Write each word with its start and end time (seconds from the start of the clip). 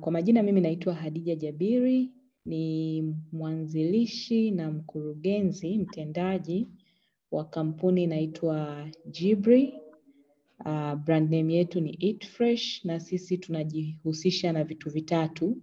kwa 0.00 0.12
majina 0.12 0.42
mimi 0.42 0.60
naitwa 0.60 0.94
Hadija 0.94 1.34
Jabiri, 1.34 2.10
ni 2.44 3.02
mwanzilishi 3.32 4.50
na 4.50 4.70
mkurugenzi 4.70 5.78
mtendaji 5.78 6.68
wa 7.30 7.44
kampuni 7.44 8.02
inaitwa 8.04 8.88
Jibri. 9.06 9.74
Uh, 10.64 10.94
brand 10.94 11.30
name 11.34 11.54
yetu 11.54 11.80
ni 11.80 11.96
Eat 12.00 12.26
Fresh 12.26 12.84
na 12.84 13.00
sisi 13.00 13.38
tunajihusisha 13.38 14.52
na 14.52 14.64
vitu 14.64 14.90
vitatu. 14.90 15.56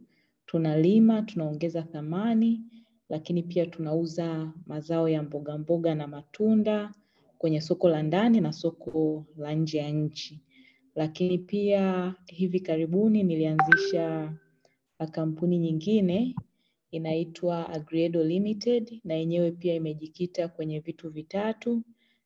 Tunalima, 0.45 1.21
tunaongeza 1.21 1.81
thamani, 1.81 2.61
lakini 3.09 3.43
pia 3.43 3.65
tunauza 3.65 4.53
mazao 4.65 5.09
ya 5.09 5.23
mboga 5.23 5.57
mboga 5.57 5.95
na 5.95 6.07
matunda 6.07 6.93
kwenye 7.37 7.61
soko 7.61 7.89
la 7.89 8.03
ndani 8.03 8.41
na 8.41 8.53
soko 8.53 9.25
la 9.37 9.53
nje 9.53 9.77
ya 9.77 9.89
nchi. 9.91 10.41
Lakini 10.97 11.37
pia 11.37 12.15
hivi 12.27 12.59
karibuni 12.59 13.23
nilianzisha 13.23 14.33
kampuni 15.11 15.59
nyingine 15.59 16.35
inaitwa 16.91 17.69
Agriedo 17.69 18.23
Limited 18.23 19.01
na 19.03 19.13
yenyewe 19.13 19.51
pia 19.51 19.73
imejikita 19.75 20.47
kwenye 20.47 20.79
vitu 20.79 21.09
vitatu. 21.09 21.83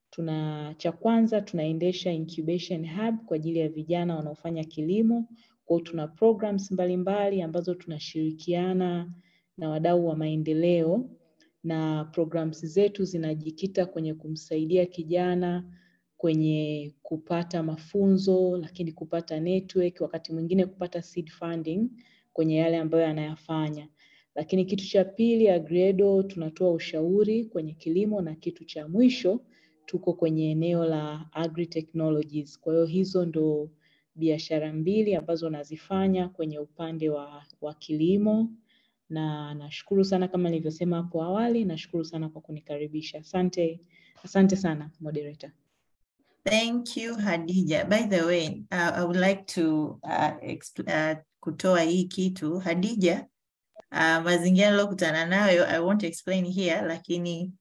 Tuna 0.09 0.73
cha 0.77 0.91
kwanza 0.91 1.41
tunaendesha 1.41 2.11
incubation 2.11 2.89
hub 2.89 3.25
kwa 3.25 3.35
ajili 3.35 3.59
ya 3.59 3.69
vijana 3.69 4.15
wanaofanya 4.15 4.63
kilimo. 4.63 5.25
Kwa 5.65 5.77
hiyo 5.77 5.85
tuna 5.91 6.07
programs 6.07 6.71
mbalimbali 6.71 7.41
ambazo 7.41 7.75
tunashirikiana 7.75 9.13
na 9.57 9.69
wadau 9.69 10.07
wa 10.07 10.15
maendeleo 10.15 11.09
na 11.63 12.05
programs 12.05 12.65
zetu 12.65 13.05
zinajikita 13.05 13.85
kwenye 13.85 14.13
kumsaidia 14.13 14.85
kijana 14.85 15.63
kwenye 16.21 16.93
kupata 17.03 17.63
mafunzo, 17.63 18.57
lakini 18.57 18.91
kupata 18.91 19.39
network, 19.39 20.01
wakati 20.01 20.33
mwingine 20.33 20.65
kupata 20.65 21.01
seed 21.01 21.29
funding 21.31 21.89
kwenye 22.33 22.55
yale 22.55 22.77
ambayo 22.77 23.07
anayafanya. 23.07 23.87
Lakini 24.35 24.65
kitu 24.65 24.87
cha 24.87 25.05
pili, 25.05 25.49
Agriedo 25.49 26.23
tunatoa 26.23 26.71
ushauri 26.71 27.45
kwenye 27.45 27.73
kilimo, 27.73 28.21
na 28.21 28.35
kitu 28.35 28.65
cha 28.65 28.87
mwisho 28.87 29.39
tuko 29.85 30.13
kwenye 30.13 30.51
eneo 30.51 30.85
la 30.85 31.25
agri 31.31 31.67
technologies. 31.67 32.59
Kwa 32.59 32.73
hiyo 32.73 32.85
hizo 32.85 33.25
ndo 33.25 33.69
biashara 34.15 34.73
mbili 34.73 35.15
ambazo 35.15 35.49
nazifanya 35.49 36.29
kwenye 36.29 36.59
upande 36.59 37.09
wa, 37.09 37.43
wa 37.61 37.73
kilimo 37.73 38.49
na 39.09 39.53
nashukuru 39.53 40.03
sana 40.05 40.27
kama 40.27 40.49
nilivyosema 40.49 40.95
hapo 40.97 41.23
awali, 41.23 41.65
nashukuru 41.65 42.05
sana 42.05 42.29
kwa 42.29 42.41
kunikaribisha. 42.41 43.19
Asante, 43.19 43.79
asante 44.23 44.55
sana 44.55 44.91
moderator. 44.99 45.51
Thank 46.45 46.97
you, 46.97 47.15
Hadija. 47.17 47.87
By 47.87 48.03
the 48.03 48.25
way, 48.25 48.63
uh, 48.71 48.91
I 48.95 49.03
would 49.03 49.15
like 49.17 49.45
to 49.47 49.99
uh, 50.03 50.31
uh, 50.87 51.15
kutoa 51.39 51.81
hii 51.81 52.03
kitu. 52.03 52.59
Hadija, 52.59 53.25
uh, 53.91 54.23
mazingira 54.23 54.71
nilokutana 54.71 55.25
nayo, 55.25 55.65
I 55.67 55.79
won't 55.79 56.03
explain 56.03 56.45
here, 56.45 56.81
lakini 56.81 57.51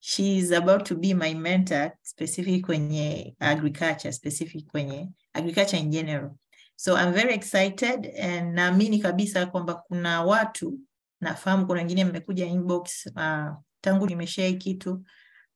she 0.00 0.36
is 0.38 0.52
about 0.52 0.84
to 0.84 0.94
be 0.94 1.14
my 1.14 1.34
mentor 1.34 1.92
specific 2.02 2.66
kwenye 2.66 3.34
agriculture, 3.40 4.12
specific 4.12 4.66
kwenye 4.66 5.08
agriculture 5.34 5.78
in 5.80 5.90
general. 5.90 6.30
So 6.76 6.96
I'm 6.96 7.12
very 7.12 7.34
excited 7.34 8.06
and 8.20 8.54
naamini 8.54 8.98
kabisa 8.98 9.46
kwamba 9.46 9.74
kuna 9.74 10.22
watu 10.22 10.78
nafahamu, 11.20 11.66
kuna 11.66 11.78
wengine 11.80 12.04
mmekuja 12.04 12.46
inbox 12.46 13.06
uh, 13.06 13.48
tangu 13.80 14.06
nimeshare 14.06 14.52
kitu 14.52 15.04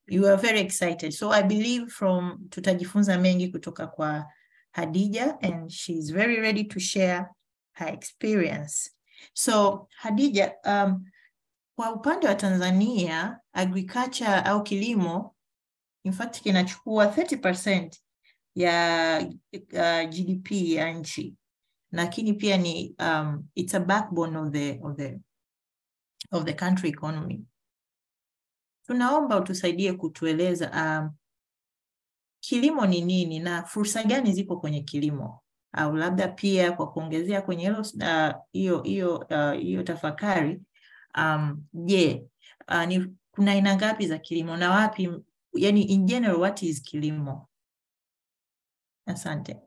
you 0.07 0.25
are 0.27 0.37
very 0.37 0.59
excited. 0.59 1.13
So 1.13 1.29
I 1.31 1.41
believe 1.43 1.89
from 1.91 2.47
tutajifunza 2.49 3.17
mengi 3.17 3.47
kutoka 3.47 3.87
kwa 3.87 4.25
Hadija 4.71 5.37
and 5.41 5.71
she's 5.71 6.09
very 6.11 6.39
ready 6.39 6.63
to 6.63 6.79
share 6.79 7.29
her 7.73 7.87
experience. 7.93 8.89
So 9.33 9.87
Hadija, 10.01 10.53
um, 10.65 11.05
kwa 11.75 11.91
upande 11.95 12.27
wa 12.27 12.35
Tanzania 12.35 13.39
agriculture 13.53 14.41
au 14.45 14.63
kilimo 14.63 15.35
in 16.03 16.13
fact 16.13 16.41
kinachukua 16.41 17.05
30% 17.05 17.91
ya 18.55 19.19
uh, 19.53 20.09
GDP 20.09 20.51
ya 20.51 20.91
nchi, 20.93 21.35
lakini 21.91 22.33
pia 22.33 22.57
ni 22.57 22.95
um, 22.99 23.47
it's 23.55 23.75
a 23.75 23.79
backbone 23.79 24.37
of 24.39 24.51
the, 24.51 24.79
of 24.83 24.97
the, 24.97 25.19
of 26.31 26.45
the 26.45 26.53
country 26.53 26.89
economy. 26.89 27.41
Tunaomba 28.87 29.37
utusaidie 29.39 29.93
kutueleza 29.93 30.69
uh, 30.71 31.11
kilimo 32.39 32.85
ni 32.85 33.01
nini 33.01 33.39
na 33.39 33.63
fursa 33.63 34.03
gani 34.03 34.33
zipo 34.33 34.57
kwenye 34.57 34.81
kilimo, 34.81 35.41
au 35.71 35.95
labda 35.95 36.27
pia 36.27 36.71
kwa 36.71 36.91
kuongezea 36.91 37.41
kwenye 37.41 37.63
hilo 37.63 37.83
hiyo 38.51 39.15
uh, 39.15 39.21
hiyo 39.21 39.51
hiyo 39.61 39.79
uh, 39.79 39.85
tafakari 39.85 40.61
um, 41.17 41.63
je, 41.73 42.25
uh, 42.71 42.83
ni 42.85 43.15
kuna 43.31 43.51
aina 43.51 43.75
ngapi 43.75 44.07
za 44.07 44.17
kilimo 44.17 44.57
na 44.57 44.71
wapi, 44.71 45.09
yani 45.53 45.81
in 45.83 46.05
general 46.05 46.35
what 46.39 46.61
is 46.63 46.81
kilimo? 46.81 47.49
Asante. 49.05 49.57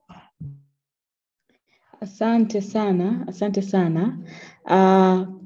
Asante 2.00 2.60
sana, 2.62 3.24
asante 3.28 3.62
sana. 3.62 4.18
Uh, 4.64 5.39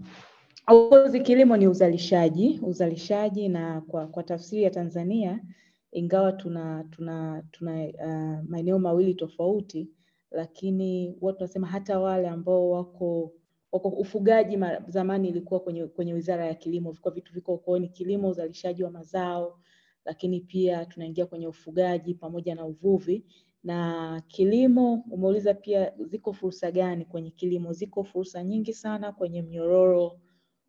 Course 0.66 1.20
kilimo 1.22 1.56
ni 1.56 1.68
uzalishaji, 1.68 2.60
uzalishaji 2.62 3.48
na 3.48 3.80
kwa, 3.80 4.06
kwa 4.06 4.22
tafsiri 4.22 4.62
ya 4.62 4.70
Tanzania 4.70 5.40
ingawa 5.92 6.32
tuna 6.32 6.84
tuna 6.90 7.42
tuna 7.50 7.84
uh, 7.88 8.48
maeneo 8.50 8.78
mawili 8.78 9.14
tofauti, 9.14 9.88
lakini 10.30 11.16
watu 11.20 11.38
tunasema 11.38 11.66
hata 11.66 12.00
wale 12.00 12.28
ambao 12.28 12.70
wako 12.70 13.32
wako 13.72 13.88
ufugaji 13.88 14.56
ma, 14.56 14.80
zamani 14.88 15.28
ilikuwa 15.28 15.60
kwenye 15.60 15.86
kwenye 15.86 16.14
Wizara 16.14 16.46
ya 16.46 16.54
Kilimo, 16.54 16.90
vilikuwa 16.90 17.14
vitu 17.14 17.32
viko 17.32 17.52
huko, 17.52 17.78
ni 17.78 17.88
kilimo, 17.88 18.28
uzalishaji 18.28 18.84
wa 18.84 18.90
mazao, 18.90 19.60
lakini 20.04 20.40
pia 20.40 20.86
tunaingia 20.86 21.26
kwenye 21.26 21.46
ufugaji 21.48 22.14
pamoja 22.14 22.54
na 22.54 22.64
uvuvi. 22.66 23.24
Na 23.64 24.22
kilimo 24.28 25.04
umeuliza 25.10 25.54
pia 25.54 25.92
ziko 26.00 26.32
fursa 26.32 26.70
gani 26.70 27.04
kwenye 27.04 27.30
kilimo? 27.30 27.72
Ziko 27.72 28.04
fursa 28.04 28.44
nyingi 28.44 28.72
sana 28.72 29.12
kwenye 29.12 29.42
mnyororo 29.42 30.20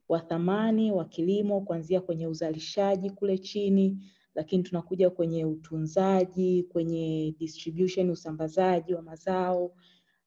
wa 0.10 0.20
thamani 0.20 0.92
wa 0.92 1.06
kilimo 1.06 1.62
kuanzia 1.62 2.02
kwenye 2.02 2.28
uzalishaji 2.28 3.10
kule 3.10 3.38
chini, 3.38 3.98
lakini 4.36 4.64
tunakuja 4.64 5.10
kwenye 5.10 5.46
utunzaji, 5.46 6.64
kwenye 6.64 7.36
distribution, 7.40 8.10
usambazaji 8.10 8.94
wa 8.94 9.02
mazao, 9.02 9.72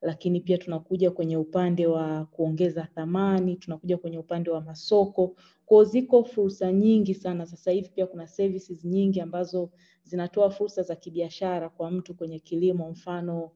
lakini 0.02 0.40
pia 0.40 0.58
tunakuja 0.58 1.10
kwenye 1.10 1.36
upande 1.36 1.86
wa 1.86 2.24
kuongeza 2.26 2.82
thamani, 2.94 3.56
tunakuja 3.56 3.96
kwenye 3.98 4.18
upande 4.18 4.50
wa 4.50 4.60
masoko. 4.60 5.36
Kwa 5.66 5.84
ziko 5.84 6.24
fursa 6.24 6.72
nyingi 6.72 7.14
sana 7.14 7.46
sasa 7.46 7.70
hivi. 7.70 7.88
Pia 7.88 8.06
kuna 8.06 8.26
services 8.26 8.84
nyingi 8.84 9.20
ambazo 9.20 9.70
zinatoa 10.04 10.50
fursa 10.50 10.82
za 10.82 10.96
kibiashara 10.96 11.68
kwa 11.68 11.90
mtu 11.90 12.14
kwenye 12.14 12.38
kilimo. 12.38 12.90
Mfano, 12.90 13.50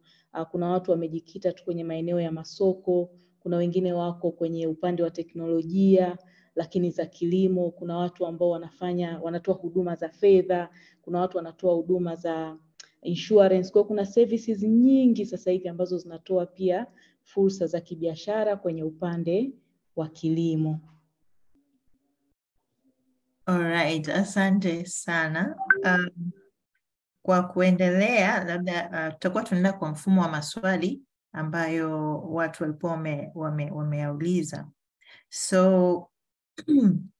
kuna 0.50 0.68
watu 0.70 0.90
wamejikita 0.90 1.52
tu 1.52 1.64
kwenye 1.64 1.84
maeneo 1.84 2.20
ya 2.20 2.32
masoko 2.32 3.10
kuna 3.42 3.56
wengine 3.56 3.92
wako 3.92 4.30
kwenye 4.30 4.66
upande 4.66 5.02
wa 5.02 5.10
teknolojia 5.10 6.18
lakini 6.54 6.90
za 6.90 7.06
kilimo. 7.06 7.70
Kuna 7.70 7.96
watu 7.96 8.26
ambao 8.26 8.50
wanafanya 8.50 9.18
wanatoa 9.22 9.54
huduma 9.54 9.94
za 9.94 10.08
fedha, 10.08 10.68
kuna 11.02 11.20
watu 11.20 11.36
wanatoa 11.36 11.74
huduma 11.74 12.16
za 12.16 12.56
insurance. 13.02 13.70
Kwa 13.72 13.84
kuna 13.84 14.06
services 14.06 14.62
nyingi 14.62 15.26
sasa 15.26 15.50
hivi 15.50 15.68
ambazo 15.68 15.98
zinatoa 15.98 16.46
pia 16.46 16.86
fursa 17.22 17.66
za 17.66 17.80
kibiashara 17.80 18.56
kwenye 18.56 18.82
upande 18.84 19.52
wa 19.96 20.08
kilimo. 20.08 20.80
Alright, 23.46 24.08
asante 24.08 24.84
sana. 24.86 25.56
Um, 25.84 26.30
kwa 27.22 27.42
kuendelea 27.42 28.44
labda 28.44 28.90
uh, 29.08 29.12
tutakuwa 29.14 29.42
tunaenda 29.44 29.72
kwa 29.72 29.90
mfumo 29.90 30.22
wa 30.22 30.28
maswali 30.28 31.02
ambayo 31.32 32.18
watu 32.20 32.62
walikuwa 32.62 32.92
wameyauliza 33.34 34.56
wame 34.56 34.70
so 35.28 36.08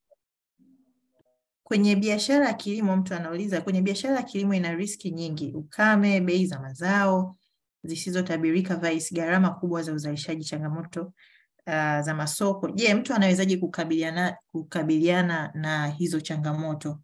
kwenye 1.73 1.97
biashara 1.97 2.47
ya 2.47 2.55
kilimo, 2.55 2.97
mtu 2.97 3.15
anauliza 3.15 3.61
kwenye 3.61 3.83
biashara 3.83 4.17
ya 4.17 4.23
kilimo 4.23 4.55
ina 4.55 4.75
riski 4.75 5.11
nyingi: 5.11 5.53
ukame, 5.53 6.21
bei 6.21 6.47
za 6.47 6.61
mazao 6.61 7.37
zisizotabirika, 7.85 8.77
vice 8.77 9.15
gharama 9.15 9.51
kubwa 9.51 9.83
za 9.83 9.93
uzalishaji, 9.93 10.45
changamoto 10.45 11.03
uh, 11.67 12.01
za 12.01 12.15
masoko. 12.15 12.71
Je, 12.71 12.95
mtu 12.95 13.15
anawezaje 13.15 13.57
kukabiliana, 13.57 14.37
kukabiliana 14.53 15.51
na 15.55 15.87
hizo 15.87 16.21
changamoto? 16.21 17.01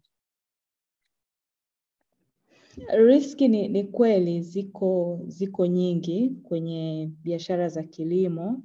Riski 2.87 3.47
ni, 3.47 3.67
ni 3.67 3.83
kweli 3.83 4.41
ziko 4.41 5.19
ziko 5.27 5.65
nyingi 5.67 6.29
kwenye 6.43 7.11
biashara 7.23 7.69
za 7.69 7.83
kilimo 7.83 8.63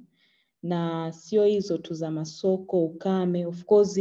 na 0.63 1.11
sio 1.11 1.45
hizo 1.45 1.77
tu 1.77 1.93
za 1.93 2.11
masoko, 2.11 2.85
ukame. 2.85 3.45
Of 3.45 3.63
course 3.65 3.97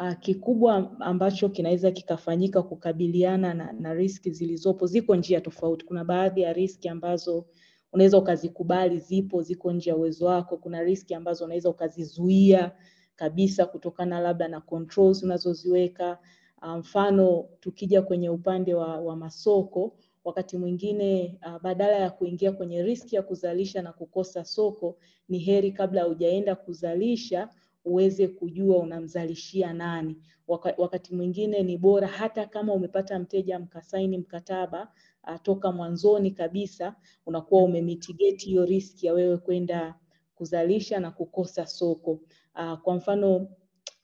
uh, 0.00 0.12
kikubwa 0.20 0.96
ambacho 1.00 1.48
kinaweza 1.48 1.90
kikafanyika 1.90 2.62
kukabiliana 2.62 3.54
na, 3.54 3.72
na 3.72 3.94
riski 3.94 4.30
zilizopo, 4.30 4.86
ziko 4.86 5.16
njia 5.16 5.40
tofauti. 5.40 5.84
Kuna 5.84 6.04
baadhi 6.04 6.40
ya 6.40 6.52
riski 6.52 6.88
ambazo 6.88 7.46
unaweza 7.92 8.18
ukazikubali, 8.18 8.98
zipo, 8.98 9.42
ziko 9.42 9.72
nje 9.72 9.90
ya 9.90 9.96
uwezo 9.96 10.26
wako. 10.26 10.56
Kuna 10.56 10.82
riski 10.82 11.14
ambazo 11.14 11.44
unaweza 11.44 11.70
ukazizuia 11.70 12.72
kabisa 13.16 13.66
kutokana 13.66 14.20
labda 14.20 14.48
na 14.48 14.60
controls 14.60 15.22
unazoziweka. 15.22 16.18
Mfano, 16.62 17.48
tukija 17.60 18.02
kwenye 18.02 18.30
upande 18.30 18.74
wa, 18.74 19.00
wa 19.00 19.16
masoko, 19.16 19.96
wakati 20.24 20.56
mwingine 20.58 21.38
uh, 21.46 21.62
badala 21.62 21.92
ya 21.96 22.10
kuingia 22.10 22.52
kwenye 22.52 22.82
riski 22.82 23.16
ya 23.16 23.22
kuzalisha 23.22 23.82
na 23.82 23.92
kukosa 23.92 24.44
soko, 24.44 24.96
ni 25.28 25.38
heri 25.38 25.72
kabla 25.72 26.02
hujaenda 26.02 26.54
kuzalisha 26.56 27.48
uweze 27.84 28.28
kujua 28.28 28.78
unamzalishia 28.78 29.72
nani. 29.72 30.16
Waka, 30.48 30.74
wakati 30.78 31.14
mwingine 31.14 31.62
ni 31.62 31.76
bora 31.78 32.08
hata 32.08 32.46
kama 32.46 32.72
umepata 32.72 33.18
mteja 33.18 33.58
mkasaini 33.58 34.18
mkataba 34.18 34.92
uh, 35.28 35.36
toka 35.42 35.72
mwanzoni 35.72 36.30
kabisa, 36.30 36.94
unakuwa 37.26 37.62
umemitigate 37.62 38.44
hiyo 38.46 38.64
riski 38.64 39.06
ya 39.06 39.12
wewe 39.12 39.36
kwenda 39.36 39.94
kuzalisha 40.34 41.00
na 41.00 41.10
kukosa 41.10 41.66
soko. 41.66 42.10
Uh, 42.54 42.74
kwa 42.78 42.94
mfano 42.94 43.48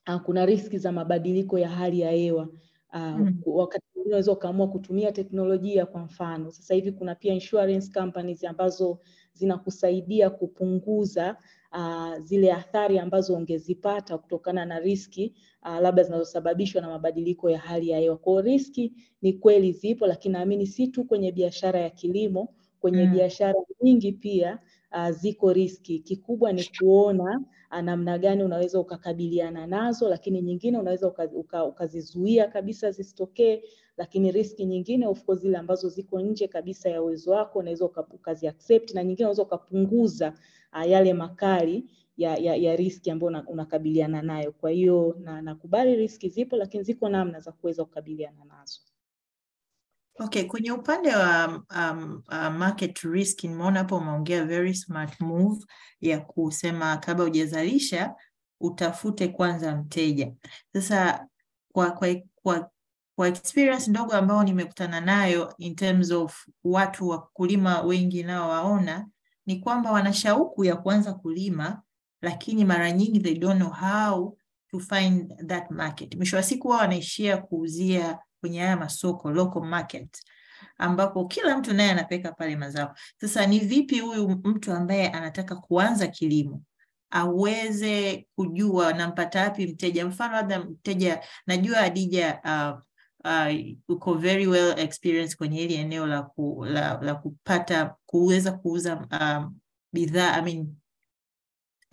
uh, 0.09 0.21
kuna 0.23 0.47
riski 0.47 0.79
za 0.79 0.93
mabadiliko 0.93 1.59
ya 1.59 1.69
hali 1.69 2.01
ya 2.01 2.11
hewa. 2.11 2.49
Uh, 2.95 3.01
Mm. 3.01 3.43
wakati 3.47 3.85
mwingine 3.95 4.07
unaweza 4.11 4.33
ukaamua 4.33 4.69
kutumia 4.69 5.13
teknolojia. 5.13 5.87
Kwa 5.87 6.01
mfano 6.01 6.51
sasa 6.51 6.75
hivi 6.75 6.93
kuna 6.93 7.15
pia 7.15 7.35
insurance 7.35 8.01
companies 8.01 8.45
ambazo 8.45 8.99
zinakusaidia 9.33 10.31
kupunguza 10.31 11.37
uh, 11.73 12.19
zile 12.19 12.53
athari 12.53 12.99
ambazo 12.99 13.35
ungezipata 13.37 14.19
kutokana 14.19 14.65
na 14.65 14.79
riski 14.81 15.35
uh, 15.63 15.79
labda 15.81 16.03
zinazosababishwa 16.03 16.83
na 16.83 16.89
mabadiliko 16.89 17.51
ya 17.51 17.59
hali 17.59 17.89
ya 17.89 17.99
hewa. 17.99 18.17
Kwa 18.17 18.33
hiyo 18.33 18.43
riski 18.43 18.93
ni 19.23 19.33
kweli 19.33 19.73
zipo, 19.73 20.07
lakini 20.07 20.33
naamini 20.33 20.67
si 20.67 20.89
tu 20.89 21.05
kwenye 21.05 21.33
biashara 21.33 21.81
ya 21.81 21.91
kilimo, 21.91 22.55
kwenye 22.81 23.05
Mm. 23.07 23.13
biashara 23.13 23.55
nyingi 23.83 24.13
pia 24.13 24.59
uh, 24.93 25.11
ziko 25.11 25.53
riski. 25.53 25.99
Kikubwa 25.99 26.53
ni 26.53 26.65
kuona 26.79 27.41
namna 27.83 28.19
gani 28.19 28.43
unaweza 28.45 28.81
ukakabiliana 28.81 29.67
nazo, 29.67 30.09
lakini 30.09 30.43
nyingine 30.43 30.79
unaweza 30.79 31.09
uka, 31.09 31.25
uka, 31.25 31.65
ukazizuia 31.65 32.47
kabisa 32.49 32.91
zisitokee, 32.91 33.63
lakini 33.97 34.33
riski 34.33 34.65
nyingine 34.67 35.07
of 35.07 35.25
course 35.25 35.41
zile 35.41 35.59
ambazo 35.59 35.89
ziko 35.89 36.21
nje 36.21 36.49
kabisa 36.49 36.89
ya 36.91 37.03
uwezo 37.03 37.31
wako 37.31 37.59
unaweza 37.59 37.85
uka- 37.85 38.07
ukazi 38.13 38.49
accept 38.49 38.95
na 38.95 39.05
nyingine 39.05 39.25
unaweza 39.27 39.43
ukapunguza 39.43 40.35
uh, 40.73 40.89
yale 40.91 41.15
makali 41.15 41.91
ya, 42.17 42.37
ya, 42.37 42.57
ya 42.57 42.77
riski 42.77 43.11
ambayo 43.11 43.29
una- 43.29 43.49
unakabiliana 43.49 44.23
nayo. 44.23 44.53
Kwa 44.53 44.71
hiyo 44.71 45.17
na 45.21 45.43
nakubali 45.43 45.97
riski 45.97 46.29
zipo, 46.29 46.57
lakini 46.57 46.83
ziko 46.85 47.09
namna 47.09 47.41
za 47.41 47.53
kuweza 47.53 47.85
kukabiliana 47.85 48.45
nazo. 48.45 48.81
Okay, 50.21 50.45
kwenye 50.45 50.73
upande 50.73 51.17
wa 51.17 51.49
um, 51.77 52.23
uh, 52.29 52.49
market 52.49 52.99
risk 52.99 53.45
nimeona 53.45 53.79
hapo 53.79 53.97
umeongea 53.97 54.45
very 54.45 54.75
smart 54.75 55.21
move 55.21 55.65
ya 56.01 56.21
kusema 56.21 56.97
kabla 56.97 57.25
hujazalisha 57.25 58.15
utafute 58.61 59.29
kwanza 59.29 59.77
mteja. 59.77 60.33
Sasa 60.73 61.27
kwa, 61.73 61.91
kwa, 61.91 62.09
kwa, 62.35 62.71
kwa 63.17 63.29
experience 63.29 63.91
ndogo 63.91 64.13
ambayo 64.13 64.43
nimekutana 64.43 65.01
nayo 65.01 65.55
in 65.59 65.75
terms 65.75 66.11
of 66.11 66.47
watu 66.65 67.09
wakulima 67.09 67.81
wengi 67.83 68.23
nao 68.23 68.49
waona 68.51 69.07
ni 69.47 69.57
kwamba 69.61 69.93
wana 69.93 70.13
shauku 70.13 70.65
ya 70.65 70.77
kuanza 70.77 71.15
kulima, 71.15 71.83
lakini 72.23 72.65
mara 72.65 72.93
nyingi 72.93 73.21
they 73.21 73.35
don't 73.35 73.61
know 73.61 73.71
how 73.73 74.37
to 74.71 74.79
find 74.81 75.47
that 75.47 75.71
market. 75.71 76.17
Mwisho 76.17 76.37
wa 76.37 76.43
siku 76.43 76.69
wao 76.69 76.79
wanaishia 76.81 77.37
kuuzia 77.37 78.19
kwenye 78.41 78.61
haya 78.61 78.77
masoko 78.77 79.31
local 79.31 79.63
market 79.63 80.23
ambapo 80.79 81.25
kila 81.27 81.59
mtu 81.59 81.75
naye 81.75 81.91
anapeka 81.91 82.33
pale 82.33 82.57
mazao. 82.57 82.95
Sasa 83.21 83.47
ni 83.47 83.59
vipi 83.59 84.01
huyu 84.01 84.29
mtu 84.29 84.73
ambaye 84.73 85.09
anataka 85.09 85.57
kuanza 85.57 86.07
kilimo 86.07 86.63
aweze 87.11 88.27
kujua 88.37 88.93
nampata 88.93 89.43
wapi 89.43 89.67
mteja? 89.67 90.07
Mfano 90.07 90.33
labda 90.35 90.61
mteja, 90.61 91.21
najua 91.47 91.79
Adija 91.81 92.41
uh, 92.45 92.81
uh, 93.25 93.97
uko 93.97 94.15
very 94.15 94.47
well 94.47 94.79
experienced 94.79 95.37
kwenye 95.39 95.59
hili 95.61 95.75
eneo 95.75 96.07
la, 96.07 96.23
ku, 96.23 96.65
la, 96.69 96.99
la 97.03 97.15
kupata 97.15 97.95
kuweza 98.07 98.53
kuuza 98.53 98.97
um, 99.21 99.59
bidhaa 99.93 100.33
I 100.37 100.43
mean, 100.43 100.61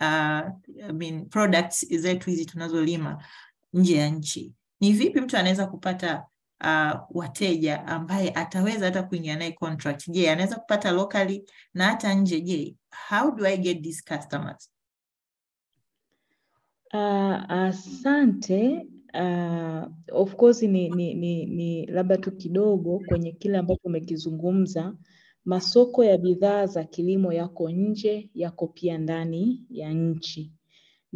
uh, 0.00 0.50
I 0.88 0.92
mean 0.92 1.26
products 1.28 1.86
zetu 1.96 2.30
hizi 2.30 2.46
tunazolima 2.46 3.24
nje 3.72 3.96
ya 3.96 4.08
nchi. 4.10 4.54
Ni 4.80 4.92
vipi 4.92 5.20
mtu 5.20 5.36
anaweza 5.36 5.66
kupata 5.66 6.26
uh, 6.64 7.00
wateja 7.10 7.86
ambaye 7.86 8.30
ataweza 8.30 8.84
hata 8.86 9.02
kuingia 9.02 9.36
naye 9.36 9.52
contract? 9.52 10.08
Je, 10.10 10.30
anaweza 10.30 10.56
kupata 10.56 10.90
locally 10.92 11.44
na 11.74 11.84
hata 11.84 12.14
nje? 12.14 12.40
Je, 12.40 12.76
how 13.08 13.30
do 13.30 13.46
I 13.46 13.56
get 13.56 13.82
these 13.82 14.02
customers? 14.16 14.70
Uh, 16.94 17.50
asante. 17.50 18.86
Uh, 19.14 19.86
of 20.12 20.36
course 20.36 20.62
ni, 20.62 20.88
ni, 20.90 21.14
ni, 21.14 21.46
ni 21.46 21.86
labda 21.86 22.16
tu 22.16 22.32
kidogo 22.32 23.02
kwenye 23.08 23.32
kile 23.32 23.58
ambacho 23.58 23.80
umekizungumza. 23.84 24.94
Masoko 25.44 26.04
ya 26.04 26.18
bidhaa 26.18 26.66
za 26.66 26.84
kilimo 26.84 27.32
yako 27.32 27.70
nje, 27.70 28.30
yako 28.34 28.66
pia 28.66 28.98
ndani 28.98 29.64
ya 29.70 29.92
nchi, 29.92 30.52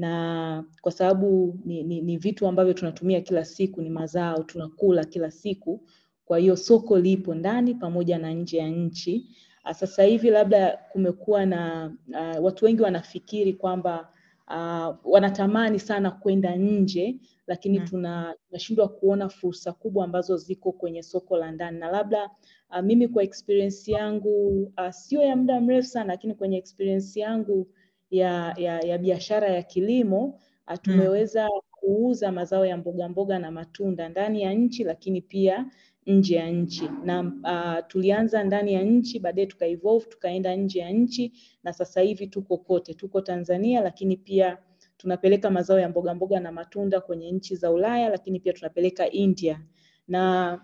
na 0.00 0.64
kwa 0.80 0.92
sababu 0.92 1.58
ni, 1.64 1.82
ni, 1.82 2.00
ni 2.00 2.16
vitu 2.16 2.46
ambavyo 2.46 2.72
tunatumia 2.74 3.20
kila 3.20 3.44
siku, 3.44 3.82
ni 3.82 3.90
mazao 3.90 4.42
tunakula 4.42 5.04
kila 5.04 5.30
siku. 5.30 5.80
Kwa 6.24 6.38
hiyo 6.38 6.56
soko 6.56 6.98
lipo 6.98 7.34
ndani 7.34 7.74
pamoja 7.74 8.18
na 8.18 8.32
nje 8.32 8.58
ya 8.58 8.68
nchi. 8.68 9.26
Uh, 9.64 9.70
sasa 9.72 10.02
hivi 10.02 10.30
labda 10.30 10.78
kumekuwa 10.92 11.46
na 11.46 11.92
uh, 12.08 12.44
watu 12.44 12.64
wengi 12.64 12.82
wanafikiri 12.82 13.52
kwamba 13.52 14.08
uh, 14.48 14.96
wanatamani 15.12 15.78
sana 15.78 16.10
kwenda 16.10 16.56
nje 16.56 17.16
lakini 17.46 17.78
Mm. 17.78 17.84
tuna 17.88 18.34
tunashindwa 18.48 18.88
kuona 18.88 19.28
fursa 19.28 19.72
kubwa 19.72 20.04
ambazo 20.04 20.36
ziko 20.36 20.72
kwenye 20.72 21.02
soko 21.02 21.36
la 21.36 21.50
ndani 21.52 21.78
na 21.78 21.90
labda 21.90 22.30
uh, 22.70 22.80
mimi 22.80 23.08
kwa 23.08 23.22
experience 23.22 23.92
yangu 23.92 24.62
uh, 24.62 24.90
sio 24.90 25.22
ya 25.22 25.36
muda 25.36 25.60
mrefu 25.60 25.88
sana 25.88 26.12
lakini 26.12 26.34
kwenye 26.34 26.56
experience 26.56 27.20
yangu 27.20 27.66
ya 28.10 28.54
ya, 28.58 28.80
ya 28.80 28.98
biashara 28.98 29.48
ya 29.48 29.62
kilimo 29.62 30.40
tumeweza 30.66 30.78
tumeweza 30.82 31.48
kuuza 31.70 32.32
mazao 32.32 32.66
ya 32.66 32.76
mboga 32.76 33.08
mboga 33.08 33.38
na 33.38 33.50
matunda 33.50 34.08
ndani 34.08 34.42
ya 34.42 34.52
nchi 34.54 34.84
lakini 34.84 35.20
pia 35.20 35.66
nje 36.06 36.36
ya 36.36 36.50
nchi 36.50 36.90
na 37.04 37.20
uh, 37.20 37.86
tulianza 37.88 38.44
ndani 38.44 38.72
ya 38.74 38.82
nchi 38.82 39.18
baadaye 39.18 39.46
tuka 39.46 39.66
evolve 39.66 40.06
tukaenda 40.06 40.56
nje 40.56 40.78
ya 40.78 40.90
nchi 40.90 41.32
na 41.62 41.72
sasa 41.72 42.00
hivi 42.00 42.26
tuko 42.26 42.56
kote, 42.58 42.94
tuko 42.94 43.20
Tanzania, 43.20 43.80
lakini 43.80 44.16
pia 44.16 44.58
tunapeleka 44.96 45.50
mazao 45.50 45.78
ya 45.80 45.88
mboga 45.88 46.14
mboga 46.14 46.40
na 46.40 46.52
matunda 46.52 47.00
kwenye 47.00 47.30
nchi 47.32 47.56
za 47.56 47.70
Ulaya, 47.70 48.08
lakini 48.08 48.40
pia 48.40 48.52
tunapeleka 48.52 49.10
India. 49.10 49.60
Na 50.08 50.60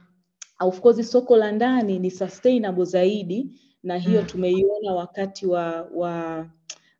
of 0.60 0.80
course 0.80 1.10
soko 1.10 1.36
la 1.36 1.52
ndani 1.52 1.98
ni 1.98 2.10
sustainable 2.10 2.84
zaidi, 2.84 3.50
na 3.82 3.98
hiyo 3.98 4.20
Mm. 4.20 4.26
tumeiona 4.26 4.94
wakati 4.94 5.46
wa 5.46 5.82
wa 5.94 6.46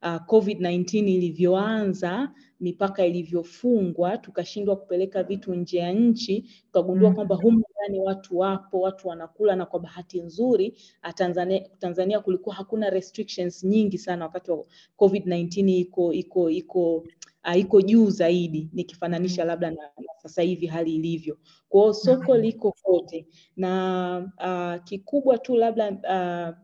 uh, 0.07 0.17
COVID-19 0.27 0.99
ilivyoanza, 1.09 2.33
mipaka 2.61 3.07
ilivyofungwa, 3.07 4.19
tukashindwa 4.19 4.77
kupeleka 4.77 5.23
vitu 5.23 5.55
nje 5.55 5.79
ya 5.79 5.93
nchi, 5.93 6.51
tukagundua 6.67 7.09
Mm. 7.11 7.15
kwamba 7.15 7.35
humu 7.37 7.63
ndani 7.75 8.01
watu 8.01 8.39
wapo, 8.39 8.81
watu 8.81 9.09
wanakula, 9.09 9.57
na 9.57 9.67
kwa 9.67 9.81
bahati 9.81 10.21
nzuri 10.21 10.79
ah, 11.03 11.13
Tanzania, 11.13 11.61
Tanzania 11.79 12.21
kulikuwa 12.21 12.55
hakuna 12.55 12.91
restrictions 12.91 13.65
nyingi 13.65 13.99
sana 13.99 14.25
wakati 14.25 14.51
wa 14.51 14.65
COVID-19 14.99 15.69
iko 15.79 16.13
iko 16.13 16.51
iko 16.51 16.97
uh, 16.97 17.57
iko 17.59 17.83
juu 17.83 18.11
zaidi 18.11 18.71
nikifananisha 18.73 19.43
Mm. 19.43 19.49
labda 19.49 19.71
na, 19.71 19.77
na 19.83 20.13
sasa 20.23 20.43
hivi 20.43 20.67
hali 20.67 20.95
ilivyo. 20.95 21.39
Kwa 21.69 21.81
hiyo 21.81 21.93
soko 21.95 22.35
Mm. 22.35 22.41
liko 22.41 22.73
kote 22.83 23.27
na 23.57 24.33
uh, 24.79 24.85
kikubwa 24.85 25.39
tu 25.39 25.57
labda 25.57 25.91
uh, 25.91 26.57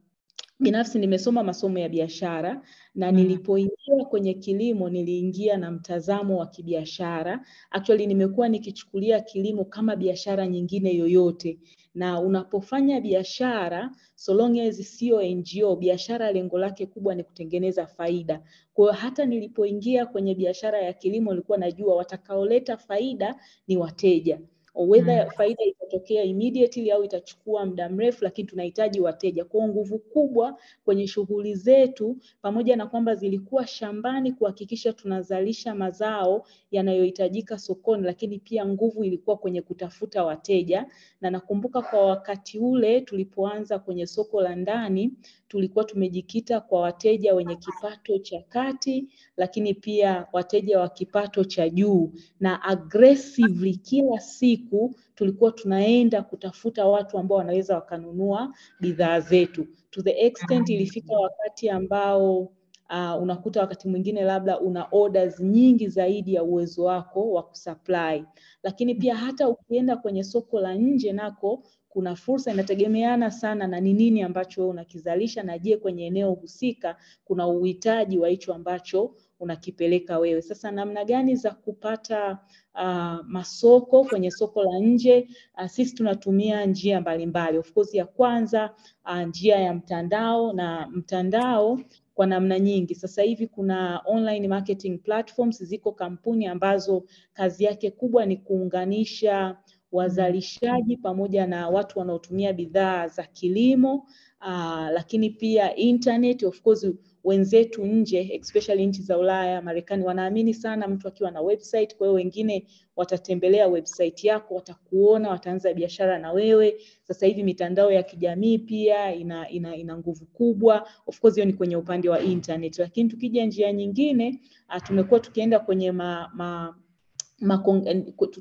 binafsi 0.61 0.99
nimesoma 0.99 1.43
masomo 1.43 1.79
ya 1.79 1.89
biashara 1.89 2.63
na 2.95 3.13
Mm. 3.13 3.17
nilipoingia 3.19 4.05
kwenye 4.11 4.35
kilimo 4.35 4.89
niliingia 4.91 5.57
na 5.57 5.71
mtazamo 5.71 6.37
wa 6.39 6.47
kibiashara. 6.47 7.47
Actually 7.71 8.07
nimekuwa 8.07 8.49
nikichukulia 8.49 9.21
kilimo 9.21 9.65
kama 9.65 9.97
biashara 9.97 10.47
nyingine 10.47 10.95
yoyote, 10.97 11.59
na 11.95 12.21
unapofanya 12.21 13.01
biashara 13.01 13.91
so 14.15 14.35
long 14.35 14.59
as 14.59 14.77
sio 14.99 15.23
NGO, 15.23 15.77
biashara 15.77 16.33
lengo 16.33 16.59
lake 16.59 16.87
kubwa 16.87 17.15
ni 17.15 17.25
kutengeneza 17.25 17.87
faida. 17.87 18.43
Kwa 18.75 18.85
hiyo 18.85 19.01
hata 19.03 19.25
nilipoingia 19.27 20.07
kwenye 20.07 20.35
biashara 20.35 20.83
ya 20.83 20.93
kilimo 20.93 21.31
nilikuwa 21.31 21.59
najua 21.59 21.97
watakaoleta 21.97 22.77
faida 22.77 23.41
ni 23.67 23.77
wateja 23.77 24.41
whether 24.75 25.25
Mm. 25.25 25.31
faida 25.31 25.65
itatokea 25.65 26.23
immediately 26.25 26.91
au 26.93 27.05
itachukua 27.05 27.67
muda 27.67 27.89
mrefu, 27.89 28.25
lakini 28.25 28.49
tunahitaji 28.49 29.01
wateja. 29.01 29.45
Kwa 29.45 29.69
nguvu 29.69 29.99
kubwa 29.99 30.59
kwenye 30.85 31.07
shughuli 31.07 31.55
zetu, 31.55 32.17
pamoja 32.43 32.77
na 32.77 32.87
kwamba 32.87 33.15
zilikuwa 33.15 33.67
shambani 33.67 34.33
kuhakikisha 34.33 34.93
tunazalisha 34.93 35.75
mazao 35.75 36.47
yanayohitajika 36.71 37.59
sokoni, 37.59 38.03
lakini 38.05 38.39
pia 38.39 38.67
nguvu 38.67 39.05
ilikuwa 39.05 39.37
kwenye 39.37 39.63
kutafuta 39.63 40.25
wateja. 40.25 40.87
Na 41.21 41.31
nakumbuka 41.31 41.83
kwa 41.83 42.07
wakati 42.07 42.59
ule 42.59 43.01
tulipoanza 43.01 43.79
kwenye 43.79 44.07
soko 44.07 44.41
la 44.43 44.57
ndani, 44.57 45.13
tulikuwa 45.53 45.85
tumejikita 45.85 46.61
kwa 46.61 46.81
wateja 46.81 47.35
wenye 47.35 47.57
kipato 47.57 48.19
cha 48.19 48.43
kati, 48.49 49.09
lakini 49.37 49.75
pia 49.75 50.27
wateja 50.33 50.81
wa 50.81 50.89
kipato 50.89 51.45
cha 51.45 51.69
juu, 51.69 52.13
na 52.41 52.63
aggressively 52.63 53.75
kila 53.77 54.21
siku 54.21 54.95
tulikuwa 55.15 55.53
tunaenda 55.53 56.23
kutafuta 56.23 56.87
watu 56.87 57.19
ambao 57.19 57.39
wanaweza 57.39 57.75
wakanunua 57.75 58.55
bidhaa 58.81 59.21
zetu. 59.21 59.67
To 59.91 60.03
the 60.03 60.11
extent 60.27 60.69
ilifika 60.69 61.15
wakati 61.15 61.71
ambao 61.71 62.39
uh, 62.41 63.23
unakuta 63.23 63.61
wakati 63.61 63.89
mwingine 63.89 64.23
labda 64.23 64.61
una 64.61 64.89
orders 64.91 65.41
nyingi 65.41 65.89
zaidi 65.89 66.35
ya 66.35 66.43
uwezo 66.43 66.85
wako 66.85 67.33
wa 67.33 67.43
kusupply, 67.43 68.25
lakini 68.63 68.95
pia 68.95 69.15
hata 69.17 69.49
ukienda 69.49 69.97
kwenye 69.97 70.25
soko 70.25 70.61
la 70.61 70.75
nje 70.75 71.13
nako 71.13 71.63
kuna 71.93 72.17
fursa, 72.17 72.53
inategemeana 72.53 73.31
sana 73.31 73.67
na 73.67 73.81
ni 73.81 73.93
nini 73.93 74.23
ambacho 74.23 74.61
wewe 74.61 74.71
unakizalisha, 74.71 75.43
na 75.43 75.59
je, 75.59 75.77
kwenye 75.77 76.07
eneo 76.07 76.31
husika 76.33 76.97
kuna 77.25 77.47
uhitaji 77.47 78.19
wa 78.19 78.29
hicho 78.29 78.55
ambacho 78.55 79.15
unakipeleka 79.41 80.19
wewe. 80.19 80.43
Sasa 80.43 80.71
namna 80.71 81.05
gani 81.05 81.37
za 81.37 81.51
kupata 81.51 82.39
uh, 82.75 83.27
masoko 83.27 84.05
kwenye 84.05 84.31
soko 84.31 84.63
la 84.63 84.79
nje? 84.79 85.29
Uh, 85.59 85.67
sisi 85.67 85.95
tunatumia 85.95 86.67
njia 86.67 87.01
mbalimbali. 87.01 87.59
Of 87.59 87.73
course 87.73 87.95
ya 87.95 88.05
kwanza 88.07 88.71
uh, 89.05 89.17
njia 89.21 89.57
ya 89.59 89.75
mtandao 89.75 90.53
na 90.53 90.89
mtandao 90.91 91.81
kwa 92.15 92.27
namna 92.27 92.59
nyingi. 92.59 92.95
Sasa 92.95 93.23
hivi 93.23 93.47
kuna 93.47 94.03
online 94.05 94.49
marketing 94.49 94.99
platforms, 94.99 95.63
ziko 95.65 95.93
kampuni 95.93 96.47
ambazo 96.47 97.05
kazi 97.33 97.65
yake 97.65 97.91
kubwa 97.91 98.27
ni 98.27 98.37
kuunganisha 98.37 99.57
wazalishaji 99.93 100.97
pamoja 100.97 101.47
na 101.47 101.69
watu 101.69 101.99
wanaotumia 101.99 102.53
bidhaa 102.53 103.09
za 103.09 103.23
kilimo 103.23 103.95
uh, 104.41 104.89
lakini 104.93 105.31
pia 105.31 105.77
internet 105.77 106.43
of 106.43 106.61
course 106.63 106.87
wenzetu 107.25 107.85
nje 107.87 108.29
especially 108.33 108.87
nchi 108.87 109.03
za 109.03 109.19
Ulaya, 109.19 109.63
Marekani 109.63 110.05
wanaamini 110.05 110.55
sana 110.55 110.89
mtu 110.89 111.09
akiwa 111.09 111.31
na 111.31 111.41
website. 111.41 111.97
Kwa 111.97 112.07
hiyo 112.07 112.15
wengine 112.15 112.67
watatembelea 112.97 113.69
website 113.69 114.25
yako, 114.25 114.55
watakuona, 114.55 115.31
wataanza 115.31 115.75
biashara 115.75 116.19
na 116.19 116.33
wewe. 116.33 116.75
Sasa 117.03 117.27
hivi 117.27 117.43
mitandao 117.43 117.93
ya 117.93 118.03
kijamii 118.03 118.59
pia 118.59 119.15
ina, 119.15 119.49
ina, 119.51 119.77
ina 119.77 119.99
nguvu 119.99 120.27
kubwa. 120.27 120.89
Of 121.07 121.21
course 121.21 121.35
hiyo 121.35 121.47
ni 121.47 121.53
kwenye 121.53 121.77
upande 121.77 122.09
wa 122.09 122.21
internet, 122.21 122.79
lakini 122.79 123.09
tukija 123.11 123.47
njia 123.47 123.73
nyingine 123.73 124.41
uh, 124.77 124.83
tumekuwa 124.83 125.21
tukienda 125.21 125.59
kwenye 125.59 125.93
ma, 125.93 126.31
ma 126.35 126.75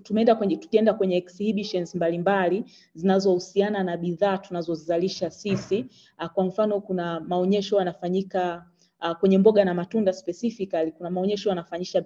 tumeenda 0.03 0.35
kwenye 0.35 0.57
tukienda 0.57 0.93
kwenye 0.93 1.15
exhibitions 1.17 1.95
mbalimbali 1.95 2.63
zinazohusiana 2.93 3.83
na 3.83 3.97
bidhaa 3.97 4.37
tunazozalisha 4.37 5.29
sisi. 5.31 5.85
Kwa 6.33 6.45
mfano, 6.45 6.81
kuna 6.81 7.19
maonyesho 7.19 7.77
yanafanyika 7.79 8.65
uh, 9.01 9.11
kwenye 9.17 9.37
mboga 9.37 9.65
na 9.65 9.73
matunda 9.73 10.13
specifically, 10.13 10.91
kuna 10.91 11.09
maonyesho 11.09 11.55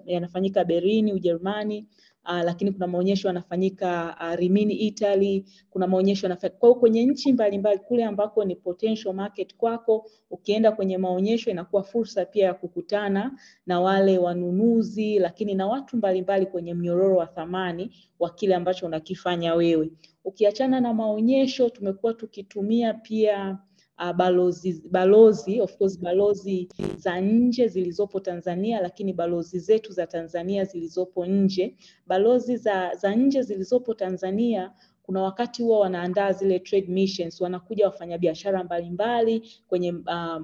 yanafanyika 0.06 0.64
Berlin, 0.64 1.12
Ujerumani. 1.12 1.86
Uh, 2.28 2.42
lakini 2.44 2.72
kuna 2.72 2.88
maonyesho 2.88 3.28
yanafanyika 3.28 4.18
uh, 4.22 4.36
Rimini 4.36 4.74
Italy, 4.74 5.46
kuna 5.70 5.88
maonyesho 5.88 6.26
yanafanyika 6.28 6.58
kwa 6.60 6.76
kwenye 6.76 7.06
nchi 7.06 7.34
mbalimbali 7.34 7.80
kule 7.80 8.04
ambako 8.06 8.46
ni 8.46 8.56
potential 8.56 9.14
market 9.14 9.56
kwako, 9.58 10.10
ukienda 10.32 10.72
kwenye 10.72 10.98
maonyesho 10.98 11.52
inakuwa 11.52 11.84
fursa 11.84 12.26
pia 12.26 12.46
ya 12.46 12.54
kukutana 12.54 13.40
na 13.66 13.80
wale 13.82 14.18
wanunuzi, 14.18 15.20
lakini 15.20 15.54
na 15.56 15.68
watu 15.68 15.98
mbalimbali 15.98 16.46
kwenye 16.46 16.74
mnyororo 16.74 17.16
wa 17.18 17.26
thamani 17.28 17.92
wa 18.20 18.30
kile 18.30 18.56
ambacho 18.56 18.86
unakifanya 18.86 19.56
wewe. 19.56 19.92
Ukiachana 20.26 20.80
na 20.80 20.94
maonyesho, 20.94 21.70
tumekuwa 21.70 22.14
tukitumia 22.14 22.94
pia 22.94 23.58
Uh, 24.00 24.12
balozi, 24.12 24.82
balozi 24.92 25.62
of 25.62 25.78
course 25.78 26.00
balozi 26.00 26.68
za 26.98 27.20
nje 27.20 27.68
zilizopo 27.68 28.20
Tanzania, 28.20 28.82
lakini 28.82 29.14
balozi 29.14 29.60
zetu 29.60 29.94
za 29.94 30.08
Tanzania 30.08 30.66
zilizopo 30.66 31.26
nje. 31.26 31.76
Balozi 32.08 32.58
za, 32.58 32.96
za 32.96 33.16
nje 33.16 33.42
zilizopo 33.42 33.94
Tanzania 33.94 34.72
kuna 35.06 35.22
wakati 35.22 35.64
huwa 35.64 35.80
wanaandaa 35.80 36.32
zile 36.34 36.60
trade 36.60 36.88
missions, 36.88 37.42
wanakuja 37.42 37.86
wafanyabiashara 37.86 38.64
mbalimbali 38.64 39.50
kwenye, 39.68 39.92
uh, 39.92 40.42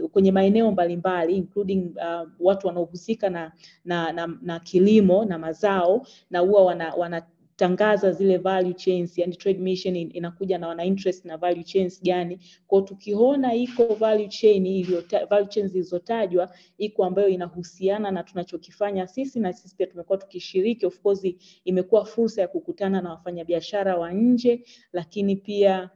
uh, 0.00 0.10
kwenye 0.10 0.32
maeneo 0.32 0.72
mbalimbali 0.72 1.36
including 1.36 1.94
uh, 1.96 2.28
watu 2.40 2.66
wanaohusika 2.66 3.30
na, 3.30 3.52
na, 3.84 4.12
na, 4.12 4.38
na 4.42 4.60
kilimo 4.60 5.24
na 5.24 5.38
mazao 5.38 6.06
na 6.30 6.38
huwa 6.38 6.64
wana, 6.64 6.94
wana 6.94 7.22
tangaza 7.62 8.12
zile 8.12 8.38
value 8.38 8.74
chains, 8.74 9.18
yani 9.18 9.36
trade 9.36 9.58
mission 9.60 9.96
in, 9.96 10.10
inakuja 10.14 10.58
na 10.58 10.68
wana 10.68 10.84
interest 10.84 11.24
na 11.24 11.36
value 11.36 11.64
chains 11.64 12.02
gani. 12.02 12.38
Kwa 12.66 12.82
tukiona 12.82 13.54
iko 13.54 13.86
value 13.94 14.28
chain 14.28 14.66
iliyo 14.66 15.04
value 15.30 15.46
chains 15.48 15.72
zilizotajwa 15.72 16.54
iko 16.78 17.04
ambayo 17.04 17.28
inahusiana 17.28 18.10
na 18.10 18.22
tunachokifanya 18.22 19.06
sisi, 19.06 19.40
na 19.40 19.52
sisi 19.52 19.76
pia 19.76 19.86
tumekuwa 19.86 20.18
tukishiriki. 20.18 20.86
Of 20.86 21.00
course 21.00 21.34
imekuwa 21.64 22.04
fursa 22.04 22.40
ya 22.40 22.48
kukutana 22.48 23.00
na 23.00 23.10
wafanyabiashara 23.10 23.96
wa 23.96 24.12
nje, 24.12 24.64
lakini 24.92 25.36
pia 25.36 25.90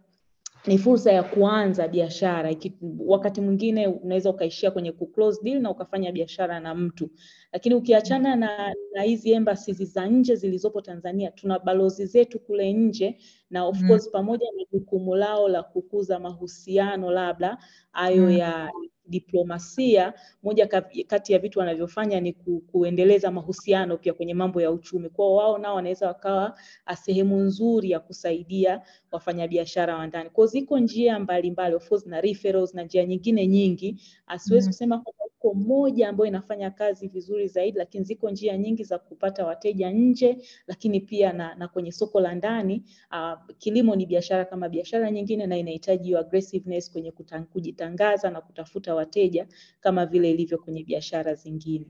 ni 0.66 0.78
fursa 0.78 1.12
ya 1.12 1.23
kuanza 1.23 1.88
biashara. 1.88 2.54
Wakati 2.99 3.40
mwingine 3.40 3.87
unaweza 3.87 4.30
ukaishia 4.30 4.70
kwenye 4.70 4.92
ku 4.92 5.06
close 5.06 5.42
deal 5.42 5.61
na 5.61 5.70
ukafanya 5.70 6.12
biashara 6.12 6.61
na 6.61 6.75
mtu, 6.75 7.11
lakini 7.52 7.75
ukiachana 7.75 8.37
na, 8.37 8.75
na 8.94 9.02
hizi 9.02 9.30
embassies 9.32 9.82
za 9.82 10.06
nje 10.06 10.35
zilizopo 10.35 10.80
Tanzania, 10.80 11.30
tuna 11.30 11.58
balozi 11.58 12.06
zetu 12.06 12.38
kule 12.40 12.73
nje 12.73 13.18
na 13.50 13.65
of 13.67 13.81
Mm. 13.81 13.88
course 13.88 14.11
pamoja 14.11 14.47
na 14.57 14.65
jukumu 14.73 15.15
lao 15.15 15.49
la 15.49 15.62
kukuza 15.62 16.19
mahusiano 16.19 17.11
labda 17.11 17.59
hayo 17.93 18.23
Mm. 18.23 18.31
ya 18.31 18.71
diplomasia, 19.09 20.12
moja 20.43 20.67
kati 21.07 21.33
ya 21.33 21.38
vitu 21.38 21.59
wanavyofanya 21.59 22.21
ni 22.21 22.33
ku, 22.33 22.61
kuendeleza 22.61 23.31
mahusiano 23.31 23.97
pia 23.97 24.12
kwenye 24.15 24.35
mambo 24.35 24.61
ya 24.61 24.71
uchumi. 24.71 25.09
Kwao 25.11 25.35
wao 25.35 25.59
nao 25.59 25.75
wanaweza 25.75 26.07
wakawa 26.07 26.59
ah, 26.87 26.97
sehemu 26.97 27.37
nzuri 27.41 27.91
ya 27.91 28.00
kusaidia 28.00 28.83
wafanyabiashara 29.12 29.97
wa 29.97 30.07
ndani. 30.07 30.31
Kwao 30.31 30.47
ziko 30.47 30.79
njia 30.79 31.19
mbalimbali 31.19 31.75
of 31.75 31.88
course 31.88 32.07
na 32.07 32.21
referrals 32.21 32.75
na 32.75 32.83
njia 32.83 33.05
nyingine 33.05 33.47
nyingi. 33.47 34.00
asiwezi 34.26 34.45
Siwezi 34.49 34.67
Mm. 34.67 34.73
kusema 34.73 34.99
kwamba 34.99 35.25
iko 35.38 35.55
moja 35.55 36.09
ambayo 36.09 36.29
inafanya 36.29 36.71
kazi 36.71 37.09
vizuri 37.09 37.49
zaidi, 37.49 37.79
lakini 37.79 38.05
ziko 38.05 38.31
njia 38.31 38.57
nyingi 38.59 38.85
za 38.85 38.99
kupata 38.99 39.47
wateja 39.47 39.91
nje, 39.91 40.38
lakini 40.67 41.00
pia 41.00 41.33
na, 41.33 41.55
na 41.55 41.69
kwenye 41.69 41.93
soko 41.93 42.21
la 42.21 42.35
ndani. 42.35 42.85
Uh, 43.12 43.36
kilimo 43.59 43.97
ni 43.97 44.07
biashara 44.07 44.45
kama 44.45 44.69
biashara 44.69 45.11
nyingine 45.11 45.47
na 45.47 45.57
inahitaji 45.57 46.16
aggressiveness 46.16 46.93
kwenye 46.93 47.11
kutan, 47.12 47.45
kujitangaza 47.45 48.31
na 48.31 48.40
kutafuta 48.40 48.95
wateja 48.95 49.47
kama 49.81 50.07
vile 50.07 50.31
ilivyo 50.31 50.59
kwenye 50.59 50.85
biashara 50.85 51.35
zingine. 51.35 51.87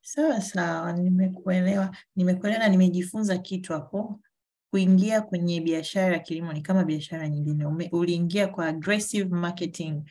Sawa 0.00 0.40
sawa, 0.40 0.92
nimekuelewa. 0.92 1.96
Nimekuelewa 2.16 2.58
na 2.62 2.68
nimejifunza 2.68 3.38
kitu 3.38 3.72
hapo. 3.72 4.20
Kuingia 4.70 5.20
kwenye 5.20 5.60
biashara 5.60 6.12
ya 6.12 6.18
kilimo 6.18 6.52
ni 6.52 6.60
kama 6.62 6.84
biashara 6.84 7.28
nyingine. 7.28 7.66
Ume, 7.66 7.88
uliingia 7.92 8.48
kwa 8.48 8.66
aggressive 8.66 9.34
marketing. 9.34 10.02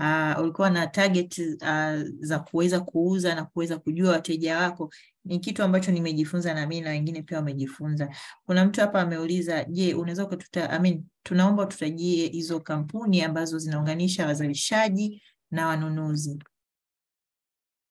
Uh, 0.00 0.40
ulikuwa 0.42 0.70
na 0.70 0.86
target 0.86 1.38
uh, 1.38 2.02
za 2.20 2.38
kuweza 2.38 2.80
kuuza 2.80 3.34
na 3.34 3.44
kuweza 3.44 3.78
kujua 3.78 4.10
wateja 4.12 4.58
wako. 4.58 4.92
Ni 5.24 5.38
kitu 5.38 5.62
ambacho 5.62 5.92
nimejifunza 5.92 6.54
na 6.54 6.66
mimi 6.66 6.80
na 6.80 6.90
wengine 6.90 7.22
pia 7.22 7.36
wamejifunza. 7.38 8.14
Kuna 8.46 8.64
mtu 8.64 8.80
hapa 8.80 9.00
ameuliza, 9.00 9.64
je, 9.64 9.94
unaweza 9.94 10.24
ukatuta, 10.24 10.70
I 10.70 10.78
mean, 10.78 11.04
tunaomba 11.22 11.62
ututajie 11.62 12.28
hizo 12.28 12.60
kampuni 12.60 13.22
ambazo 13.22 13.58
zinaunganisha 13.58 14.26
wazalishaji 14.26 15.22
na 15.50 15.66
wanunuzi. 15.66 16.38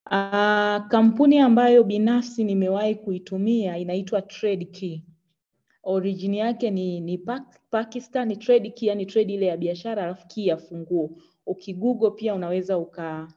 Uh, 0.05 0.87
kampuni 0.87 1.39
ambayo 1.39 1.83
binafsi 1.83 2.43
nimewahi 2.43 2.95
kuitumia 2.95 3.77
inaitwa 3.77 4.21
TradeKey. 4.21 5.01
Origin 5.83 6.33
yake 6.33 6.71
ni, 6.71 6.99
ni 7.01 7.17
Pakistan, 7.69 8.39
trade 8.39 8.69
key, 8.69 8.87
yani 8.89 9.05
trade 9.05 9.33
ile 9.33 9.45
ya 9.45 9.57
biashara 9.57 10.03
alafu 10.03 10.27
key 10.27 10.45
ya 10.47 10.57
funguo. 10.57 11.09
Ukigoogle 11.45 12.11
pia 12.11 12.35
unaweza 12.35 12.77
uka 12.77 13.27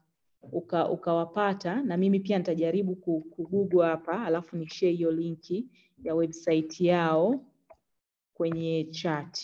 uka 0.52 0.88
ukawapata 0.90 1.82
na 1.82 1.96
mimi 1.96 2.20
pia 2.20 2.38
nitajaribu 2.38 2.96
kugugu 2.96 3.78
hapa 3.78 4.24
alafu 4.24 4.56
ni 4.56 4.68
share 4.68 4.92
hiyo 4.92 5.10
linki 5.10 5.66
ya 6.04 6.14
website 6.14 6.80
yao 6.80 7.44
kwenye 8.34 8.84
chat. 8.84 9.38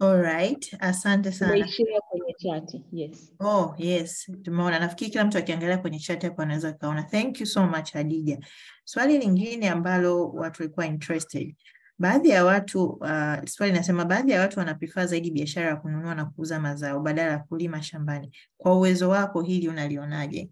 Alright, 0.00 0.76
asante 0.80 1.32
sana. 1.32 1.66
Kwenye 2.08 2.34
chat. 2.38 2.74
Yes. 2.92 3.32
Oh, 3.40 3.74
yes, 3.78 4.30
tumeona. 4.42 4.78
Nafikiri 4.78 5.10
kila 5.10 5.24
mtu 5.24 5.38
akiangalia 5.38 5.78
kwenye 5.78 5.98
chat 5.98 6.22
hapo 6.24 6.42
anaweza 6.42 6.72
kaona. 6.72 7.02
Thank 7.02 7.40
you 7.40 7.46
so 7.46 7.66
much 7.66 7.92
Hadija. 7.92 8.38
Swali 8.84 9.18
lingine 9.18 9.68
ambalo 9.68 10.28
watu 10.28 10.62
walikuwa 10.62 10.86
interested. 10.86 11.54
Baadhi 11.98 12.28
ya 12.28 12.44
watu 12.44 12.84
uh, 12.86 13.44
swali 13.44 13.72
inasema 13.72 14.04
baadhi 14.04 14.32
ya 14.32 14.40
watu 14.40 14.58
wanapifaa 14.58 15.06
zaidi 15.06 15.30
biashara 15.30 15.68
ya 15.68 15.76
kununua 15.76 16.14
na 16.14 16.24
kuuza 16.24 16.60
mazao 16.60 17.00
badala 17.00 17.30
ya 17.32 17.38
kulima 17.38 17.82
shambani. 17.82 18.32
Kwa 18.56 18.74
uwezo 18.78 19.08
wako 19.08 19.42
hili 19.42 19.68
unalionaje? 19.68 20.50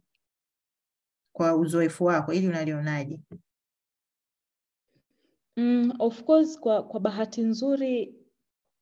Kwa 1.33 1.57
uzoefu 1.57 2.05
wako 2.05 2.33
hili 2.33 2.49
unalionaje? 2.49 3.21
Mm, 5.57 5.93
of 5.99 6.23
course 6.25 6.61
kwa, 6.61 6.83
kwa 6.83 7.01
bahati 7.01 7.43
nzuri 7.43 8.15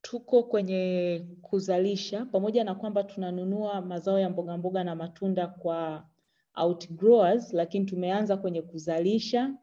tuko 0.03 0.43
kwenye 0.43 1.27
kuzalisha 1.43 2.25
pamoja 2.25 2.65
na 2.65 2.75
kwamba 2.75 3.05
tunanunua 3.05 3.81
mazao 3.81 4.19
ya 4.19 4.31
mboga 4.31 4.57
mboga 4.59 4.85
na 4.85 4.95
matunda 4.95 5.47
kwa 5.47 6.07
outgrowers, 6.55 7.53
lakini 7.53 7.87
tumeanza 7.87 8.37
kwenye 8.37 8.63
kuzalisha 8.63 9.55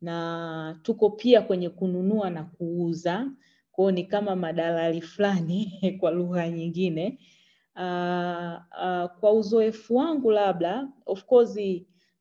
na 0.00 0.78
tuko 0.82 1.10
pia 1.10 1.42
kwenye 1.42 1.68
kununua 1.70 2.30
na 2.30 2.44
kuuza. 2.44 3.30
kwao 3.72 3.90
ni 3.90 4.04
kama 4.04 4.36
madalali 4.36 5.00
fulani 5.00 5.72
kwa 6.00 6.10
lugha 6.10 6.48
nyingine. 6.48 7.18
Uh, 7.76 7.82
uh, 7.82 9.10
kwa 9.20 9.32
uzoefu 9.32 9.96
wangu 9.96 10.30
labda, 10.30 10.88
of 11.06 11.24
course 11.24 11.58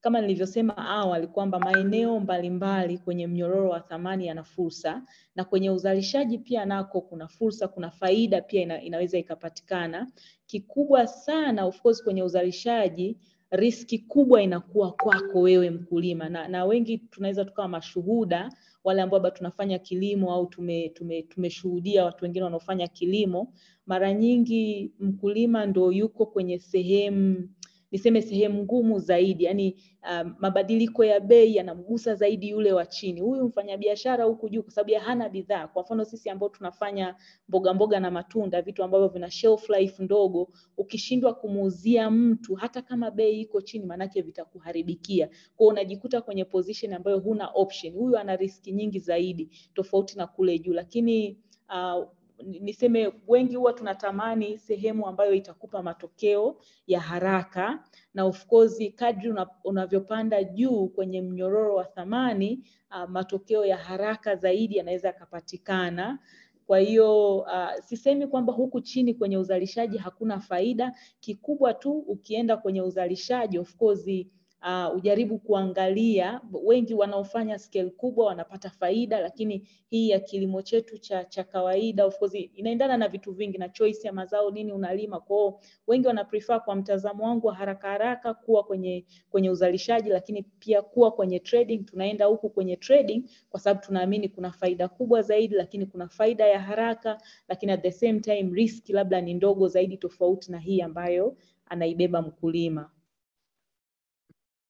kama 0.01 0.21
nilivyosema 0.21 0.77
awali 0.77 1.27
kwamba 1.27 1.59
maeneo 1.59 2.19
mbalimbali 2.19 2.97
kwenye 2.97 3.27
mnyororo 3.27 3.69
wa 3.69 3.79
thamani 3.79 4.27
yana 4.27 4.43
fursa 4.43 5.01
na 5.35 5.43
kwenye 5.45 5.69
uzalishaji 5.69 6.37
pia 6.37 6.65
nako 6.65 7.01
kuna 7.01 7.27
fursa, 7.27 7.67
kuna 7.67 7.91
faida 7.91 8.41
pia 8.41 8.61
ina, 8.61 8.81
inaweza 8.81 9.17
ikapatikana. 9.17 10.07
Kikubwa 10.45 11.07
sana 11.07 11.65
of 11.65 11.81
course 11.81 12.03
kwenye 12.03 12.23
uzalishaji 12.23 13.17
riski 13.51 13.99
kubwa 13.99 14.41
inakuwa 14.41 14.91
kwako 14.91 15.39
wewe 15.41 15.69
mkulima, 15.69 16.29
na, 16.29 16.47
na 16.47 16.65
wengi 16.65 16.97
tunaweza 16.97 17.45
tukawa 17.45 17.67
mashuhuda 17.67 18.49
wale 18.83 19.01
ambao 19.01 19.19
bado 19.19 19.35
tunafanya 19.37 19.79
kilimo 19.79 20.33
au 20.33 20.45
tume, 20.47 20.89
tume, 20.89 21.21
tumeshuhudia 21.21 22.05
watu 22.05 22.25
wengine 22.25 22.43
wanaofanya 22.43 22.87
kilimo. 22.87 23.53
Mara 23.85 24.13
nyingi 24.13 24.91
mkulima 24.99 25.65
ndo 25.65 25.91
yuko 25.91 26.25
kwenye 26.25 26.59
sehemu 26.59 27.49
niseme 27.91 28.21
sehemu 28.21 28.63
ngumu 28.63 28.99
zaidi, 28.99 29.43
yani 29.43 29.75
um, 30.11 30.35
mabadiliko 30.39 31.05
ya 31.05 31.19
bei 31.19 31.55
yanamgusa 31.55 32.15
zaidi 32.15 32.49
yule 32.49 32.73
wa 32.73 32.85
chini. 32.85 33.21
Huyu 33.21 33.45
mfanyabiashara 33.45 34.23
huku 34.23 34.49
juu, 34.49 34.63
kwa 34.63 34.71
sababu 34.71 34.91
ya 34.91 34.99
hana 35.01 35.29
bidhaa. 35.29 35.67
Kwa 35.67 35.83
mfano 35.83 36.05
sisi 36.05 36.29
ambao 36.29 36.49
tunafanya 36.49 37.15
mboga 37.49 37.73
mboga 37.73 37.99
na 37.99 38.11
matunda, 38.11 38.61
vitu 38.61 38.83
ambavyo 38.83 39.07
vina 39.07 39.31
shelf 39.31 39.69
life 39.69 40.03
ndogo, 40.03 40.49
ukishindwa 40.77 41.33
kumuuzia 41.33 42.11
mtu 42.11 42.55
hata 42.55 42.81
kama 42.81 43.11
bei 43.11 43.41
iko 43.41 43.61
chini, 43.61 43.85
manake 43.85 44.21
vitakuharibikia. 44.21 45.29
Kwa 45.55 45.67
unajikuta 45.67 46.21
kwenye 46.21 46.45
position 46.45 46.93
ambayo 46.93 47.19
huna 47.19 47.47
option. 47.53 47.93
Huyu 47.93 48.17
ana 48.17 48.35
riski 48.35 48.71
nyingi 48.71 48.99
zaidi 48.99 49.49
tofauti 49.73 50.17
na 50.17 50.27
kule 50.27 50.59
juu, 50.59 50.73
lakini 50.73 51.37
uh, 51.69 52.07
niseme 52.43 53.13
wengi 53.27 53.55
huwa 53.55 53.73
tunatamani 53.73 54.57
sehemu 54.57 55.07
ambayo 55.07 55.33
itakupa 55.33 55.83
matokeo 55.83 56.57
ya 56.87 56.99
haraka, 56.99 57.83
na 58.13 58.25
of 58.25 58.45
course 58.45 58.91
kadri 58.95 59.29
una, 59.29 59.47
unavyopanda 59.63 60.43
juu 60.43 60.87
kwenye 60.87 61.21
mnyororo 61.21 61.75
wa 61.75 61.85
thamani 61.85 62.63
uh, 62.91 63.09
matokeo 63.09 63.65
ya 63.65 63.77
haraka 63.77 64.35
zaidi 64.35 64.77
yanaweza 64.77 65.07
yakapatikana. 65.07 66.19
Kwa 66.67 66.79
hiyo 66.79 67.37
uh, 67.37 67.71
sisemi 67.83 68.27
kwamba 68.27 68.53
huku 68.53 68.81
chini 68.81 69.13
kwenye 69.13 69.37
uzalishaji 69.37 69.97
hakuna 69.97 70.39
faida. 70.39 70.93
Kikubwa 71.19 71.73
tu 71.73 71.91
ukienda 71.91 72.57
kwenye 72.57 72.81
uzalishaji 72.81 73.59
of 73.59 73.75
course 73.75 74.09
uh, 74.61 74.95
ujaribu 74.95 75.37
kuangalia, 75.39 76.41
wengi 76.63 76.93
wanaofanya 76.93 77.59
scale 77.59 77.89
kubwa 77.89 78.25
wanapata 78.25 78.69
faida, 78.69 79.19
lakini 79.19 79.67
hii 79.89 80.09
ya 80.09 80.19
kilimo 80.19 80.61
chetu 80.61 80.97
cha, 80.97 81.23
cha 81.25 81.43
kawaida 81.43 82.05
of 82.05 82.17
course 82.19 82.33
inaendana 82.55 82.97
na 82.97 83.07
vitu 83.07 83.31
vingi 83.31 83.57
na 83.57 83.69
choice 83.69 84.07
ya 84.07 84.13
mazao 84.13 84.51
nini 84.51 84.71
unalima. 84.71 85.19
Kwa 85.19 85.37
hiyo 85.37 85.59
wengi 85.87 86.07
wana 86.07 86.23
prefer 86.23 86.63
kwa 86.63 86.75
mtazamo 86.75 87.23
wangu 87.23 87.47
wa 87.47 87.55
haraka 87.55 87.87
haraka 87.89 88.33
kuwa 88.33 88.63
kwenye 88.63 89.05
kwenye 89.29 89.49
uzalishaji, 89.49 90.09
lakini 90.09 90.43
pia 90.43 90.81
kuwa 90.81 91.11
kwenye 91.11 91.39
trading. 91.39 91.77
Tunaenda 91.85 92.25
huku 92.25 92.49
kwenye 92.49 92.75
trading 92.75 93.23
kwa 93.49 93.59
sababu 93.59 93.85
tunaamini 93.85 94.29
kuna 94.29 94.51
faida 94.51 94.87
kubwa 94.87 95.21
zaidi, 95.21 95.55
lakini 95.55 95.85
kuna 95.85 96.07
faida 96.09 96.47
ya 96.47 96.59
haraka, 96.59 97.21
lakini 97.49 97.71
at 97.71 97.81
the 97.81 97.91
same 97.91 98.19
time 98.19 98.49
risk 98.55 98.89
labda 98.89 99.21
ni 99.21 99.33
ndogo 99.33 99.67
zaidi, 99.67 99.97
tofauti 99.97 100.51
na 100.51 100.59
hii 100.59 100.81
ambayo 100.81 101.37
anaibeba 101.69 102.21
mkulima. 102.21 102.89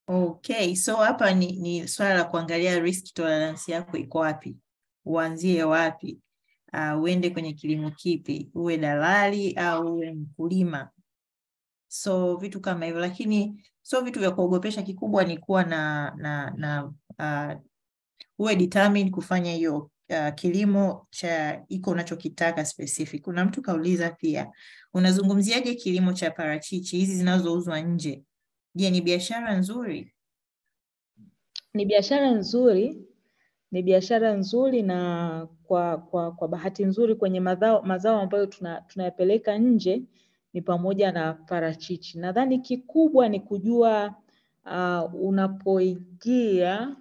Okay, 0.09 0.75
so 0.75 0.95
hapa 0.95 1.33
ni, 1.33 1.51
ni 1.51 1.87
swala 1.87 2.13
la 2.13 2.23
kuangalia 2.23 2.79
risk 2.79 3.13
tolerance 3.13 3.71
yako 3.71 3.97
iko 3.97 4.17
wapi, 4.19 4.57
uanzie 5.05 5.63
wapi, 5.63 6.19
uh, 6.73 7.01
uende 7.01 7.29
kwenye 7.29 7.53
kilimo 7.53 7.91
kipi, 7.91 8.49
uwe 8.53 8.77
dalali 8.77 9.53
au 9.53 9.95
uwe 9.95 10.13
mkulima. 10.13 10.89
So 11.87 12.37
vitu 12.37 12.61
kama 12.61 12.85
hivyo, 12.85 13.01
lakini 13.01 13.65
so 13.81 14.01
vitu 14.01 14.19
vya 14.19 14.31
kuogopesha. 14.31 14.81
Kikubwa 14.81 15.23
ni 15.23 15.37
kuwa 15.37 15.63
na 15.63 16.13
na 16.17 16.53
na 16.57 16.85
uh, 17.19 17.61
uwe 18.39 18.55
determined 18.55 19.11
kufanya 19.11 19.53
hiyo 19.53 19.91
uh, 20.09 20.33
kilimo 20.35 21.07
cha 21.09 21.63
iko 21.67 21.91
unachokitaka 21.91 22.65
specific. 22.65 23.21
Kuna 23.23 23.45
mtu 23.45 23.61
kauliza 23.61 24.09
pia, 24.09 24.51
unazungumziaje 24.93 25.75
kilimo 25.75 26.13
cha 26.13 26.31
parachichi 26.31 26.97
hizi 26.97 27.15
zinazouzwa 27.15 27.79
nje? 27.79 28.23
Je, 28.77 28.89
ni 28.91 29.01
biashara 29.01 29.55
nzuri? 29.57 30.13
Ni 31.73 31.85
biashara 31.85 32.31
nzuri, 32.31 32.85
ni 33.71 33.81
biashara 33.83 34.33
nzuri 34.33 34.81
na 34.81 35.47
kwa 35.63 35.97
kwa 35.97 36.31
kwa 36.31 36.47
bahati 36.47 36.85
nzuri 36.85 37.15
kwenye 37.15 37.39
mazao 37.39 37.81
mazao 37.81 38.21
ambayo 38.21 38.45
tuna, 38.45 38.81
tunayapeleka 38.81 39.57
nje 39.57 40.01
ni 40.53 40.61
pamoja 40.61 41.11
na 41.11 41.33
parachichi. 41.33 42.17
Nadhani 42.19 42.59
kikubwa 42.59 43.29
ni 43.29 43.39
kujua 43.39 44.15
uh, 44.65 45.13
unapoingia 45.21 46.95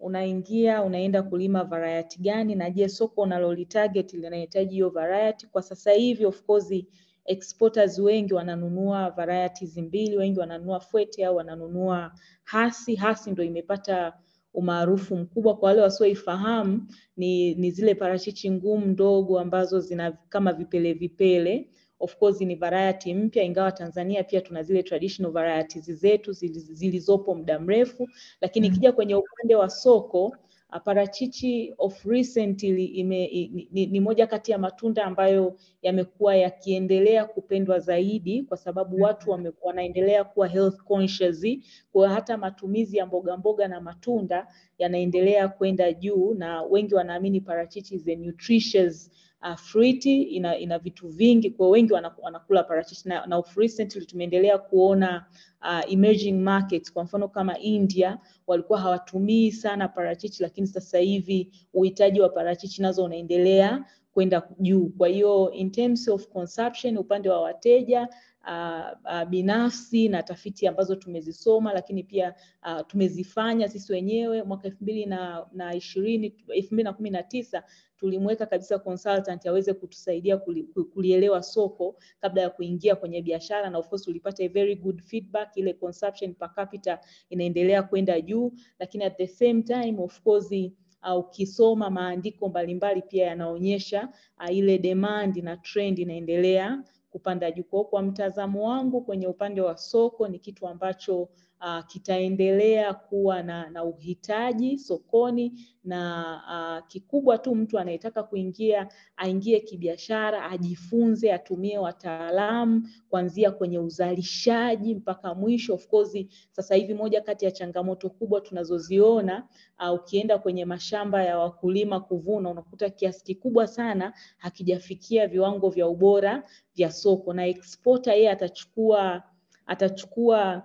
unaingia 0.00 0.82
unaenda 0.82 1.22
kulima 1.22 1.64
variety 1.64 2.20
gani, 2.22 2.54
na 2.54 2.70
je 2.70 2.88
soko 2.88 3.22
unalolitarget 3.22 4.12
linahitaji 4.14 4.70
hiyo 4.74 4.90
variety. 4.90 5.46
Kwa 5.46 5.62
sasa 5.62 5.92
hivi 5.92 6.26
of 6.26 6.42
course 6.42 6.84
exporters 7.28 7.98
wengi 7.98 8.34
wananunua 8.34 9.10
varieties 9.10 9.76
mbili, 9.76 10.16
wengi 10.16 10.40
wananunua 10.40 10.80
Fwete 10.80 11.24
au 11.26 11.36
wananunua 11.36 12.12
Hasi. 12.44 12.94
Hasi 12.94 13.30
ndo 13.30 13.42
imepata 13.44 14.12
umaarufu 14.54 15.16
mkubwa. 15.16 15.56
Kwa 15.56 15.68
wale 15.68 15.80
wasioifahamu, 15.82 16.86
ni, 17.16 17.54
ni 17.54 17.70
zile 17.70 17.94
parachichi 17.94 18.50
ngumu 18.50 18.86
ndogo 18.86 19.40
ambazo 19.40 19.80
zina 19.80 20.12
kama 20.28 20.52
vipele 20.52 20.92
vipele. 20.92 21.68
Of 22.00 22.16
course 22.16 22.40
ni 22.40 22.54
variety 22.54 23.14
mpya, 23.14 23.42
ingawa 23.42 23.72
Tanzania 23.72 24.24
pia 24.24 24.40
tuna 24.40 24.62
zile 24.62 24.82
traditional 24.82 25.32
varieties 25.32 25.90
zetu 25.92 26.32
zilizopo 26.32 27.34
muda 27.34 27.58
mrefu, 27.60 28.08
lakini 28.40 28.66
ikija 28.66 28.88
mm, 28.90 28.94
kwenye 28.96 29.14
upande 29.14 29.54
wa 29.54 29.70
soko 29.70 30.36
parachichi 30.84 31.74
of 31.78 32.04
recently 32.04 32.84
ime, 32.84 33.26
ni, 33.72 33.86
ni 33.86 34.00
moja 34.00 34.26
kati 34.26 34.52
ya 34.52 34.58
matunda 34.58 35.04
ambayo 35.04 35.56
yamekuwa 35.82 36.36
yakiendelea 36.36 37.24
kupendwa 37.24 37.78
zaidi 37.78 38.42
kwa 38.42 38.56
sababu 38.56 39.02
watu 39.02 39.30
wame, 39.30 39.52
wanaendelea 39.62 40.24
kuwa 40.24 40.48
health 40.48 40.76
conscious. 40.82 41.46
Kwa 41.92 42.08
hata 42.08 42.36
matumizi 42.36 42.96
ya 42.96 43.06
mboga 43.06 43.36
mboga 43.36 43.68
na 43.68 43.80
matunda 43.80 44.46
yanaendelea 44.78 45.48
kwenda 45.48 45.92
juu, 45.92 46.34
na 46.34 46.62
wengi 46.62 46.94
wanaamini 46.94 47.40
parachichi 47.40 47.94
is 47.94 48.08
a 48.08 48.16
nutritious 48.16 49.10
uh, 49.42 49.54
fruiti 49.56 50.22
ina, 50.22 50.58
ina 50.58 50.78
vitu 50.78 51.08
vingi, 51.08 51.50
kwa 51.50 51.68
wengi 51.68 51.92
wanakula 51.92 52.62
parachichi. 52.62 53.08
Na, 53.08 53.26
na 53.26 53.42
recently 53.56 54.06
tumeendelea 54.06 54.58
kuona 54.58 55.26
uh, 55.62 55.92
emerging 55.92 56.32
markets. 56.42 56.92
Kwa 56.92 57.04
mfano 57.04 57.28
kama 57.28 57.58
India 57.58 58.18
walikuwa 58.46 58.80
hawatumii 58.80 59.52
sana 59.52 59.88
parachichi, 59.88 60.42
lakini 60.42 60.66
sasa 60.66 60.98
hivi 60.98 61.50
uhitaji 61.74 62.20
wa 62.20 62.28
parachichi 62.28 62.82
nazo 62.82 63.04
unaendelea 63.04 63.84
kwenda 64.12 64.48
juu. 64.58 64.88
Kwa 64.98 65.08
hiyo 65.08 65.50
in 65.50 65.70
terms 65.70 66.08
of 66.08 66.28
consumption, 66.28 66.98
upande 66.98 67.28
wa 67.30 67.40
wateja 67.40 68.08
uh, 68.48 68.92
uh, 69.04 69.24
binafsi 69.28 70.08
na 70.08 70.22
tafiti 70.22 70.66
ambazo 70.66 70.96
tumezisoma, 70.96 71.72
lakini 71.72 72.02
pia 72.02 72.34
uh, 72.62 72.80
tumezifanya 72.86 73.68
sisi 73.68 73.92
wenyewe 73.92 74.42
mwaka 74.42 74.68
elfu 74.68 74.82
mbili 74.84 75.06
na, 75.06 75.46
na 75.52 75.74
ishirini 75.74 76.34
elfu 76.48 76.74
mbili 76.74 76.84
na 76.84 76.92
kumi 76.92 77.10
na 77.10 77.22
tisa 77.22 77.62
tulimweka 77.98 78.46
kabisa 78.46 78.78
consultant 78.78 79.46
aweze 79.46 79.74
kutusaidia 79.74 80.36
kuli, 80.36 80.62
kulielewa 80.92 81.42
soko 81.42 81.96
kabla 82.20 82.42
ya 82.42 82.50
kuingia 82.50 82.96
kwenye 82.96 83.22
biashara, 83.22 83.70
na 83.70 83.78
of 83.78 83.88
course 83.88 84.08
ulipata 84.08 84.44
a 84.44 84.48
very 84.48 84.74
good 84.76 85.02
feedback. 85.02 85.56
Ile 85.56 85.72
consumption 85.72 86.34
per 86.34 86.54
capita 86.54 87.00
inaendelea 87.30 87.82
kwenda 87.82 88.20
juu, 88.20 88.52
lakini 88.78 89.04
at 89.04 89.16
the 89.16 89.26
same 89.26 89.62
time 89.62 89.96
of 89.98 90.20
course 90.22 90.70
ukisoma 91.18 91.86
uh, 91.86 91.92
maandiko 91.92 92.48
mbalimbali 92.48 93.02
pia 93.02 93.26
yanaonyesha 93.26 94.08
uh, 94.44 94.56
ile 94.56 94.78
demand 94.78 95.36
na 95.36 95.56
trend 95.56 95.98
inaendelea 95.98 96.82
kupanda 97.10 97.50
juu. 97.50 97.84
Kwa 97.84 98.02
mtazamo 98.02 98.68
wangu 98.68 99.00
kwenye 99.00 99.26
upande 99.26 99.60
wa 99.60 99.76
soko 99.76 100.28
ni 100.28 100.38
kitu 100.38 100.68
ambacho 100.68 101.28
uh, 101.60 101.84
kitaendelea 101.86 102.94
kuwa 102.94 103.42
na, 103.42 103.70
na 103.70 103.84
uhitaji 103.84 104.78
sokoni 104.78 105.52
na 105.84 106.80
uh, 106.82 106.86
kikubwa 106.88 107.38
tu 107.38 107.54
mtu 107.54 107.78
anayetaka 107.78 108.22
kuingia 108.22 108.88
aingie 109.16 109.60
kibiashara, 109.60 110.50
ajifunze, 110.50 111.32
atumie 111.32 111.78
wataalamu 111.78 112.88
kuanzia 113.10 113.50
kwenye 113.50 113.78
uzalishaji 113.78 114.94
mpaka 114.94 115.34
mwisho. 115.34 115.74
Of 115.74 115.86
course, 115.88 116.16
sasa 116.52 116.74
hivi 116.74 116.94
moja 116.94 117.20
kati 117.20 117.44
ya 117.44 117.50
changamoto 117.50 118.10
kubwa 118.10 118.40
tunazoziona 118.40 119.48
uh, 119.80 119.94
ukienda 119.94 120.38
kwenye 120.38 120.64
mashamba 120.64 121.22
ya 121.24 121.38
wakulima 121.38 122.00
kuvuna, 122.00 122.50
unakuta 122.50 122.90
kiasi 122.90 123.24
kikubwa 123.24 123.66
sana 123.66 124.12
hakijafikia 124.38 125.26
viwango 125.26 125.70
vya 125.70 125.88
ubora 125.88 126.42
vya 126.74 126.90
soko, 126.92 127.32
na 127.32 127.46
exporter 127.46 128.12
yeye 128.14 128.30
atachukua 128.30 129.22
atachukua 129.66 130.62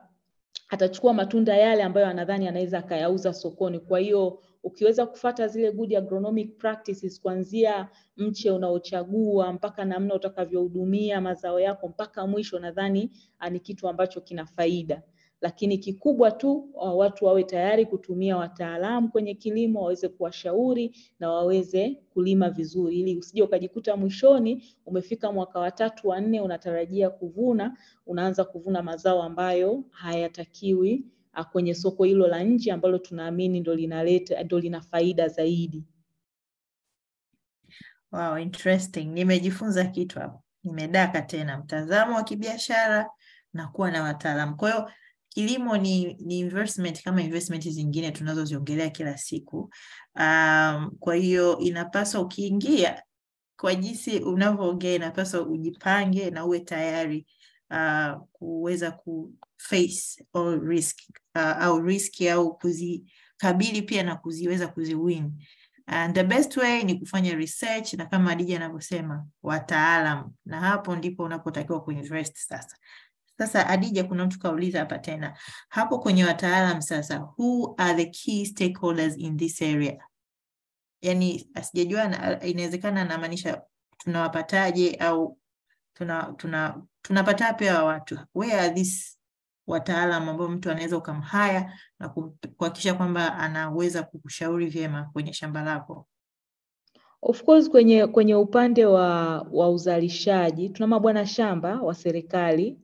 atachukua 0.74 1.14
matunda 1.14 1.58
yale 1.58 1.84
ambayo 1.84 2.08
anadhani 2.08 2.48
anaweza 2.48 2.78
akayauza 2.80 3.34
sokoni. 3.34 3.80
Kwa 3.80 4.00
hiyo 4.00 4.40
ukiweza 4.64 5.06
kufata 5.06 5.48
zile 5.48 5.72
good 5.72 5.94
agronomic 5.96 6.58
practices 6.58 7.22
kuanzia 7.22 7.90
mche 8.18 8.52
unaochagua 8.52 9.54
mpaka 9.54 9.86
namna 9.86 10.16
utakavyohudumia 10.16 11.22
mazao 11.22 11.60
yako 11.60 11.88
mpaka 11.88 12.28
mwisho, 12.28 12.60
nadhani 12.60 13.12
ni 13.52 13.60
kitu 13.60 13.88
ambacho 13.90 14.22
kina 14.22 14.46
faida. 14.46 15.02
Lakini 15.44 15.78
kikubwa 15.78 16.32
tu 16.32 16.70
watu 16.74 17.26
wawe 17.26 17.44
tayari 17.44 17.86
kutumia 17.86 18.38
wataalamu 18.38 19.10
kwenye 19.12 19.34
kilimo, 19.34 19.82
waweze 19.82 20.08
kuwashauri 20.10 20.96
na 21.20 21.30
waweze 21.32 21.98
kulima 22.14 22.50
vizuri, 22.50 23.00
ili 23.00 23.18
usije 23.18 23.44
ukajikuta 23.44 23.98
mwishoni 23.98 24.64
umefika 24.86 25.32
mwaka 25.32 25.60
wa 25.60 25.72
tatu 25.72 26.08
wa 26.08 26.22
nne, 26.22 26.42
unatarajia 26.42 27.10
kuvuna, 27.10 27.78
unaanza 28.06 28.44
kuvuna 28.44 28.84
mazao 28.84 29.24
ambayo 29.24 29.84
hayatakiwi 29.92 31.06
kwenye 31.52 31.74
soko 31.76 32.04
hilo 32.04 32.28
la 32.28 32.44
nje 32.44 32.72
ambalo 32.72 32.98
tunaamini 32.98 33.60
ndo 33.60 33.76
linaleta 33.76 34.44
ndo 34.44 34.60
lina 34.60 34.82
faida 34.82 35.28
zaidi. 35.28 35.84
Wow, 38.12 38.38
interesting. 38.40 39.06
Nimejifunza 39.06 39.86
kitu 39.86 40.20
hapo, 40.20 40.44
nimedaka 40.64 41.22
tena 41.22 41.58
mtazamo 41.58 42.16
wa 42.16 42.24
kibiashara 42.24 43.10
na 43.54 43.68
kuwa 43.68 43.92
na 43.92 44.04
wataalamu. 44.04 44.56
Kwa 44.56 44.72
hiyo 44.72 44.90
kilimo 45.34 45.78
ni, 45.78 46.14
ni 46.14 46.40
investment 46.40 47.04
kama 47.04 47.22
investment 47.22 47.70
zingine 47.70 48.12
tunazoziongelea 48.12 48.90
kila 48.90 49.18
siku. 49.18 49.58
Um, 50.16 50.92
kwa 51.00 51.16
hiyo 51.16 51.58
inapaswa 51.60 52.22
ukiingia, 52.22 53.04
kwa 53.60 53.76
jinsi 53.76 54.20
unavyoongea, 54.20 54.96
inapaswa 54.96 55.42
ujipange 55.42 56.30
na 56.30 56.46
uwe 56.46 56.60
tayari 56.60 57.26
uh, 57.72 58.22
kuweza 58.32 58.92
ku 58.92 59.34
face 59.58 60.26
all 60.34 60.60
risk 60.62 61.00
uh, 61.36 61.42
au 61.64 61.82
riski 61.82 62.30
au 62.30 62.58
kuzikabili 62.58 63.82
pia 63.82 64.04
na 64.04 64.16
kuziweza 64.16 64.68
kuziwin. 64.68 65.32
And 65.86 66.16
the 66.16 66.24
best 66.24 66.58
way 66.58 66.84
ni 66.84 67.00
kufanya 67.00 67.36
research 67.36 67.94
na 67.94 68.06
kama 68.06 68.32
Adija 68.32 68.56
anavyosema 68.56 69.26
wataalam, 69.44 70.32
na 70.46 70.60
hapo 70.60 70.96
ndipo 70.96 71.24
unapotakiwa 71.24 71.82
kuinvest 71.84 72.38
sasa. 72.38 72.78
Sasa 73.38 73.68
Adija, 73.68 74.04
kuna 74.04 74.26
mtu 74.26 74.40
kauliza 74.40 74.80
hapa 74.80 74.98
tena 75.00 75.38
hapo 75.70 76.00
kwenye 76.00 76.26
wataalam 76.26 76.82
sasa, 76.82 77.20
who 77.38 77.76
are 77.78 77.96
the 78.06 78.06
key 78.10 78.46
stakeholders 78.46 79.18
in 79.18 79.38
this 79.38 79.62
area? 79.62 80.04
Yani 81.02 81.50
asijajua, 81.54 82.40
inawezekana 82.44 83.02
anamaanisha 83.02 83.62
tunawapataje 83.98 84.96
au 84.96 85.38
tuna 85.94 86.34
tuna 86.38 86.82
tunapata 87.02 87.54
pia 87.54 87.84
watu, 87.84 88.20
where 88.36 88.60
are 88.60 88.74
these 88.74 89.18
wataalam 89.68 90.30
ambao 90.30 90.48
mtu 90.50 90.72
anaweza 90.72 90.98
ukamhaya 90.98 91.74
na 92.00 92.10
kuhakikisha 92.10 92.94
kwamba 92.94 93.38
anaweza 93.38 94.04
kukushauri 94.04 94.66
vyema 94.66 95.10
kwenye 95.14 95.34
shamba 95.34 95.62
lako? 95.64 96.08
Of 97.22 97.44
course 97.44 97.70
kwenye 97.70 98.08
kwenye 98.08 98.36
upande 98.36 98.86
wa 98.86 99.40
wa 99.52 99.70
uzalishaji 99.70 100.70
tuna 100.70 100.88
mabwana 100.88 101.26
shamba 101.28 101.82
wa 101.82 101.96
serikali 101.96 102.78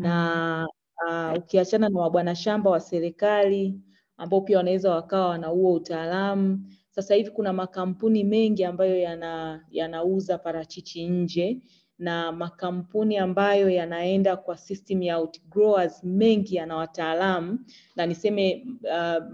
na 0.00 0.66
uh, 1.08 1.38
ukiachana 1.38 1.88
na 1.88 1.94
mabwana 2.00 2.34
shamba 2.34 2.70
wa 2.70 2.80
serikali 2.80 3.80
ambao 4.16 4.40
pia 4.40 4.56
wanaweza 4.56 4.90
wakawa 4.94 5.28
wana 5.28 5.46
huo 5.46 5.72
utaalamu. 5.72 6.60
Sasa 6.90 7.14
hivi 7.14 7.30
kuna 7.30 7.52
makampuni 7.52 8.24
mengi 8.24 8.64
ambayo 8.64 8.98
yana 8.98 9.64
yanauza 9.70 10.38
parachichi 10.38 11.06
nje 11.08 11.58
na 11.98 12.32
makampuni 12.32 13.16
ambayo 13.18 13.70
yanaenda 13.70 14.36
kwa 14.36 14.56
system 14.56 15.02
ya 15.02 15.18
outgrowers 15.18 16.04
mengi 16.04 16.56
yana 16.56 16.76
wataalamu, 16.76 17.58
na 17.96 18.06
niseme 18.06 18.66
uh, 18.82 19.24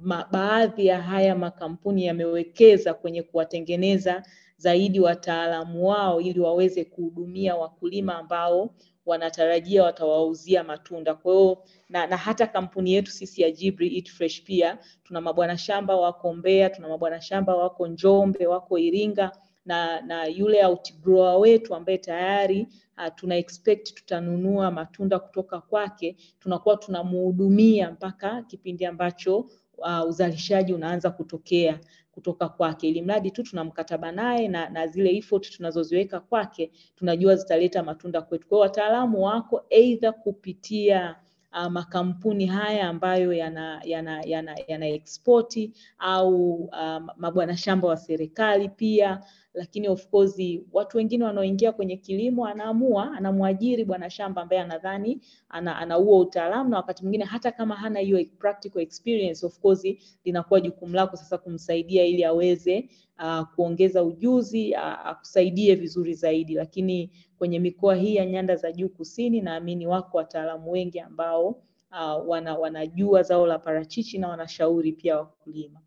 ma, 0.00 0.28
baadhi 0.32 0.86
ya 0.86 1.02
haya 1.02 1.34
makampuni 1.36 2.04
yamewekeza 2.06 2.94
kwenye 2.94 3.22
kuwatengeneza 3.22 4.22
zaidi 4.56 5.00
wataalamu 5.00 5.88
wao 5.88 6.20
ili 6.20 6.40
waweze 6.40 6.84
kuhudumia 6.84 7.56
wakulima 7.56 8.18
ambao 8.18 8.74
wanatarajia 9.08 9.84
watawauzia 9.84 10.64
matunda. 10.64 11.14
Kwa 11.14 11.32
hiyo 11.34 11.64
na, 11.88 12.06
na 12.06 12.16
hata 12.16 12.46
kampuni 12.46 12.92
yetu 12.92 13.10
sisi 13.10 13.42
ya 13.42 13.50
Jibri 13.50 13.96
Eat 13.96 14.10
Fresh 14.10 14.42
pia 14.42 14.78
tuna 15.04 15.20
mabwana 15.20 15.58
shamba 15.58 15.96
wako 15.96 16.34
Mbeya, 16.34 16.70
tuna 16.70 16.88
mabwana 16.88 17.20
shamba 17.20 17.56
wako 17.56 17.86
Njombe, 17.88 18.46
wako 18.46 18.78
Iringa 18.78 19.32
na 19.64 20.00
na 20.00 20.24
yule 20.26 20.64
outgrower 20.66 21.36
wetu 21.40 21.74
ambaye 21.74 21.98
tayari 21.98 22.68
uh, 22.98 23.14
tuna 23.14 23.36
expect 23.36 23.94
tutanunua 23.94 24.70
matunda 24.70 25.18
kutoka 25.18 25.60
kwake, 25.60 26.16
tunakuwa 26.40 26.76
tunamuhudumia 26.76 27.90
mpaka 27.90 28.42
kipindi 28.42 28.86
ambacho 28.86 29.38
uh, 29.78 30.08
uzalishaji 30.08 30.72
unaanza 30.74 31.10
kutokea 31.10 31.80
kutoka 32.18 32.48
kwake, 32.48 32.88
ili 32.88 33.02
mradi 33.02 33.30
tu 33.30 33.42
tuna 33.42 33.64
mkataba 33.64 34.12
naye 34.12 34.48
na, 34.48 34.68
na 34.68 34.86
zile 34.86 35.16
effort 35.16 35.50
tunazoziweka 35.56 36.20
kwake 36.20 36.70
tunajua 36.96 37.36
zitaleta 37.36 37.82
matunda 37.82 38.22
kwetu. 38.22 38.48
Kwa 38.48 38.56
hiyo 38.56 38.62
wataalamu 38.62 39.24
wako 39.24 39.64
either 39.70 40.12
kupitia 40.14 41.16
uh, 41.52 41.66
makampuni 41.66 42.46
haya 42.46 42.88
ambayo 42.88 43.32
yana 43.32 43.80
yana 43.84 44.22
yana, 44.22 44.56
yana 44.68 44.86
export 44.88 45.70
au 45.98 46.54
uh, 46.54 46.98
mabwana 47.16 47.56
shamba 47.56 47.88
wa 47.88 47.96
serikali 47.96 48.68
pia 48.68 49.20
lakini 49.54 49.88
of 49.88 50.06
course 50.08 50.40
watu 50.72 50.96
wengine 50.96 51.24
wanaoingia 51.24 51.72
kwenye 51.72 51.96
kilimo 51.96 52.46
anaamua 52.46 53.12
anamwajiri 53.12 53.84
bwana 53.84 54.10
shamba 54.10 54.42
ambaye 54.42 54.62
anadhani 54.62 55.20
ana, 55.48 55.76
ana 55.76 55.94
huo 55.94 56.18
utaalamu, 56.20 56.70
na 56.70 56.76
wakati 56.76 57.02
mwingine 57.02 57.24
hata 57.24 57.52
kama 57.52 57.76
hana 57.76 58.00
hiyo 58.00 58.24
practical 58.38 58.80
experience, 58.82 59.46
of 59.46 59.58
course 59.60 59.86
linakuwa 60.24 60.60
jukumu 60.60 60.94
lako 60.94 61.16
sasa 61.16 61.38
kumsaidia 61.38 62.04
ili 62.04 62.24
aweze 62.24 62.88
uh, 63.18 63.42
kuongeza 63.54 64.02
ujuzi 64.04 64.74
akusaidie 64.74 65.74
uh, 65.74 65.80
vizuri 65.80 66.14
zaidi. 66.14 66.54
Lakini 66.54 67.10
kwenye 67.38 67.58
mikoa 67.58 67.94
hii 67.94 68.14
ya 68.16 68.26
nyanda 68.26 68.56
za 68.56 68.72
juu 68.72 68.88
kusini, 68.88 69.40
naamini 69.40 69.86
wako 69.86 70.16
wataalamu 70.16 70.70
wengi 70.70 71.00
ambao 71.00 71.48
uh, 71.92 72.28
wana, 72.28 72.58
wanajua 72.58 73.22
zao 73.22 73.46
la 73.46 73.58
parachichi 73.58 74.18
na 74.18 74.28
wanashauri 74.28 74.92
pia 74.92 75.16
wakulima. 75.18 75.80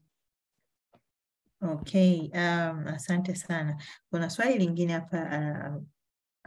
Okay, 1.63 2.29
um, 2.33 2.87
asante 2.87 3.35
sana. 3.35 3.81
Kuna 4.09 4.29
swali 4.29 4.57
lingine 4.57 4.93
hapa 4.93 5.17
uh, 5.17 5.83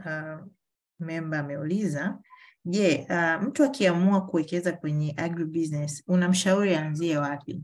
uh, 0.06 0.46
memba 1.00 1.38
ameuliza, 1.38 2.18
je, 2.64 3.06
uh, 3.10 3.42
mtu 3.42 3.64
akiamua 3.64 4.26
kuwekeza 4.26 4.72
kwenye 4.72 5.14
agribusiness 5.16 6.02
unamshauri 6.06 6.74
aanzie 6.74 7.16
wapi? 7.18 7.62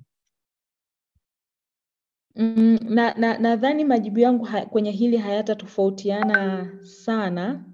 Mm, 2.36 2.78
na 2.82 3.14
na 3.14 3.38
nadhani 3.38 3.84
majibu 3.84 4.18
yangu 4.18 4.44
ha, 4.44 4.66
kwenye 4.66 4.90
hili 4.90 5.16
hayatatofautiana 5.16 6.68
sana 6.82 7.64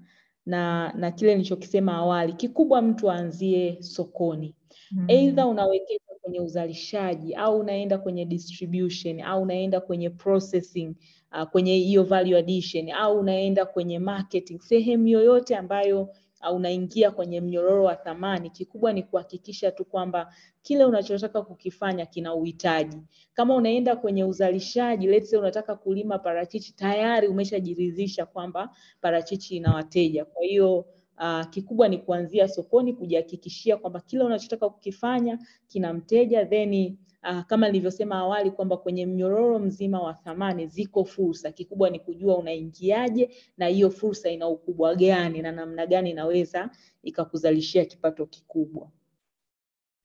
na 0.45 0.93
na 0.93 1.11
kile 1.11 1.35
nilichokisema 1.35 1.93
awali. 1.93 2.33
Kikubwa 2.33 2.81
mtu 2.81 3.11
aanzie 3.11 3.81
sokoni. 3.81 4.55
Mm. 4.91 5.05
Aidha 5.09 5.47
unawekeza 5.47 6.06
kwenye 6.27 6.39
uzalishaji 6.41 7.33
au 7.35 7.59
unaenda 7.59 7.97
kwenye 7.97 8.25
distribution 8.25 9.21
au 9.21 9.41
unaenda 9.41 9.81
kwenye 9.81 10.09
processing 10.09 10.95
uh, 11.31 11.43
kwenye 11.49 11.75
hiyo 11.75 12.03
value 12.03 12.37
addition 12.39 12.89
au 12.91 13.19
unaenda 13.19 13.65
kwenye 13.65 13.99
marketing, 13.99 14.59
sehemu 14.61 15.07
yoyote 15.07 15.55
ambayo 15.55 16.01
uh, 16.01 16.55
unaingia 16.55 17.11
kwenye 17.11 17.41
mnyororo 17.41 17.83
wa 17.83 17.95
thamani. 17.95 18.49
Kikubwa 18.49 18.93
ni 18.93 19.03
kuhakikisha 19.03 19.71
tu 19.71 19.85
kwamba 19.85 20.33
kile 20.61 20.85
unachotaka 20.85 21.41
kukifanya 21.41 22.05
kina 22.05 22.33
uhitaji. 22.35 22.97
Kama 23.33 23.55
unaenda 23.55 23.95
kwenye 23.95 24.23
uzalishaji, 24.23 25.07
let's 25.07 25.29
say 25.29 25.39
unataka 25.39 25.75
kulima 25.75 26.19
parachichi, 26.19 26.73
tayari 26.75 27.27
umeshajiridhisha 27.27 28.25
kwamba 28.25 28.69
parachichi 29.01 29.55
ina 29.57 29.73
wateja. 29.75 30.25
Kwa 30.25 30.43
hiyo 30.43 30.85
Uh, 31.19 31.45
kikubwa 31.49 31.87
ni 31.87 31.97
kuanzia 31.97 32.47
sokoni 32.47 32.93
kujihakikishia 32.93 33.77
kwamba 33.77 33.99
kila 33.99 34.25
unachotaka 34.25 34.69
kukifanya 34.69 35.39
kina 35.67 35.93
mteja, 35.93 36.45
then 36.45 36.97
uh, 37.23 37.41
kama 37.41 37.67
nilivyosema 37.67 38.15
awali 38.15 38.51
kwamba 38.51 38.77
kwenye 38.77 39.05
mnyororo 39.05 39.59
mzima 39.59 40.01
wa 40.01 40.13
thamani 40.13 40.67
ziko 40.67 41.05
fursa. 41.05 41.51
Kikubwa 41.51 41.89
ni 41.89 41.99
kujua 41.99 42.37
unaingiaje 42.37 43.29
na 43.57 43.67
hiyo 43.67 43.89
fursa 43.91 44.29
ina 44.29 44.47
ukubwa 44.47 44.95
gani 44.95 45.41
na 45.41 45.51
namna 45.51 45.85
gani 45.85 46.09
inaweza 46.09 46.69
ikakuzalishia 47.03 47.85
kipato 47.85 48.25
kikubwa. 48.25 48.89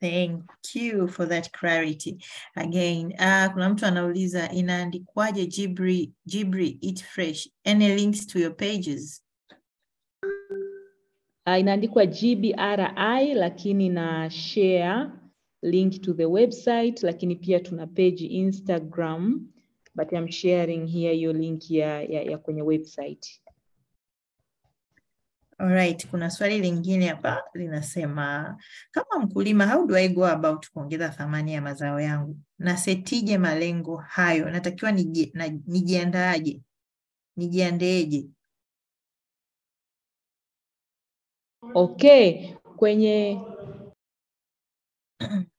Thank 0.00 0.44
you 0.74 1.08
for 1.08 1.28
that 1.28 1.50
clarity. 1.52 2.18
Again, 2.54 3.06
uh, 3.06 3.52
kuna 3.52 3.68
mtu 3.68 3.86
anauliza 3.86 4.50
inaandikwaje 4.52 5.46
Jibri, 5.46 6.12
Jibri 6.26 6.78
Eat 6.82 7.02
Fresh? 7.04 7.48
Any 7.64 7.88
links 7.94 8.26
to 8.26 8.38
your 8.38 8.56
pages? 8.56 9.22
Uh, 11.46 11.58
inaandikwa 11.60 12.06
GBRI 12.06 13.34
lakini 13.34 13.88
na 13.88 14.30
share 14.30 15.10
link 15.62 16.00
to 16.02 16.12
the 16.14 16.24
website, 16.26 17.02
lakini 17.02 17.36
pia 17.36 17.60
tuna 17.60 17.86
page 17.86 18.26
Instagram, 18.26 19.46
but 19.94 20.12
I'm 20.12 20.28
sharing 20.30 20.86
here 20.86 21.14
hiyo 21.14 21.32
link 21.32 21.70
ya, 21.70 22.02
ya, 22.02 22.22
ya 22.22 22.38
kwenye 22.38 22.62
website. 22.62 23.42
Alright, 25.58 26.06
kuna 26.06 26.30
swali 26.30 26.58
lingine 26.60 27.06
hapa 27.08 27.42
linasema 27.54 28.56
kama 28.90 29.24
mkulima, 29.26 29.66
how 29.66 29.86
do 29.86 29.96
I 29.96 30.08
go 30.08 30.26
about 30.26 30.70
kuongeza 30.70 31.08
thamani 31.08 31.54
ya 31.54 31.62
mazao 31.62 32.00
yangu? 32.00 32.38
Nasetije 32.58 33.38
malengo 33.38 33.96
hayo? 33.96 34.50
Natakiwa 34.50 34.92
nijiandaaje? 35.66 36.60
Nijiandeeje? 37.36 38.26
Okay, 41.62 42.54
kwenye 42.76 43.40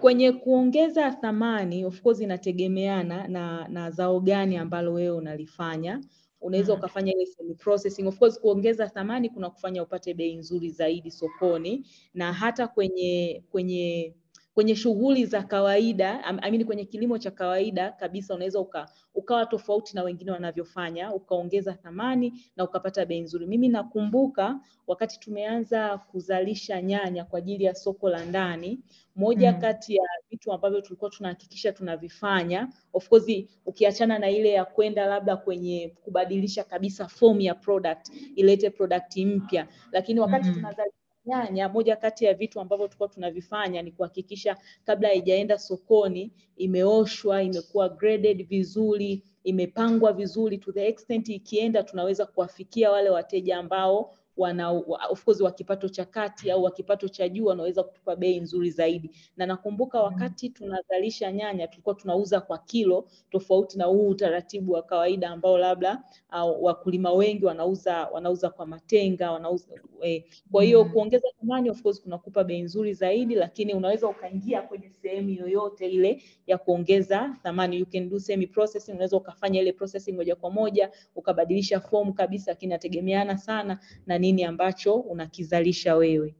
kwenye 0.00 0.32
kuongeza 0.32 1.10
thamani 1.10 1.84
of 1.84 2.02
course 2.02 2.20
inategemeana 2.20 3.28
na 3.28 3.68
na 3.68 3.90
zao 3.90 4.20
gani 4.20 4.56
ambalo 4.56 4.92
wewe 4.92 5.16
unalifanya. 5.16 6.00
Unaweza 6.40 6.72
Mm. 6.72 6.78
ukafanya 6.78 7.12
ile 7.12 7.26
semi 7.26 7.54
processing. 7.54 8.06
Of 8.06 8.18
course 8.18 8.40
kuongeza 8.40 8.88
thamani 8.88 9.30
kuna 9.30 9.50
kufanya 9.50 9.82
upate 9.82 10.14
bei 10.14 10.36
nzuri 10.36 10.70
zaidi 10.70 11.10
sokoni 11.10 11.86
na 12.14 12.32
hata 12.32 12.68
kwenye 12.68 13.44
kwenye 13.50 14.14
kwenye 14.56 14.76
shughuli 14.76 15.26
za 15.26 15.42
kawaida 15.42 16.24
amini 16.24 16.46
I 16.46 16.50
mean 16.50 16.64
kwenye 16.64 16.84
kilimo 16.84 17.18
cha 17.18 17.30
kawaida 17.30 17.92
kabisa 17.92 18.34
unaweza 18.34 18.60
uka, 18.60 18.88
ukawa 19.14 19.46
tofauti 19.46 19.94
na 19.96 20.02
wengine 20.02 20.30
wanavyofanya 20.30 21.14
ukaongeza 21.14 21.72
thamani 21.72 22.32
na 22.56 22.64
ukapata 22.64 23.06
bei 23.06 23.20
nzuri. 23.20 23.46
Mimi 23.46 23.68
nakumbuka 23.68 24.60
wakati 24.86 25.20
tumeanza 25.20 25.98
kuzalisha 25.98 26.82
nyanya 26.82 27.24
kwa 27.24 27.38
ajili 27.38 27.64
ya 27.64 27.74
soko 27.74 28.08
la 28.08 28.24
ndani, 28.24 28.80
moja 29.16 29.52
Mm. 29.52 29.60
kati 29.60 29.94
ya 29.96 30.02
vitu 30.30 30.52
ambavyo 30.52 30.80
tulikuwa 30.80 31.10
tunahakikisha 31.10 31.72
tunavifanya, 31.72 32.68
of 32.92 33.08
course 33.08 33.44
ukiachana 33.66 34.18
na 34.18 34.30
ile 34.30 34.50
ya 34.50 34.64
kwenda 34.64 35.06
labda 35.06 35.36
kwenye 35.36 35.94
kubadilisha 36.04 36.64
kabisa 36.64 37.08
fomu 37.08 37.40
ya 37.40 37.54
product 37.54 38.08
ilete 38.36 38.70
product 38.70 39.16
mpya, 39.16 39.68
lakini 39.92 40.20
wakati 40.20 40.48
Mm. 40.48 40.54
tunazalisha 40.54 41.05
nyanya, 41.26 41.68
moja 41.68 41.96
kati 41.96 42.24
ya 42.24 42.34
vitu 42.34 42.60
ambavyo 42.60 42.86
tulikuwa 42.88 43.08
tunavifanya 43.08 43.82
ni 43.82 43.92
kuhakikisha 43.92 44.56
kabla 44.84 45.08
haijaenda 45.08 45.58
sokoni 45.58 46.32
imeoshwa, 46.56 47.42
imekuwa 47.42 47.88
graded 47.88 48.48
vizuri, 48.48 49.22
imepangwa 49.44 50.12
vizuri 50.12 50.58
to 50.58 50.72
the 50.72 50.86
extent 50.88 51.28
ikienda 51.28 51.82
tunaweza 51.82 52.26
kuwafikia 52.26 52.90
wale 52.90 53.10
wateja 53.10 53.58
ambao 53.58 54.14
wana 54.36 54.70
of 55.10 55.24
course 55.24 55.40
wa 55.40 55.52
kipato 55.52 55.88
cha 55.88 56.04
kati 56.04 56.50
au 56.50 56.62
wa 56.64 56.70
kipato 56.70 57.08
cha 57.08 57.28
juu 57.28 57.44
wanaweza 57.44 57.82
kutupa 57.82 58.16
bei 58.16 58.40
nzuri 58.40 58.70
zaidi. 58.70 59.10
Na 59.36 59.46
nakumbuka 59.46 60.02
wakati 60.02 60.48
tunazalisha 60.50 61.32
nyanya 61.32 61.66
tulikuwa 61.68 61.94
tunauza 61.94 62.40
kwa 62.40 62.58
kilo 62.58 63.08
tofauti 63.30 63.78
na 63.78 63.84
huu 63.84 64.08
utaratibu 64.08 64.72
wa 64.72 64.82
kawaida 64.82 65.30
ambao 65.30 65.58
labda 65.58 66.02
uh, 66.32 66.64
wakulima 66.64 67.12
wengi 67.12 67.44
wanauza 67.44 68.06
wanauza 68.12 68.50
kwa 68.50 68.66
matenga 68.66 69.32
wanauza 69.32 69.66
eh, 70.02 70.24
kwa 70.52 70.64
hiyo 70.64 70.84
Mm. 70.84 70.90
kuongeza 70.92 71.28
thamani 71.40 71.70
of 71.70 71.82
course 71.82 72.02
kunakupa 72.02 72.44
bei 72.44 72.62
nzuri 72.62 72.94
zaidi, 72.94 73.34
lakini 73.34 73.74
unaweza 73.74 74.08
ukaingia 74.08 74.62
kwenye 74.62 74.90
sehemu 74.90 75.30
yoyote 75.30 75.88
ile 75.90 76.22
ya 76.46 76.58
kuongeza 76.58 77.36
thamani. 77.42 77.78
You 77.78 77.86
can 77.86 78.08
do 78.08 78.18
semi 78.20 78.46
processing, 78.46 78.92
unaweza 78.92 79.16
ukafanya 79.16 79.60
ile 79.60 79.72
processing 79.72 80.12
moja 80.12 80.36
kwa 80.36 80.50
moja 80.50 80.90
ukabadilisha 81.16 81.80
form 81.80 82.12
kabisa, 82.12 82.50
lakini 82.50 82.70
inategemeana 82.70 83.38
sana 83.38 83.78
na 84.06 84.18
nini 84.26 84.44
ambacho 84.44 84.94
unakizalisha 84.94 85.94
wewe. 85.96 86.36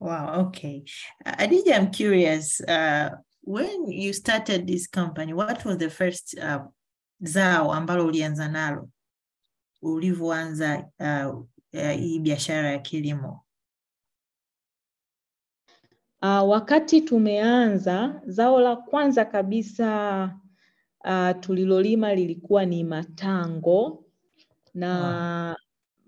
Wow, 0.00 0.40
okay. 0.40 0.82
Adija, 1.24 1.76
I'm 1.76 1.90
curious, 1.90 2.60
uh, 2.60 3.10
when 3.42 3.86
you 3.88 4.12
started 4.12 4.66
this 4.66 4.88
company, 4.90 5.32
what 5.34 5.64
was 5.64 5.76
the 5.78 5.90
first 5.90 6.38
uh, 6.38 6.58
zao 7.20 7.72
ambalo 7.72 8.06
ulianza 8.06 8.48
nalo 8.48 8.88
ulivyoanza 9.82 10.88
uh, 11.00 11.38
uh, 11.74 11.90
hii 11.90 12.18
biashara 12.18 12.70
ya 12.72 12.78
kilimo? 12.78 13.44
Uh, 16.22 16.48
wakati 16.50 17.00
tumeanza 17.00 18.22
zao 18.26 18.60
la 18.60 18.76
kwanza 18.76 19.24
kabisa 19.24 20.24
uh, 21.04 21.40
tulilolima 21.40 22.14
lilikuwa 22.14 22.64
ni 22.64 22.84
matango 22.84 24.04
na 24.74 25.56
m- 25.56 25.56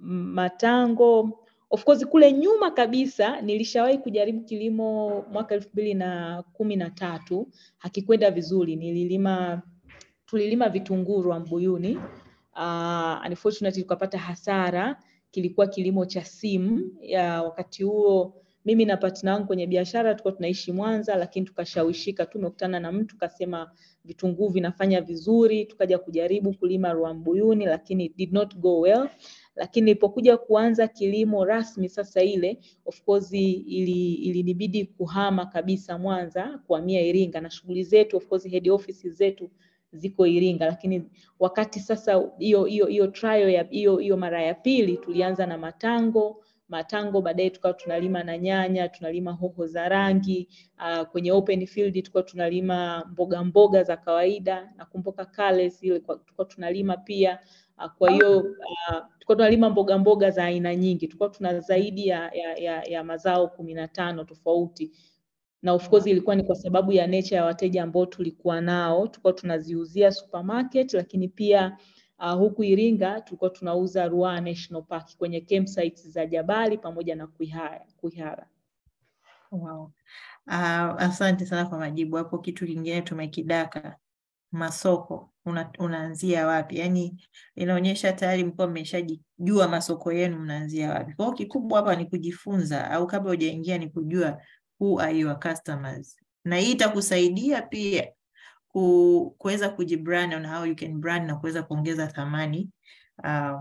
matango. 0.02 1.38
Of 1.70 1.84
course 1.84 2.04
kule 2.06 2.32
nyuma 2.32 2.70
kabisa 2.70 3.40
nilishawahi 3.40 3.98
kujaribu 3.98 4.40
kilimo 4.44 5.22
mwaka 5.32 5.54
elfu 5.54 5.68
mbili 5.72 5.94
na 5.94 6.42
kumi 6.52 6.76
na 6.76 6.90
tatu. 6.90 7.48
Hakikwenda 7.78 8.30
vizuri. 8.30 8.76
Nililima 8.76 9.62
tulilima 10.26 10.68
vitunguu 10.68 11.22
Rwambuyuni 11.22 11.96
uh, 12.56 13.26
unfortunately 13.30 13.82
tukapata 13.82 14.18
hasara. 14.18 14.96
Kilikuwa 15.30 15.66
kilimo 15.66 16.06
cha 16.06 16.24
simu. 16.24 16.90
Ya 17.00 17.42
wakati 17.42 17.82
huo 17.82 18.34
mimi 18.64 18.84
na 18.84 18.96
partner 18.96 19.32
wangu 19.34 19.46
kwenye 19.46 19.66
biashara 19.66 20.10
tulikuwa 20.14 20.32
tunaishi 20.34 20.72
Mwanza 20.72 21.14
lakini 21.16 21.46
tukashawishika. 21.46 22.26
Tumekutana 22.26 22.80
na 22.80 22.92
mtu 22.92 23.16
kasema 23.18 23.70
vitunguu 24.04 24.48
vinafanya 24.48 25.00
vizuri. 25.00 25.64
Tukaja 25.64 25.98
kujaribu 25.98 26.52
kulima 26.54 26.92
Rwambuyuni 26.92 27.66
lakini 27.66 28.04
it 28.04 28.16
did 28.16 28.32
not 28.32 28.56
go 28.56 28.80
well 28.80 29.08
lakini 29.56 29.84
nilipokuja 29.84 30.36
kuanza 30.36 30.88
kilimo 30.88 31.44
rasmi 31.44 31.88
sasa 31.88 32.22
ile 32.22 32.58
of 32.86 33.02
course 33.02 33.32
ili 33.32 34.14
ilinibidi 34.14 34.84
kuhama 34.84 35.46
kabisa 35.46 35.98
Mwanza 35.98 36.60
kuhamia 36.66 37.00
Iringa. 37.00 37.40
Na 37.40 37.50
shughuli 37.50 37.84
zetu 37.84 38.16
of 38.16 38.26
course 38.26 38.48
head 38.48 38.68
office 38.70 39.10
zetu 39.10 39.50
ziko 39.92 40.26
Iringa. 40.26 40.66
Lakini 40.66 41.02
wakati 41.38 41.80
sasa 41.80 42.30
hiyo 42.38 42.64
hiyo 42.64 42.86
hiyo 42.86 43.06
trial 43.06 43.50
ya 43.50 43.62
hiyo 43.62 43.96
hiyo 43.96 44.16
mara 44.16 44.42
ya 44.42 44.54
pili 44.54 44.96
tulianza 44.96 45.46
na 45.46 45.58
matango 45.58 46.44
matango 46.72 47.20
baadaye 47.20 47.50
tukawa 47.50 47.74
tunalima 47.74 48.22
na 48.22 48.38
nyanya 48.38 48.88
tunalima 48.88 49.32
hoho 49.32 49.66
za 49.66 49.88
rangi 49.88 50.48
uh, 50.78 51.02
kwenye 51.06 51.32
open 51.32 51.66
field 51.66 51.92
tulikuwa 51.94 52.22
tunalima 52.22 53.04
mboga 53.10 53.44
mboga 53.44 53.82
za 53.82 53.96
kawaida. 53.96 54.72
Nakumbuka 54.76 55.24
kales 55.24 55.82
ile 55.82 56.00
tulikuwa 56.00 56.44
tunalima 56.46 56.96
pia 56.96 57.38
uh, 57.78 57.86
kwa 57.98 58.10
hiyo 58.10 58.38
uh, 58.38 58.96
tulikuwa 59.12 59.36
tunalima 59.36 59.70
mboga 59.70 59.98
mboga 59.98 60.30
za 60.30 60.44
aina 60.44 60.74
nyingi. 60.76 61.06
Tulikuwa 61.06 61.28
tuna 61.28 61.60
zaidi 61.60 62.06
ya, 62.08 62.30
ya, 62.34 62.54
ya, 62.56 62.82
ya 62.82 63.04
mazao 63.04 63.48
kumi 63.48 63.74
na 63.74 63.88
tano 63.88 64.24
tofauti. 64.24 64.90
Na 65.62 65.72
of 65.72 65.88
course 65.88 66.06
ilikuwa 66.06 66.36
ni 66.36 66.42
kwa 66.42 66.54
sababu 66.56 66.92
ya 66.92 67.06
nature 67.06 67.36
ya 67.36 67.44
wateja 67.44 67.82
ambao 67.82 68.06
tulikuwa 68.06 68.60
nao. 68.60 69.06
Tulikuwa 69.08 69.32
tunaziuzia 69.32 70.12
supermarket 70.12 70.94
lakini 70.94 71.28
pia 71.28 71.76
uh, 72.22 72.32
huku 72.38 72.64
Iringa 72.64 73.20
tulikuwa 73.20 73.50
tunauza 73.50 74.08
Ruaha 74.08 74.40
National 74.40 74.82
Park 74.82 75.16
kwenye 75.16 75.40
campsites 75.40 76.08
za 76.08 76.26
Jabali 76.26 76.78
pamoja 76.78 77.16
na 77.16 77.26
Kuihara. 77.96 78.46
Wow. 79.50 79.92
Uh, 80.46 80.54
asante 81.02 81.46
sana 81.46 81.64
kwa 81.68 81.78
majibu 81.78 82.16
hapo. 82.16 82.38
Kitu 82.38 82.66
kingine 82.66 83.02
tumekidaka, 83.02 83.96
masoko 84.52 85.32
una, 85.46 85.70
unaanzia 85.78 86.46
wapi? 86.46 86.78
Yaani 86.78 87.22
inaonyesha 87.54 88.12
tayari 88.12 88.44
mko 88.44 88.66
mmeshajijua 88.66 89.68
masoko 89.68 90.12
yenu 90.12 90.38
mnaanzia 90.38 90.90
wapi. 90.90 91.14
Kwa 91.14 91.24
hiyo 91.24 91.36
kikubwa 91.36 91.78
hapa 91.78 91.96
ni 91.96 92.06
kujifunza, 92.06 92.90
au 92.90 93.06
kabla 93.06 93.30
hujaingia 93.30 93.78
ni 93.78 93.88
kujua 93.88 94.42
who 94.80 95.00
are 95.00 95.18
your 95.18 95.40
customers, 95.40 96.16
na 96.44 96.56
hii 96.56 96.72
itakusaidia 96.72 97.62
pia 97.62 98.12
kuweza 99.38 99.68
kujibrand 99.68 100.34
on 100.34 100.46
how 100.46 100.64
you 100.66 100.76
can 100.76 100.98
brand 101.00 101.26
na 101.26 101.36
kuweza 101.36 101.62
kuongeza 101.62 102.06
thamani 102.06 102.70
uh, 103.24 103.60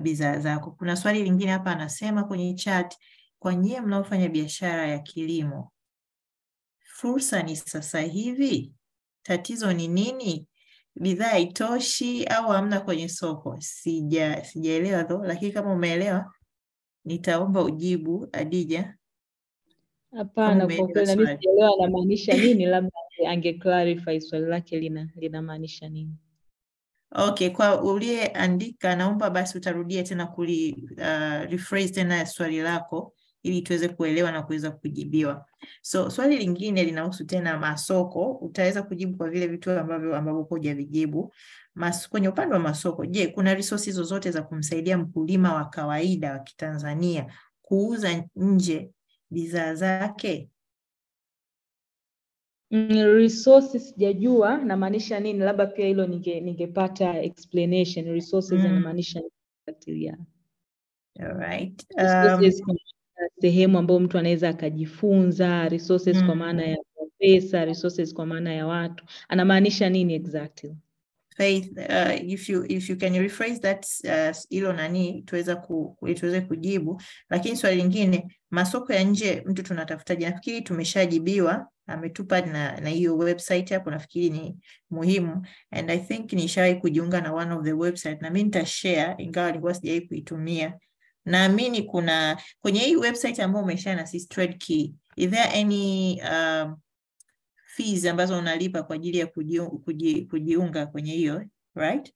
bidhaa 0.00 0.38
zako. 0.38 0.70
Kuna 0.70 0.96
swali 0.96 1.22
lingine 1.24 1.50
hapa 1.52 1.70
anasema 1.70 2.24
kwenye 2.24 2.54
chat, 2.54 2.96
kwa 3.38 3.54
nyie 3.54 3.80
mnaofanya 3.80 4.28
biashara 4.28 4.86
ya 4.86 4.98
kilimo, 4.98 5.72
fursa 6.84 7.42
ni 7.42 7.56
sasa 7.56 8.00
hivi? 8.00 8.72
Tatizo 9.22 9.72
ni 9.72 9.88
nini? 9.88 10.46
Bidhaa 11.00 11.28
haitoshi 11.28 12.24
au 12.24 12.48
hamna 12.50 12.80
kwenye 12.80 13.08
soko? 13.08 13.56
Sija 13.60 14.44
sijaelewa 14.44 15.04
tho, 15.04 15.24
lakini 15.24 15.52
kama 15.52 15.72
umeelewa 15.72 16.32
nitaomba 17.04 17.62
ujibu 17.62 18.28
Adija. 18.32 18.94
Hapana, 20.16 20.66
kwa 20.66 20.88
kweli 20.88 21.16
mimi 21.16 21.26
sijaelewa 21.26 21.70
anamaanisha 21.78 22.34
nini, 22.34 22.66
labda 22.66 22.90
ange 23.26 23.52
clarify 23.52 24.20
swali 24.20 24.46
lake 24.46 24.78
lina 24.80 25.08
linamaanisha 25.16 25.88
nini. 25.88 26.14
Okay, 27.12 27.50
kwa 27.50 27.82
uliyeandika 27.82 28.96
naomba 28.96 29.30
basi 29.30 29.58
utarudia 29.58 30.02
tena 30.02 30.26
kuli 30.26 30.88
uh, 30.92 31.50
rephrase 31.50 31.88
tena 31.88 32.26
swali 32.26 32.60
lako 32.60 33.14
ili 33.42 33.62
tuweze 33.62 33.88
kuelewa 33.88 34.32
na 34.32 34.42
kuweza 34.42 34.70
kujibiwa. 34.70 35.46
So 35.82 36.10
swali 36.10 36.38
lingine 36.38 36.84
linahusu 36.84 37.24
tena 37.24 37.58
masoko, 37.58 38.32
utaweza 38.32 38.82
kujibu 38.82 39.16
kwa 39.16 39.30
vile 39.30 39.46
vitu 39.46 39.70
ambavyo 39.70 40.16
ambavyo 40.16 40.42
hujavijibu. 40.42 41.32
Mas, 41.74 42.08
kwenye 42.08 42.28
upande 42.28 42.54
wa 42.54 42.60
masoko, 42.60 43.06
je, 43.06 43.26
kuna 43.26 43.54
resources 43.54 43.94
zozote 43.94 44.30
za 44.30 44.42
kumsaidia 44.42 44.98
mkulima 44.98 45.54
wa 45.54 45.64
kawaida 45.64 46.32
wa 46.32 46.38
Kitanzania 46.38 47.32
kuuza 47.62 48.24
nje 48.36 48.90
bidhaa 49.30 49.74
zake? 49.74 50.50
Mm, 52.70 52.88
resources 53.16 53.88
sijajua 53.88 54.58
namaanisha 54.58 55.20
nini, 55.20 55.38
labda 55.38 55.66
pia 55.66 55.86
hilo 55.86 56.06
ninge 56.06 56.40
ningepata 56.40 57.22
explanation. 57.22 58.06
Resources 58.06 58.60
Mm. 58.60 58.86
exactly, 59.66 60.04
yeah. 60.04 60.18
Alright. 61.20 61.86
Um, 61.96 62.76
sehemu 63.40 63.78
ambayo 63.78 64.00
mtu 64.00 64.18
anaweza 64.18 64.48
akajifunza, 64.48 65.68
resources 65.68 66.24
kwa 66.24 66.34
maana 66.34 66.62
mm, 66.62 66.68
ya 66.70 66.78
pesa, 67.18 67.64
resources 67.64 68.14
kwa 68.14 68.26
maana 68.26 68.54
ya 68.54 68.66
watu. 68.66 69.04
Anamaanisha 69.28 69.88
nini 69.90 70.14
exactly? 70.14 70.74
Faith, 71.36 71.70
uh, 71.78 72.30
if 72.32 72.48
you 72.48 72.64
if 72.68 72.90
you 72.90 72.96
can 72.98 73.12
rephrase 73.14 73.58
that 73.60 73.86
uh, 74.50 74.74
nani 74.74 75.22
tuweza 75.22 75.56
ku, 75.56 75.96
tuweze 76.14 76.40
kujibu, 76.40 77.02
lakini 77.30 77.56
swali 77.56 77.76
lingine, 77.76 78.38
masoko 78.50 78.92
ya 78.92 79.02
nje 79.04 79.42
mtu 79.46 79.62
tunatafutaje? 79.62 80.28
Nafikiri 80.30 80.62
tumeshajibiwa, 80.62 81.68
ametupa 81.88 82.40
na 82.40 82.80
na 82.80 82.88
hiyo 82.88 83.16
website 83.18 83.70
hapo, 83.72 83.90
nafikiri 83.90 84.30
ni 84.30 84.56
muhimu 84.90 85.46
and 85.70 85.90
I 85.90 85.98
think 85.98 86.32
nishawahi 86.32 86.74
kujiunga 86.74 87.20
na 87.20 87.32
one 87.32 87.52
of 87.54 87.64
the 87.64 87.72
website 87.72 88.22
na 88.22 88.30
mimi 88.30 88.44
nitashare, 88.44 89.24
ingawa 89.24 89.46
nilikuwa 89.48 89.74
sijawahi 89.74 90.00
kuitumia. 90.08 90.78
Naamini 91.24 91.82
kuna 91.82 92.42
kwenye 92.60 92.80
hii 92.80 92.96
website 92.96 93.40
ambayo 93.40 93.64
umeshare 93.64 93.96
na 93.96 94.06
sisi 94.06 94.28
TradeKey, 94.28 94.94
is 95.16 95.30
there 95.30 95.60
any 95.60 96.20
um, 96.30 96.76
fees 97.66 98.06
ambazo 98.06 98.38
unalipa 98.38 98.82
kwa 98.82 98.96
ajili 98.96 99.18
ya 99.18 99.26
kujiunga, 99.26 99.70
kuji- 99.76 100.26
kujiunga 100.26 100.86
kwenye 100.86 101.12
hiyo 101.12 101.44
right? 101.74 102.12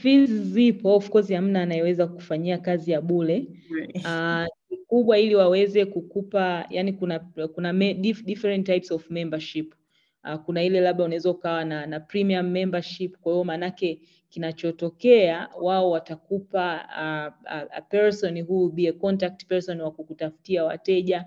Fees 0.00 0.30
zipo, 0.30 0.96
of 0.96 1.08
course 1.10 1.32
hamna 1.32 1.62
anayeweza 1.62 2.06
kufanyia 2.06 2.58
kazi 2.58 2.90
ya 2.90 3.00
bure. 3.00 3.46
Uh, 3.94 4.46
kikubwa 4.70 5.18
ili 5.18 5.34
waweze 5.34 5.84
kukupa 5.84 6.66
yani 6.70 6.92
kuna 6.92 7.18
kuna 7.54 7.72
me, 7.72 7.94
different 8.24 8.66
types 8.66 8.90
of 8.92 9.10
membership. 9.10 9.74
Uh, 10.24 10.34
kuna 10.34 10.62
ile 10.62 10.80
labda 10.80 11.04
unaweza 11.04 11.30
ukawa 11.30 11.64
na, 11.64 11.86
na 11.86 12.00
premium 12.00 12.46
membership. 12.46 13.16
Kwa 13.20 13.32
hiyo 13.32 13.44
maanake 13.44 14.00
kinachotokea 14.28 15.48
wao 15.60 15.90
watakupa 15.90 16.74
uh, 16.88 17.50
a, 17.52 17.66
a 17.70 17.80
person 17.82 18.42
who 18.42 18.58
will 18.62 18.72
be 18.72 18.88
a 18.88 18.92
contact 18.92 19.46
person 19.46 19.80
wa 19.80 19.90
kukutafutia 19.90 20.64
wateja 20.64 21.24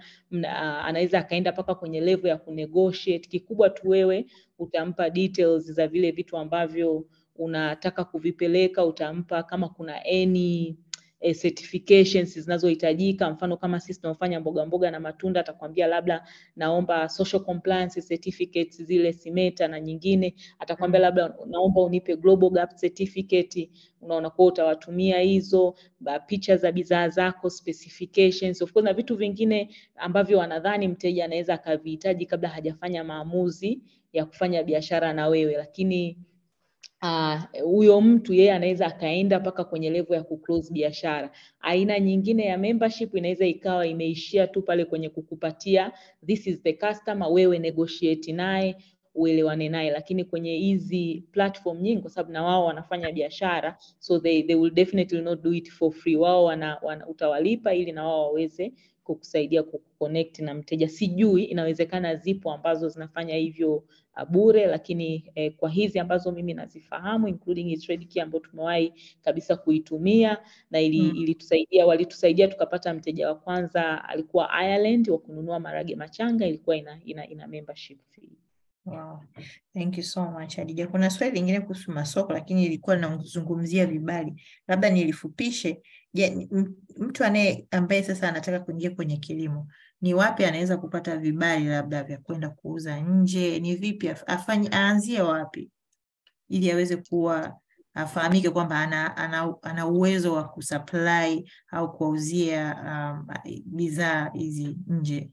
anaweza 0.84 1.20
akaenda 1.20 1.52
mpaka 1.52 1.76
kwenye 1.76 2.02
level 2.02 2.30
ya 2.30 2.38
kunegotiate. 2.38 3.30
Kikubwa 3.30 3.70
tu 3.70 3.90
wewe 3.90 4.26
utampa 4.60 5.10
details 5.10 5.72
za 5.72 5.88
vile 5.88 6.12
vitu 6.12 6.38
ambavyo 6.38 7.06
unataka 7.36 8.04
kuvipeleka, 8.04 8.86
utampa 8.86 9.44
kama 9.44 9.70
kuna 9.70 10.06
any 10.06 10.76
eh, 11.24 11.36
certifications 11.42 12.40
zinazohitajika. 12.40 13.30
Mfano 13.30 13.58
kama 13.58 13.80
sisi 13.80 14.00
tunaofanya 14.02 14.40
mboga 14.40 14.66
mboga 14.66 14.92
na 14.92 15.00
matunda, 15.00 15.40
atakwambia 15.40 15.88
labda 15.88 16.28
naomba 16.56 17.10
social 17.10 17.44
compliance 17.44 18.02
certificates 18.02 18.82
zile 18.84 19.14
SIMETA 19.14 19.68
na 19.68 19.80
nyingine, 19.80 20.36
atakwambia 20.60 21.00
Mm. 21.00 21.04
labda 21.04 21.36
naomba 21.48 21.82
unipe 21.82 22.16
Global 22.16 22.50
Gap 22.50 22.76
certificate. 22.80 23.70
Unaona, 24.02 24.30
kwa 24.30 24.46
utawatumia 24.46 25.20
hizo 25.20 25.76
picha 26.28 26.58
za 26.58 26.72
bidhaa 26.72 27.10
zako, 27.10 27.50
specifications 27.50 28.62
of 28.62 28.72
course, 28.74 28.86
na 28.86 28.94
vitu 28.94 29.16
vingine 29.16 29.70
ambavyo 29.96 30.38
wanadhani 30.38 30.88
mteja 30.88 31.26
anaweza 31.26 31.54
akavihitaji 31.54 32.26
kabla 32.26 32.50
hajafanya 32.50 33.04
maamuzi 33.04 33.82
ya 34.14 34.26
kufanya 34.26 34.64
biashara 34.64 35.14
na 35.14 35.28
wewe, 35.28 35.54
lakini 35.58 36.18
ah, 37.04 37.48
huyo 37.64 38.02
mtu 38.02 38.34
yeye 38.34 38.52
anaweza 38.54 38.86
akaenda 38.88 39.40
mpaka 39.40 39.64
kwenye 39.64 39.90
level 39.90 40.16
ya 40.18 40.24
kuclose 40.24 40.74
biashara. 40.74 41.32
Aina 41.60 42.00
nyingine 42.00 42.46
ya 42.46 42.58
membership 42.58 43.16
inaweza 43.16 43.46
ikawa 43.46 43.88
imeishia 43.88 44.48
tu 44.48 44.62
pale 44.62 44.86
kwenye 44.86 45.10
kukupatia 45.10 45.92
this 46.26 46.48
is 46.48 46.62
the 46.64 46.74
customer, 46.74 47.28
wewe 47.32 47.60
negotiate 47.60 48.32
naye 48.34 48.76
uelewane 49.16 49.70
naye, 49.70 49.92
lakini 49.92 50.24
kwenye 50.26 50.56
hizi 50.58 51.24
platform 51.32 51.82
nyingi, 51.82 52.02
kwa 52.02 52.12
sababu 52.12 52.32
na 52.34 52.44
wao 52.44 52.66
wanafanya 52.66 53.12
biashara, 53.12 53.78
so 54.00 54.20
they, 54.20 54.44
they 54.44 54.56
will 54.56 54.74
definitely 54.74 55.22
not 55.22 55.42
do 55.42 55.54
it 55.54 55.72
for 55.72 55.92
free. 55.92 56.16
Wao 56.16 56.44
wana, 56.44 56.78
wana, 56.82 57.08
utawalipa 57.08 57.74
ili 57.74 57.92
na 57.92 58.04
wao 58.04 58.26
waweze 58.26 58.74
kukusaidia 59.04 59.64
kuconnect 59.64 60.40
na 60.40 60.54
mteja. 60.54 60.90
Sijui, 60.90 61.44
inawezekana 61.44 62.16
zipo 62.16 62.52
ambazo 62.54 62.90
zinafanya 62.90 63.36
hivyo 63.36 63.84
uh, 64.18 64.30
bure, 64.30 64.66
lakini 64.66 65.32
eh, 65.36 65.54
kwa 65.58 65.70
hizi 65.70 66.00
ambazo 66.00 66.32
mimi 66.32 66.54
nazifahamu 66.54 67.28
including 67.28 67.78
trade 67.80 68.06
key 68.06 68.22
ambayo 68.22 68.44
tumewahi 68.44 68.94
kabisa 69.22 69.56
kuitumia 69.56 70.38
na 70.72 70.80
ili, 70.82 71.02
Mm. 71.02 71.16
ilitusaidia 71.16 71.86
walitusaidia 71.86 72.48
tukapata 72.48 72.94
mteja 72.94 73.28
wa 73.28 73.36
kwanza 73.36 74.04
alikuwa 74.10 74.50
Ireland 74.64 75.10
wa 75.10 75.18
kununua 75.18 75.60
marage 75.60 75.96
machanga, 75.96 76.46
ilikuwa 76.48 76.76
ina, 76.78 77.00
ina, 77.06 77.28
ina 77.30 77.48
membership 77.48 78.00
fee. 78.12 78.30
Wow. 78.86 79.20
Thank 79.74 79.98
you 79.98 80.04
so 80.04 80.26
much 80.32 80.60
Adija. 80.60 80.88
Kuna 80.88 81.10
swali 81.10 81.34
lingine 81.34 81.60
kuhusu 81.62 81.92
masoko 81.92 82.34
lakini 82.34 82.66
ilikuwa 82.66 82.96
nazungumzia 82.96 83.86
vibali, 83.86 84.34
labda 84.68 84.90
nilifupishe. 84.90 85.82
Je, 86.14 86.48
mtu 86.98 87.24
anaye 87.24 87.68
ambaye 87.72 88.04
sasa 88.04 88.30
anataka 88.30 88.60
kuingia 88.60 88.92
kwenye 88.92 89.18
kilimo 89.18 89.68
ni 90.04 90.14
wapi 90.14 90.46
anaweza 90.46 90.78
kupata 90.78 91.18
vibali 91.18 91.66
labda 91.66 92.04
vya 92.04 92.18
kwenda 92.18 92.50
kuuza 92.50 93.00
nje? 93.00 93.60
Ni 93.60 93.76
vipi 93.76 94.10
afanye, 94.10 94.70
aanzie 94.74 95.22
wapi 95.22 95.72
ili 96.50 96.72
aweze 96.72 96.98
kuwa 96.98 97.60
afahamike 97.94 98.50
kwamba 98.50 98.80
ana, 98.80 99.18
ana, 99.18 99.56
ana 99.62 99.88
uwezo 99.88 100.34
wa 100.34 100.44
kusupply 100.50 101.50
au 101.72 101.98
kuwauzia 101.98 102.78
um, 102.86 103.28
bidhaa 103.66 104.30
hizi 104.34 104.78
nje? 104.88 105.30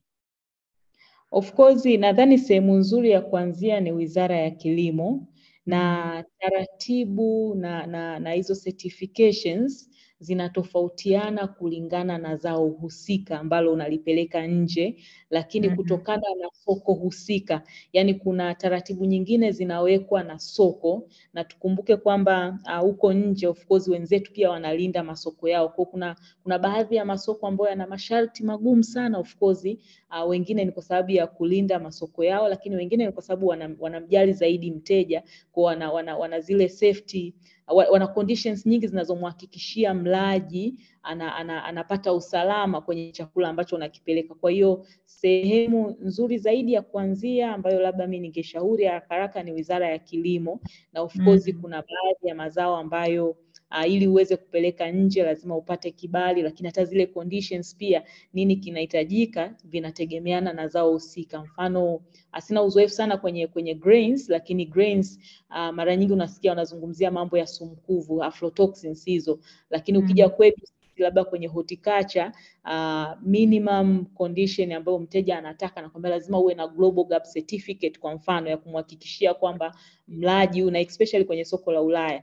Of 1.30 1.52
course 1.52 1.84
nadhani 1.84 2.38
sehemu 2.38 2.76
nzuri 2.76 3.10
ya 3.10 3.20
kuanzia 3.20 3.80
ni 3.80 3.92
Wizara 3.92 4.36
ya 4.38 4.50
Kilimo 4.50 5.26
na 5.66 6.24
taratibu 6.38 7.54
na, 7.54 7.86
na, 7.86 8.18
na 8.18 8.32
hizo 8.32 8.54
certifications 8.54 9.90
zinatofautiana 10.20 11.46
kulingana 11.46 12.18
na 12.18 12.36
zao 12.36 12.68
husika 12.68 13.40
ambalo 13.40 13.72
unalipeleka 13.72 14.46
nje, 14.46 14.96
lakini 15.30 15.66
Mhm. 15.66 15.76
kutokana 15.76 16.22
na 16.40 16.48
soko 16.52 16.92
husika, 16.92 17.62
yani 17.92 18.14
kuna 18.14 18.54
taratibu 18.54 19.04
nyingine 19.04 19.52
zinawekwa 19.52 20.22
na 20.22 20.38
soko, 20.38 21.08
na 21.32 21.44
tukumbuke 21.44 21.96
kwamba 21.96 22.58
huko 22.80 23.06
uh, 23.06 23.12
nje 23.14 23.46
of 23.46 23.66
course 23.66 23.88
wenzetu 23.88 24.32
pia 24.32 24.50
wanalinda 24.50 25.02
masoko 25.04 25.48
yao. 25.48 25.68
Kwa 25.68 25.84
kuna 25.86 26.16
kuna 26.42 26.58
baadhi 26.58 26.96
ya 26.96 27.04
masoko 27.04 27.46
ambayo 27.46 27.70
yana 27.70 27.86
masharti 27.86 28.44
magumu 28.44 28.84
sana 28.84 29.18
of 29.18 29.36
course 29.36 29.64
uh, 29.64 30.28
wengine 30.30 30.64
ni 30.64 30.72
kwa 30.72 30.82
sababu 30.82 31.10
ya 31.10 31.26
kulinda 31.26 31.78
masoko 31.78 32.24
yao, 32.24 32.48
lakini 32.48 32.76
wengine 32.76 33.06
ni 33.06 33.12
kwa 33.12 33.22
sababu 33.22 33.46
wana, 33.46 33.76
wanamjali 33.78 34.32
zaidi 34.32 34.70
mteja 34.70 35.22
kwa 35.52 35.64
wana, 35.64 35.92
wana, 35.92 36.16
wana 36.16 36.40
zile 36.40 36.68
safety 36.68 37.34
wana 37.70 38.06
conditions 38.06 38.66
nyingi 38.66 38.86
zinazomhakikishia 38.86 39.94
mlaji 39.94 40.74
ana, 41.02 41.34
ana, 41.36 41.64
anapata 41.64 42.12
usalama 42.12 42.80
kwenye 42.80 43.12
chakula 43.12 43.48
ambacho 43.48 43.76
unakipeleka. 43.76 44.34
Kwa 44.34 44.50
hiyo 44.50 44.86
sehemu 45.04 45.96
nzuri 46.00 46.38
zaidi 46.38 46.72
ya 46.72 46.82
kuanzia 46.82 47.52
ambayo 47.54 47.80
labda 47.80 48.06
mi 48.06 48.18
ningeshauri 48.18 48.84
haraka 48.84 49.14
haraka 49.14 49.42
ni 49.42 49.52
Wizara 49.52 49.88
ya 49.90 49.98
Kilimo, 49.98 50.60
na 50.92 51.00
of 51.02 51.16
course 51.24 51.46
Mm. 51.48 51.60
kuna 51.60 51.76
baadhi 51.76 52.28
ya 52.28 52.34
mazao 52.34 52.76
ambayo 52.76 53.36
uh, 53.70 53.90
ili 53.92 54.08
uweze 54.08 54.36
kupeleka 54.36 54.90
nje 54.90 55.22
lazima 55.22 55.56
upate 55.56 55.90
kibali, 55.90 56.42
lakini 56.42 56.66
hata 56.68 56.84
zile 56.84 57.06
conditions 57.06 57.76
pia 57.76 58.02
nini 58.32 58.56
kinahitajika 58.56 59.54
vinategemeana 59.64 60.52
na 60.52 60.68
zao 60.68 60.92
husika. 60.92 61.42
Mfano, 61.44 62.00
asina 62.32 62.62
uzoefu 62.62 62.94
sana 62.94 63.16
kwenye 63.16 63.46
kwenye 63.46 63.74
grains, 63.74 64.28
lakini 64.28 64.66
grains 64.66 65.18
uh, 65.50 65.70
mara 65.70 65.96
nyingi 65.96 66.12
unasikia 66.12 66.50
wanazungumzia 66.50 67.10
mambo 67.10 67.38
ya 67.38 67.46
sumkuvu, 67.46 68.24
aflatoxins 68.24 69.04
hizo, 69.04 69.38
lakini 69.70 69.98
ukija 69.98 70.26
Mm. 70.28 70.32
kwetu 70.34 70.62
labda 71.02 71.24
kwenye 71.24 71.46
horticulture 71.46 72.30
uh, 72.64 73.06
minimum 73.22 74.04
condition 74.04 74.72
ambayo 74.72 74.98
mteja 74.98 75.38
anataka 75.38 75.82
nakwambia 75.82 76.10
lazima 76.10 76.38
uwe 76.38 76.54
na 76.54 76.68
Global 76.68 77.04
Gap 77.04 77.24
certificate 77.32 77.98
kwa 78.00 78.14
mfano 78.14 78.50
ya 78.50 78.56
kumhakikishia 78.56 79.34
kwamba 79.34 79.74
mlaji 80.08 80.62
una 80.62 80.80
especially 80.80 81.24
kwenye 81.24 81.44
soko 81.44 81.72
la 81.72 81.82
Ulaya 81.82 82.22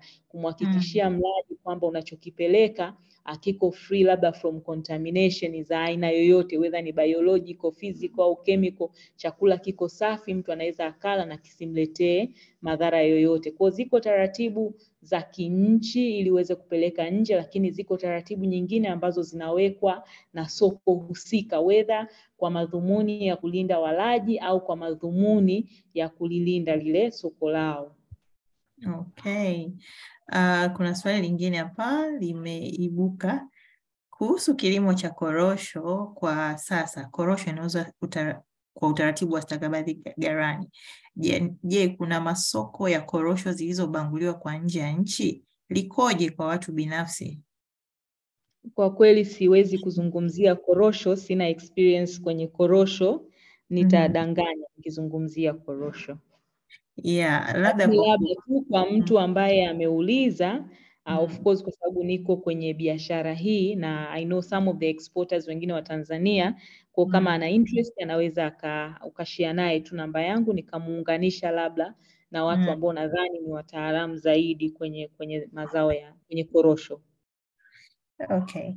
Mm. 1.09 1.15
mlaji 1.15 1.55
kwamba 1.63 1.87
unachokipeleka 1.87 2.93
akiko 3.23 3.69
kiko 3.69 3.71
free 3.71 4.03
labda 4.03 4.31
from 4.31 4.61
contamination 4.61 5.63
za 5.63 5.81
aina 5.81 6.09
yoyote, 6.09 6.57
whether 6.57 6.83
ni 6.83 6.91
biological, 6.91 7.71
physical 7.71 8.21
au 8.23 8.43
chemical. 8.43 8.89
Chakula 9.15 9.57
kiko 9.57 9.89
safi, 9.89 10.33
mtu 10.33 10.51
anaweza 10.51 10.85
akala 10.85 11.25
na 11.25 11.37
kisimletee 11.37 12.29
madhara 12.61 13.01
yoyote. 13.01 13.51
Kwa 13.51 13.69
ziko 13.69 13.99
taratibu 13.99 14.75
za 15.07 15.21
kinchi 15.21 16.19
ili 16.19 16.31
uweze 16.31 16.55
kupeleka 16.55 17.09
nje, 17.09 17.35
lakini 17.35 17.71
ziko 17.71 17.97
taratibu 17.97 18.45
nyingine 18.45 18.87
ambazo 18.87 19.21
zinawekwa 19.21 20.03
na 20.33 20.49
soko 20.49 20.93
husika, 20.93 21.59
wedha 21.59 22.07
kwa 22.37 22.49
madhumuni 22.51 23.27
ya 23.27 23.35
kulinda 23.37 23.79
walaji 23.79 24.39
au 24.39 24.61
kwa 24.65 24.75
madhumuni 24.75 25.69
ya 25.93 26.09
kulilinda 26.09 26.75
lile 26.75 27.11
soko 27.11 27.49
lao. 27.51 27.95
Okay. 28.99 29.65
Uh, 30.31 30.65
kuna 30.75 30.95
swali 30.95 31.21
lingine 31.21 31.57
hapa 31.57 32.07
limeibuka 32.11 33.47
kuhusu 34.09 34.55
kilimo 34.55 34.93
cha 34.93 35.09
korosho 35.09 36.11
kwa 36.15 36.57
sasa. 36.57 37.05
Korosho 37.05 37.49
inauzwa 37.49 37.85
kwa 38.79 38.89
utaratibu 38.89 39.33
wa 39.33 39.41
stakabadhi 39.41 40.01
garani 40.17 40.69
Je, 41.15 41.53
je, 41.63 41.87
kuna 41.89 42.21
masoko 42.21 42.89
ya 42.89 43.01
korosho 43.01 43.51
zilizobanguliwa 43.51 44.33
kwa 44.33 44.57
nje 44.57 44.79
ya 44.79 44.91
nchi? 44.91 45.43
Likoje 45.69 46.29
kwa 46.29 46.45
watu 46.45 46.71
binafsi? 46.71 47.39
Kwa 48.73 48.93
kweli 48.93 49.25
siwezi 49.25 49.77
kuzungumzia 49.79 50.55
korosho, 50.55 51.15
sina 51.15 51.47
experience 51.47 52.21
kwenye 52.21 52.47
korosho, 52.47 53.25
nitadanganya 53.69 54.65
nikizungumzia 54.77 55.53
korosho. 55.53 56.17
Yeah, 56.95 57.55
labda 57.55 57.87
tu 57.87 58.65
kwa 58.69 58.91
mtu 58.91 59.19
ambaye 59.19 59.67
ameuliza 59.67 60.65
uh, 61.05 61.19
of 61.23 61.37
Mm. 61.37 61.43
course 61.43 61.63
kwa 61.63 61.71
sababu 61.71 62.03
niko 62.03 62.37
kwenye 62.37 62.73
biashara 62.73 63.33
hii 63.33 63.75
na 63.75 64.09
I 64.09 64.25
know 64.25 64.41
some 64.41 64.69
of 64.69 64.77
the 64.77 64.89
exporters 64.89 65.47
wengine 65.47 65.73
wa 65.73 65.81
Tanzania, 65.81 66.55
kwa 66.97 67.07
kama 67.07 67.29
Mm. 67.29 67.35
ana 67.35 67.49
interest 67.49 68.01
anaweza 68.01 68.53
ukashia 69.07 69.53
naye 69.53 69.79
tu 69.79 69.95
namba 69.95 70.21
yangu 70.21 70.53
nikamuunganisha 70.53 71.51
labda 71.51 71.93
na 72.31 72.45
watu 72.45 72.61
Mm. 72.61 72.69
ambao 72.69 72.93
nadhani 72.93 73.39
ni 73.39 73.51
wataalamu 73.51 74.15
zaidi 74.15 74.69
kwenye 74.69 75.07
kwenye 75.07 75.49
mazao 75.51 75.93
ya 75.93 76.13
kwenye 76.27 76.43
korosho. 76.43 77.01
Okay. 78.29 78.69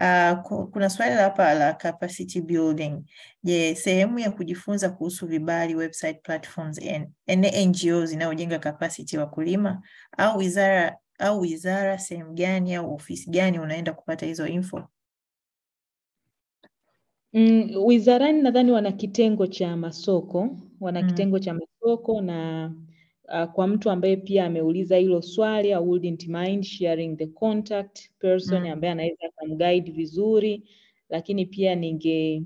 Uh, 0.00 0.66
kuna 0.72 0.90
swali 0.90 1.14
hapa 1.14 1.54
la 1.54 1.72
capacity 1.74 2.40
building. 2.40 3.04
Je, 3.42 3.74
sehemu 3.74 4.18
ya 4.18 4.30
kujifunza 4.30 4.90
kuhusu 4.90 5.26
vibali, 5.26 5.74
website 5.74 6.22
platforms 6.22 6.78
and 6.78 7.08
NGOs 7.66 8.12
inayojenga 8.12 8.58
capacity 8.58 9.18
wakulima 9.18 9.82
au 10.18 10.38
wizara 10.38 10.96
au 11.18 11.40
wizara 11.40 11.98
sehemu 11.98 12.32
gani 12.34 12.74
au 12.74 12.94
ofisi 12.94 13.30
gani 13.30 13.58
unaenda 13.58 13.92
kupata 13.92 14.26
hizo 14.26 14.46
info? 14.46 14.88
Mm, 17.32 17.70
wizarani 17.84 18.42
nadhani 18.42 18.70
wana 18.72 18.92
kitengo 18.92 19.46
cha 19.46 19.76
masoko, 19.76 20.56
wana 20.80 21.02
Mm. 21.02 21.06
kitengo 21.08 21.38
cha 21.38 21.54
masoko 21.54 22.20
na 22.20 22.72
uh, 23.28 23.44
kwa 23.52 23.66
mtu 23.66 23.90
ambaye 23.90 24.16
pia 24.16 24.44
ameuliza 24.46 24.96
hilo 24.96 25.22
swali, 25.22 25.72
I 25.72 25.78
wouldn't 25.80 26.26
mind 26.28 26.64
sharing 26.64 27.16
the 27.16 27.26
contact 27.26 28.10
person 28.18 28.62
Mm. 28.62 28.70
ambaye 28.72 28.92
anaweza 28.92 29.16
akamguide 29.28 29.90
vizuri, 29.92 30.62
lakini 31.08 31.46
pia 31.46 31.74
ninge 31.74 32.42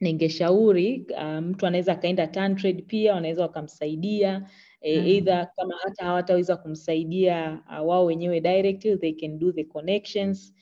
ningeshauri 0.00 1.06
uh, 1.16 1.38
mtu 1.38 1.66
anaweza 1.66 1.92
akaenda 1.92 2.26
TanTrade 2.26 2.82
pia 2.82 3.14
wanaweza 3.14 3.42
wakamsaidia 3.42 4.48
e, 4.80 4.98
Mm. 5.00 5.06
either 5.06 5.50
kama 5.56 5.74
hata 5.82 6.04
hawataweza 6.04 6.56
kumsaidia 6.56 7.60
uh, 7.68 7.88
wao 7.88 8.04
wenyewe 8.04 8.40
direct, 8.40 9.00
they 9.00 9.12
can 9.12 9.38
do 9.38 9.52
the 9.52 9.64
connections 9.64 10.54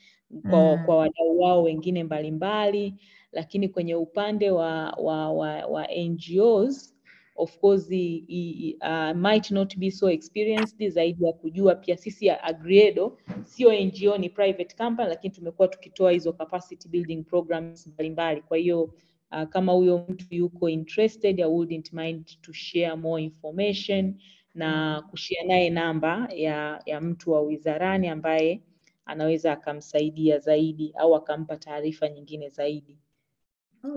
kwa, 0.49 0.77
Mm. 0.77 0.85
kwa 0.85 0.97
wadau 0.97 1.39
wao 1.39 1.63
wengine 1.63 2.03
mbalimbali, 2.03 2.93
lakini 3.31 3.69
kwenye 3.69 3.95
upande 3.95 4.51
wa, 4.51 4.89
wa, 4.91 5.31
wa, 5.31 5.65
wa 5.65 5.87
NGOs 5.91 6.91
of 7.37 7.57
course 7.59 7.91
i, 7.91 8.77
uh, 8.81 9.17
might 9.17 9.51
not 9.51 9.77
be 9.77 9.91
so 9.91 10.09
experienced 10.09 10.89
zaidi 10.89 11.25
ya 11.25 11.33
kujua 11.33 11.75
pia 11.75 11.97
sisi 11.97 12.25
ya 12.25 12.43
Agriedo 12.43 13.17
sio 13.43 13.73
NGO, 13.85 14.17
ni 14.17 14.29
private 14.29 14.75
company, 14.75 15.09
lakini 15.09 15.33
tumekuwa 15.33 15.67
tukitoa 15.67 16.11
hizo 16.11 16.33
capacity 16.33 16.87
building 16.89 17.23
programs 17.23 17.87
mbalimbali. 17.87 18.41
Kwa 18.41 18.57
hiyo 18.57 18.83
uh, 19.31 19.43
kama 19.49 19.71
huyo 19.71 20.05
mtu 20.09 20.25
yuko 20.35 20.69
interested, 20.69 21.39
I 21.41 21.45
wouldn't 21.45 21.93
mind 21.93 22.25
to 22.41 22.53
share 22.53 22.95
more 22.95 23.23
information 23.23 24.15
na 24.53 25.01
kushare 25.09 25.47
naye 25.47 25.69
namba 25.69 26.29
ya, 26.35 26.81
ya 26.85 27.01
mtu 27.01 27.31
wa 27.31 27.41
wizarani 27.41 28.07
ambaye 28.07 28.61
anaweza 29.05 29.51
akamsaidia 29.51 30.39
zaidi 30.39 30.93
au 30.97 31.15
akampa 31.15 31.57
taarifa 31.57 32.09
nyingine 32.09 32.49
zaidi. 32.49 32.99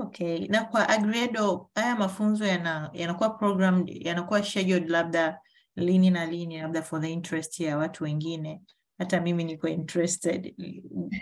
Okay. 0.00 0.48
Na 0.48 0.64
kwa 0.64 0.88
Agredo 0.88 1.70
haya 1.74 1.96
mafunzo 1.96 2.46
yana 2.46 2.90
yanakuwa 2.92 3.30
program 3.30 3.84
yanakuwa 3.86 4.42
scheduled 4.42 4.90
labda 4.90 5.40
lini 5.76 6.10
na 6.10 6.26
lini 6.26 6.58
labda 6.60 6.82
for 6.82 7.00
the 7.00 7.12
interest 7.12 7.60
ya 7.60 7.78
watu 7.78 8.04
wengine. 8.04 8.62
Hata 8.98 9.20
mimi 9.20 9.44
niko 9.44 9.68
interested. 9.68 10.54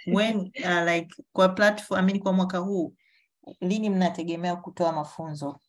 When 0.06 0.36
uh, 0.64 0.84
like 0.94 1.22
kwa 1.32 1.48
platform, 1.48 2.00
I 2.00 2.06
mean 2.06 2.20
kwa 2.20 2.32
mwaka 2.32 2.58
huu 2.58 2.94
lini 3.60 3.90
mnategemea 3.90 4.56
kutoa 4.56 4.92
mafunzo? 4.92 5.60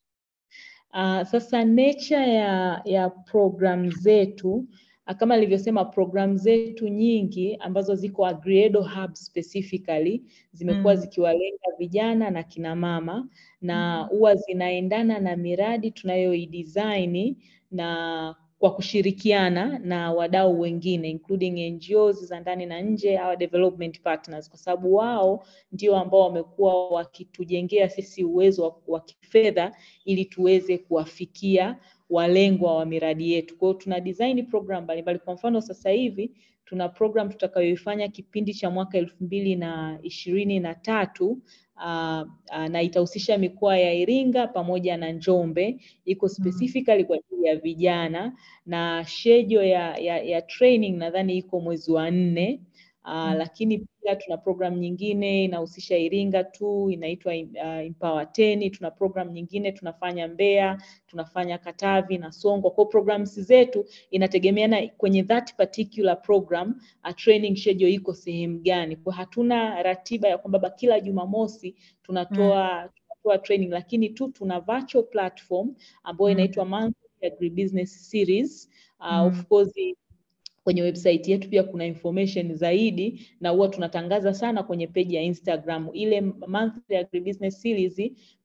Uh, 0.93 1.23
sasa 1.23 1.65
nature 1.65 2.33
ya 2.33 2.81
ya 2.85 3.09
program 3.09 3.91
zetu 3.91 4.65
kama 5.13 5.33
alivyosema 5.33 5.85
program 5.85 6.37
zetu 6.37 6.87
nyingi 6.87 7.55
ambazo 7.55 7.95
ziko 7.95 8.25
Agriedo 8.25 8.81
Hub 8.81 9.13
specifically 9.13 10.21
zimekuwa 10.53 10.93
Mm. 10.95 10.99
zikiwalenga 11.01 11.67
vijana 11.79 12.29
na 12.29 12.43
kina 12.43 12.75
mama 12.75 13.27
na 13.61 14.01
Mm. 14.03 14.17
huwa 14.17 14.35
zinaendana 14.35 15.19
na 15.19 15.35
miradi 15.35 15.91
tunayoidesign 15.91 17.35
na 17.71 18.35
kwa 18.59 18.75
kushirikiana 18.75 19.79
na 19.79 20.11
wadau 20.13 20.59
wengine 20.59 21.09
including 21.09 21.59
NGOs 21.71 22.25
za 22.25 22.39
ndani 22.39 22.65
na 22.65 22.81
nje 22.81 23.19
our 23.19 23.37
development 23.37 24.01
partners, 24.01 24.49
kwa 24.49 24.57
sababu 24.59 24.95
wao 24.95 25.45
ndio 25.71 25.95
ambao 25.95 26.19
wamekuwa 26.19 26.89
wakitujengea 26.89 27.89
sisi 27.89 28.23
uwezo 28.23 28.63
wa, 28.63 28.75
wa 28.87 28.99
kifedha 29.01 29.71
ili 30.05 30.25
tuweze 30.25 30.77
kuwafikia 30.77 31.77
walengwa 32.09 32.75
wa 32.75 32.85
miradi 32.85 33.31
yetu. 33.33 33.57
Kwa 33.57 33.67
hiyo 33.67 33.79
tuna 33.81 33.99
design 33.99 34.45
program 34.45 34.83
mbalimbali. 34.83 35.19
Kwa 35.19 35.33
mfano 35.33 35.61
sasa 35.61 35.89
hivi 35.89 36.31
tuna 36.65 36.89
program 36.89 37.29
tutakayoifanya 37.29 38.07
kipindi 38.07 38.53
cha 38.53 38.69
mwaka 38.69 38.97
elfu 38.97 39.23
mbili 39.23 39.55
na 39.55 39.99
ishirini 40.03 40.59
na 40.59 40.75
tatu 40.75 41.41
uh, 41.75 42.21
uh, 42.51 42.67
na 42.69 42.81
itahusisha 42.81 43.37
mikoa 43.37 43.77
ya 43.77 43.93
Iringa 43.93 44.47
pamoja 44.47 44.97
na 44.97 45.11
Njombe, 45.11 45.77
iko 46.05 46.29
specifically 46.29 47.03
kwa 47.05 47.15
ajili 47.17 47.47
ya 47.47 47.55
vijana 47.55 48.33
na 48.65 49.05
shejo 49.07 49.63
ya, 49.63 49.97
ya, 49.97 50.23
ya 50.23 50.41
training 50.41 50.97
nadhani 50.97 51.37
iko 51.37 51.59
mwezi 51.59 51.91
wa 51.91 52.11
nne. 52.11 52.61
Uh, 53.07 53.13
Mm. 53.13 53.33
lakini 53.37 53.77
pia 53.77 54.15
tuna 54.15 54.37
program 54.37 54.75
nyingine 54.79 55.43
inahusisha 55.43 55.97
Iringa 55.97 56.43
tu 56.43 56.89
inaitwa 56.91 57.33
uh, 57.33 57.39
Empower 57.85 58.23
10. 58.31 58.69
Tuna 58.71 58.91
program 58.91 59.31
nyingine 59.31 59.71
tunafanya 59.71 60.27
Mbeya, 60.27 60.81
tunafanya 61.07 61.57
Katavi 61.57 62.17
na 62.17 62.31
Songwe. 62.31 62.71
Kwa 62.71 62.85
programs 62.85 63.39
zetu 63.39 63.85
inategemeana 64.11 64.87
kwenye 64.97 65.23
that 65.23 65.53
particular 65.55 66.21
program 66.21 66.81
a 67.03 67.13
training 67.13 67.55
schedule 67.55 67.93
iko 67.93 68.13
sehemu 68.13 68.59
gani. 68.59 68.95
Kwa 68.95 69.13
hatuna 69.13 69.83
ratiba 69.83 70.27
ya 70.27 70.37
kwamba 70.37 70.69
kila 70.69 70.99
Jumamosi 70.99 71.75
tunatoa 72.03 72.89
tunatoa 73.23 73.37
training, 73.37 73.69
lakini 73.71 74.09
tu 74.09 74.27
tuna 74.31 74.59
virtual 74.59 75.03
platform 75.03 75.75
ambayo 76.03 76.27
Mm. 76.29 76.39
inaitwa 76.39 76.65
Monthly 76.65 77.27
Agribusiness 77.27 78.09
Series. 78.09 78.69
Uh, 78.99 79.05
Mm. 79.11 79.21
of 79.27 79.45
course 79.47 79.73
kwenye 80.67 80.81
website 80.81 81.27
yetu 81.27 81.49
pia 81.49 81.63
kuna 81.63 81.85
information 81.85 82.55
zaidi 82.55 83.27
na 83.41 83.49
huwa 83.49 83.67
tunatangaza 83.67 84.33
sana 84.33 84.63
kwenye 84.63 84.87
peji 84.87 85.15
ya 85.15 85.21
Instagram 85.21 85.89
ile 85.93 86.21
monthly 86.47 86.97
agribusiness 86.97 87.61
series 87.61 87.99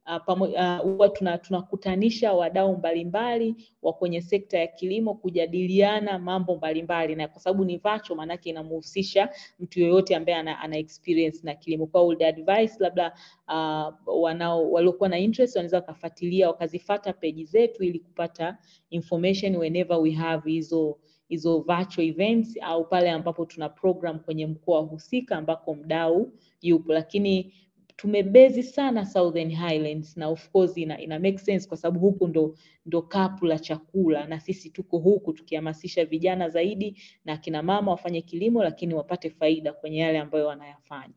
uh, 0.07 0.41
uh, 0.41 0.49
tunakutanisha 0.53 1.09
tuna, 1.09 1.39
tunakutanisha 1.39 2.33
wadau 2.33 2.77
mbalimbali 2.77 3.55
wa 3.83 3.93
kwenye 3.93 4.21
sekta 4.21 4.59
ya 4.59 4.67
kilimo 4.67 5.15
kujadiliana 5.15 6.19
mambo 6.19 6.57
mbalimbali, 6.57 7.15
na 7.15 7.29
kwa 7.29 7.41
sababu 7.41 7.65
ni 7.65 7.77
virtual, 7.77 8.17
maanake 8.17 8.51
inamhusisha 8.51 9.29
mtu 9.61 9.81
yoyote 9.81 10.17
ambaye 10.17 10.39
ana, 10.39 10.61
ana 10.61 10.77
experience 10.77 11.41
na 11.43 11.55
kilimo. 11.55 11.87
Kwa 11.87 12.03
would 12.03 12.23
advice 12.23 12.73
labda 12.79 13.15
uh, 13.49 14.23
wanao 14.23 14.71
waliokuwa 14.71 15.09
na 15.09 15.19
interest 15.19 15.57
wanaweza 15.57 15.77
wakafuatilia 15.77 16.49
wakazifata 16.49 17.13
peji 17.13 17.45
zetu 17.45 17.85
ili 17.85 17.99
kupata 17.99 18.59
information 18.91 19.57
whenever 19.57 19.97
we 19.99 20.11
have 20.11 20.51
hizo 20.51 20.99
hizo 21.33 21.61
virtual 21.61 22.09
events 22.09 22.59
au 22.63 22.85
pale 22.89 23.11
ambapo 23.11 23.45
tuna 23.47 23.69
program 23.69 24.19
kwenye 24.19 24.47
mkoa 24.47 24.81
husika 24.81 25.37
ambako 25.37 25.75
mdau 25.75 26.33
yupo, 26.63 26.93
lakini 26.93 27.55
tumebezi 27.97 28.63
sana 28.63 29.07
Southern 29.07 29.51
Highlands 29.51 30.17
na 30.17 30.29
of 30.29 30.51
course 30.51 30.77
ina, 30.77 31.01
ina 31.01 31.19
make 31.19 31.39
sense 31.39 31.69
kwa 31.69 31.77
sababu 31.77 32.01
huku 32.01 32.29
ndo, 32.29 32.55
ndo 32.87 33.03
kapu 33.03 33.47
la 33.47 33.59
chakula 33.59 34.27
na 34.27 34.41
sisi 34.41 34.71
tuko 34.71 34.99
huku 34.99 35.33
tukihamasisha 35.33 36.05
vijana 36.05 36.49
zaidi 36.49 37.03
na 37.25 37.37
kina 37.37 37.63
mama 37.63 37.91
wafanye 37.91 38.23
kilimo 38.23 38.63
lakini 38.63 38.95
wapate 38.95 39.31
faida 39.31 39.73
kwenye 39.73 39.99
yale 39.99 40.19
ambayo 40.19 40.47
wanayafanya. 40.47 41.15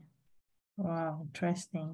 Wow, 0.78 1.22
interesting. 1.22 1.88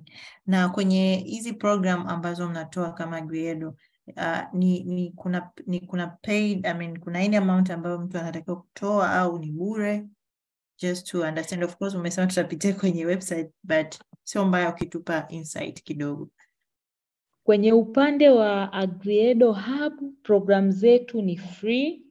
Na 0.48 0.70
kwenye 0.70 1.16
hizi 1.16 1.54
program 1.54 2.08
ambazo 2.08 2.50
mnatoa 2.50 2.92
kama 2.92 3.22
Griedo, 3.22 3.76
uh, 4.18 4.54
ni, 4.54 4.84
ni 4.84 5.12
kuna 5.12 5.52
ni 5.68 5.80
kuna 5.80 6.08
paid, 6.08 6.66
I 6.68 6.74
mean, 6.74 7.00
kuna 7.00 7.20
any 7.20 7.36
amount 7.38 7.70
ambayo 7.70 8.00
mtu 8.00 8.18
anatakiwa 8.18 8.62
kutoa 8.62 9.12
au 9.14 9.40
ni 9.40 9.52
bure? 9.52 10.08
Just 10.78 11.08
to 11.08 11.22
understand. 11.22 11.64
Of 11.64 11.76
course, 11.78 11.96
umesema 11.96 12.28
tutapitia 12.28 12.74
kwenye 12.74 13.06
website 13.06 13.50
but 13.64 13.96
sio 14.24 14.46
mbaya 14.46 14.70
ukitupa 14.70 15.26
insight 15.30 15.84
kidogo. 15.84 16.30
Kwenye 17.44 17.74
upande 17.74 18.30
wa 18.30 18.74
Agriedo 18.74 19.54
Hub 19.54 19.94
program 20.24 20.72
zetu 20.72 21.22
ni 21.22 21.38
free. 21.38 22.02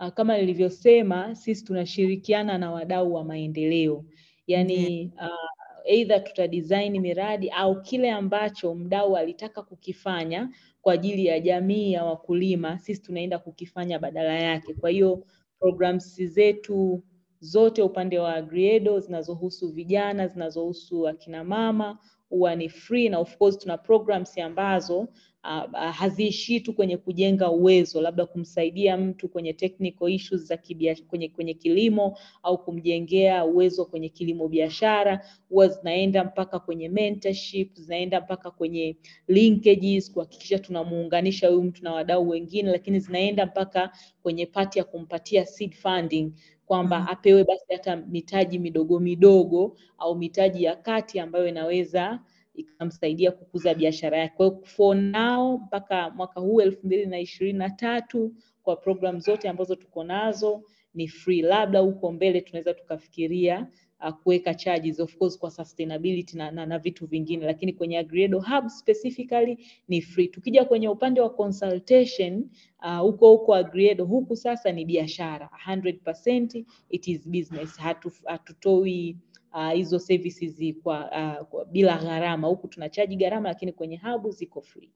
Uh, 0.00 0.08
kama 0.08 0.38
nilivyosema, 0.38 1.34
sisi 1.34 1.64
tunashirikiana 1.64 2.58
na 2.58 2.70
wadau 2.70 3.14
wa 3.14 3.24
maendeleo, 3.24 4.04
yaani 4.46 5.12
uh, 5.16 5.55
either 5.86 6.24
tuta 6.24 6.48
design 6.48 7.00
miradi 7.00 7.50
au 7.50 7.82
kile 7.82 8.10
ambacho 8.10 8.74
mdau 8.74 9.16
alitaka 9.16 9.62
kukifanya 9.62 10.50
kwa 10.82 10.92
ajili 10.92 11.26
ya 11.26 11.40
jamii 11.40 11.92
ya 11.92 12.04
wakulima, 12.04 12.78
sisi 12.78 13.02
tunaenda 13.02 13.38
kukifanya 13.38 13.98
badala 13.98 14.38
yake. 14.40 14.74
Kwa 14.74 14.90
hiyo 14.90 15.24
programs 15.58 16.22
zetu 16.22 17.02
zote 17.40 17.82
upande 17.82 18.18
wa 18.18 18.34
Agriedo 18.34 19.00
zinazohusu 19.00 19.68
vijana, 19.72 20.28
zinazohusu 20.28 21.08
akina 21.08 21.44
mama 21.44 21.98
huwa 22.28 22.54
ni 22.54 22.68
free 22.68 23.08
na 23.08 23.18
of 23.18 23.36
course 23.36 23.58
tuna 23.58 23.78
programs 23.78 24.38
ambazo 24.38 25.08
uh, 25.46 25.72
uh, 25.72 25.78
haziishii 25.90 26.60
tu 26.60 26.72
kwenye 26.72 26.96
kujenga 26.96 27.50
uwezo, 27.50 28.00
labda 28.00 28.26
kumsaidia 28.26 28.96
mtu 28.96 29.28
kwenye 29.28 29.52
technical 29.52 30.08
issues 30.10 30.42
za 30.42 30.56
kibiashara, 30.56 31.08
kwenye, 31.08 31.28
kwenye 31.28 31.54
kilimo 31.54 32.18
au 32.42 32.58
kumjengea 32.64 33.44
uwezo 33.44 33.84
kwenye 33.84 34.08
kilimo 34.08 34.48
biashara, 34.48 35.24
huwa 35.48 35.68
zinaenda 35.68 36.24
mpaka 36.24 36.58
kwenye 36.58 36.88
mentorship, 36.88 37.74
zinaenda 37.74 38.20
mpaka 38.20 38.50
kwenye 38.50 38.96
linkages 39.28 40.12
kuhakikisha 40.12 40.58
tunamuunganisha 40.58 41.48
huyu 41.48 41.62
mtu 41.62 41.84
na 41.84 41.92
wadau 41.92 42.28
wengine, 42.28 42.70
lakini 42.72 43.00
zinaenda 43.00 43.46
mpaka 43.46 43.92
kwenye 44.22 44.46
pati 44.46 44.78
ya 44.78 44.84
kumpatia 44.84 45.46
seed 45.46 45.74
funding 45.74 46.32
kwamba 46.66 46.98
Mhm. 47.00 47.08
apewe 47.10 47.44
basi 47.44 47.64
hata 47.72 47.96
mitaji 47.96 48.58
midogo 48.58 49.00
midogo 49.00 49.76
au 49.98 50.14
mitaji 50.16 50.64
ya 50.64 50.76
kati 50.76 51.20
ambayo 51.20 51.48
inaweza 51.48 52.20
ikamsaidia 52.56 53.30
kukuza 53.32 53.74
biashara 53.74 54.18
yake. 54.18 54.34
Kwa 54.36 54.46
hiyo 54.46 54.60
for 54.64 54.96
now 54.96 55.58
mpaka 55.58 56.10
mwaka 56.10 56.40
huu 56.40 56.60
elfu 56.60 56.86
mbili 56.86 57.06
na 57.06 57.20
ishirini 57.20 57.58
na 57.58 57.70
tatu 57.70 58.34
kwa 58.62 58.76
program 58.76 59.20
zote 59.20 59.48
ambazo 59.48 59.74
tuko 59.74 60.04
nazo 60.04 60.62
ni 60.94 61.08
free. 61.08 61.42
Labda 61.42 61.78
huko 61.80 62.12
mbele 62.12 62.40
tunaweza 62.40 62.74
tukafikiria 62.74 63.66
uh, 64.00 64.10
kuweka 64.10 64.54
charges 64.54 65.00
of 65.00 65.16
course 65.16 65.38
kwa 65.38 65.50
sustainability 65.50 66.36
na, 66.36 66.50
na, 66.50 66.66
na 66.66 66.78
vitu 66.78 67.06
vingine, 67.06 67.46
lakini 67.46 67.72
kwenye 67.72 67.98
Agriedo 67.98 68.40
Hub 68.40 68.68
specifically 68.68 69.58
ni 69.88 70.00
free. 70.02 70.28
Tukija 70.28 70.64
kwenye 70.64 70.88
upande 70.88 71.20
wa 71.20 71.30
consultation 71.30 72.48
uh, 72.82 72.98
huko 72.98 73.30
huko 73.30 73.54
Agriedo 73.54 74.04
huku 74.04 74.36
sasa 74.36 74.72
ni 74.72 74.84
biashara 74.84 75.50
100% 75.68 76.64
it 76.90 77.08
is 77.08 77.28
business. 77.28 77.76
Hatu, 77.78 78.12
hatutoi 78.24 79.16
uh, 79.56 79.72
hizo 79.72 79.98
services 79.98 80.74
kwa, 80.82 81.10
uh, 81.10 81.46
kwa 81.48 81.64
bila 81.64 81.98
gharama. 81.98 82.48
Huku 82.48 82.68
tunachaji 82.68 83.16
gharama, 83.16 83.48
lakini 83.48 83.72
kwenye 83.72 83.96
hub 83.96 84.30
ziko 84.30 84.60
free. 84.62 84.92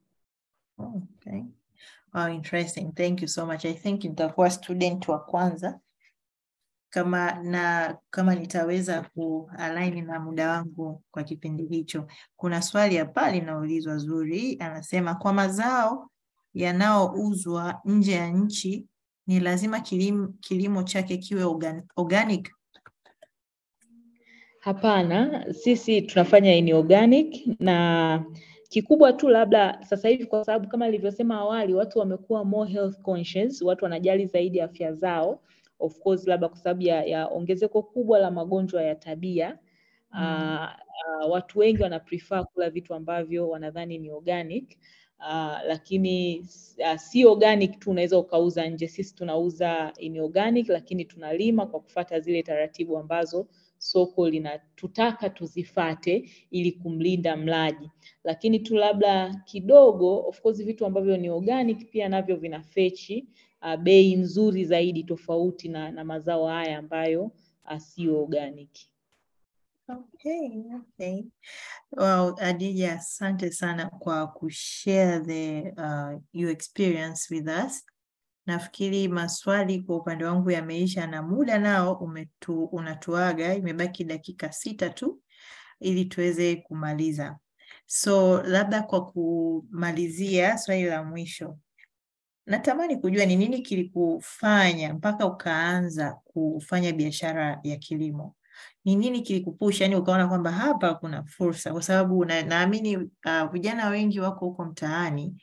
Okay. 0.77 1.41
Wow, 2.13 2.27
interesting. 2.29 2.91
Thank 2.93 3.21
you 3.21 3.27
so 3.27 3.45
much. 3.45 3.65
I 3.65 3.73
think 3.73 4.03
nitakuwa 4.03 4.49
student 4.49 5.07
wa 5.07 5.19
kwanza 5.19 5.79
kama 6.89 7.31
na 7.43 7.97
kama 8.09 8.35
nitaweza 8.35 9.01
kualign 9.01 10.05
na 10.05 10.19
muda 10.19 10.51
wangu 10.51 11.01
kwa 11.11 11.23
kipindi 11.23 11.65
hicho. 11.65 12.07
Kuna 12.35 12.61
swali 12.61 12.97
hapa 12.97 13.31
linaulizwa 13.31 13.97
zuri, 13.97 14.57
anasema 14.59 15.15
kwa 15.15 15.33
mazao 15.33 16.09
yanayouzwa 16.53 17.81
nje 17.85 18.11
ya 18.11 18.27
nchi 18.29 18.87
ni 19.27 19.39
lazima 19.39 19.79
kilimo, 19.79 20.27
kilimo 20.39 20.83
chake 20.83 21.17
kiwe 21.17 21.43
organic, 21.43 21.85
organic? 21.95 22.51
Hapana, 24.61 25.45
sisi 25.53 26.01
tunafanya 26.01 26.55
in 26.55 26.73
organic 26.73 27.59
na 27.59 28.25
kikubwa 28.69 29.13
tu 29.13 29.29
labda 29.29 29.83
sasa 29.83 30.09
hivi, 30.09 30.25
kwa 30.25 30.45
sababu 30.45 30.67
kama 30.67 30.85
nilivyosema 30.85 31.35
awali, 31.39 31.73
watu 31.73 31.99
wamekuwa 31.99 32.45
more 32.45 32.71
health 32.71 33.01
conscious, 33.01 33.61
watu 33.61 33.83
wanajali 33.85 34.25
zaidi 34.25 34.61
afya 34.61 34.93
zao, 34.93 35.41
of 35.79 35.99
course 35.99 36.27
labda 36.27 36.49
kwa 36.49 36.57
sababu 36.57 36.81
ya, 36.81 37.03
ya 37.05 37.27
ongezeko 37.27 37.83
kubwa 37.83 38.19
la 38.19 38.31
magonjwa 38.31 38.83
ya 38.83 38.95
tabia 38.95 39.57
Mm. 40.13 40.57
uh, 40.61 41.25
uh, 41.25 41.31
watu 41.31 41.59
wengi 41.59 41.83
wana 41.83 41.99
prefer 41.99 42.45
kula 42.53 42.69
vitu 42.69 42.93
ambavyo 42.93 43.49
wanadhani 43.49 43.97
ni 43.97 44.11
organic 44.11 44.77
uh, 45.19 45.57
lakini 45.67 46.39
uh, 46.79 46.95
si 46.95 47.25
organic 47.25 47.79
tu 47.79 47.91
unaweza 47.91 48.17
ukauza 48.17 48.67
nje. 48.67 48.87
Sisi 48.87 49.15
tunauza 49.15 49.93
inorganic, 49.97 50.69
lakini 50.69 51.05
tunalima 51.05 51.65
kwa 51.65 51.79
kufata 51.79 52.19
zile 52.19 52.43
taratibu 52.43 52.97
ambazo 52.97 53.47
soko 53.81 54.29
linatutaka 54.29 55.29
tuzifate 55.29 56.29
ili 56.51 56.71
kumlinda 56.71 57.37
mlaji, 57.37 57.89
lakini 58.23 58.59
tu 58.59 58.75
labda 58.75 59.33
kidogo, 59.45 60.19
of 60.27 60.41
course 60.41 60.63
vitu 60.63 60.85
ambavyo 60.85 61.17
ni 61.17 61.29
organic 61.29 61.89
pia 61.91 62.09
navyo 62.09 62.35
vina 62.35 62.61
fechi 62.61 63.27
uh, 63.61 63.75
bei 63.75 64.15
nzuri 64.15 64.65
zaidi 64.65 65.03
tofauti 65.03 65.69
na, 65.69 65.91
na 65.91 66.03
mazao 66.03 66.47
haya 66.47 66.77
ambayo 66.77 67.31
asiyo 67.65 68.11
sio 68.11 68.21
organic. 68.23 68.69
Okay, 69.89 70.63
okay. 70.79 71.23
Well, 71.91 72.35
Adija, 72.39 72.93
asante 72.93 73.51
sana 73.51 73.89
kwa 73.89 74.27
kushare 74.27 75.19
the 75.25 75.73
uh, 75.77 76.21
your 76.33 76.51
experience 76.51 77.33
with 77.35 77.47
us. 77.65 77.83
Nafikiri 78.45 79.07
maswali 79.07 79.79
kwa 79.81 79.95
upande 79.95 80.25
wangu 80.25 80.51
yameisha 80.51 81.07
na 81.07 81.21
muda 81.21 81.57
nao 81.59 81.93
umetu, 81.93 82.63
unatuaga, 82.63 83.55
imebaki 83.55 84.03
dakika 84.03 84.51
sita 84.51 84.89
tu 84.89 85.21
ili 85.79 86.05
tuweze 86.05 86.55
kumaliza. 86.55 87.37
So 87.85 88.41
labda 88.43 88.81
kwa 88.83 89.05
kumalizia, 89.11 90.57
swali 90.57 90.83
la 90.83 91.03
mwisho, 91.03 91.57
natamani 92.45 92.97
kujua 92.97 93.25
ni 93.25 93.35
nini 93.35 93.61
kilikufanya 93.61 94.93
mpaka 94.93 95.25
ukaanza 95.25 96.11
kufanya 96.23 96.91
biashara 96.93 97.59
ya 97.63 97.75
kilimo? 97.77 98.35
Ni 98.85 98.95
nini 98.95 99.21
kilikupusha, 99.21 99.83
yani 99.83 99.95
ukaona 99.95 100.27
kwamba 100.27 100.51
hapa 100.51 100.93
kuna 100.93 101.23
fursa? 101.23 101.71
Kwa 101.73 101.81
sababu 101.81 102.25
na, 102.25 102.41
naamini 102.41 102.97
uh, 102.97 103.51
vijana 103.51 103.89
wengi 103.89 104.19
wako 104.19 104.45
huko 104.45 104.65
mtaani 104.65 105.41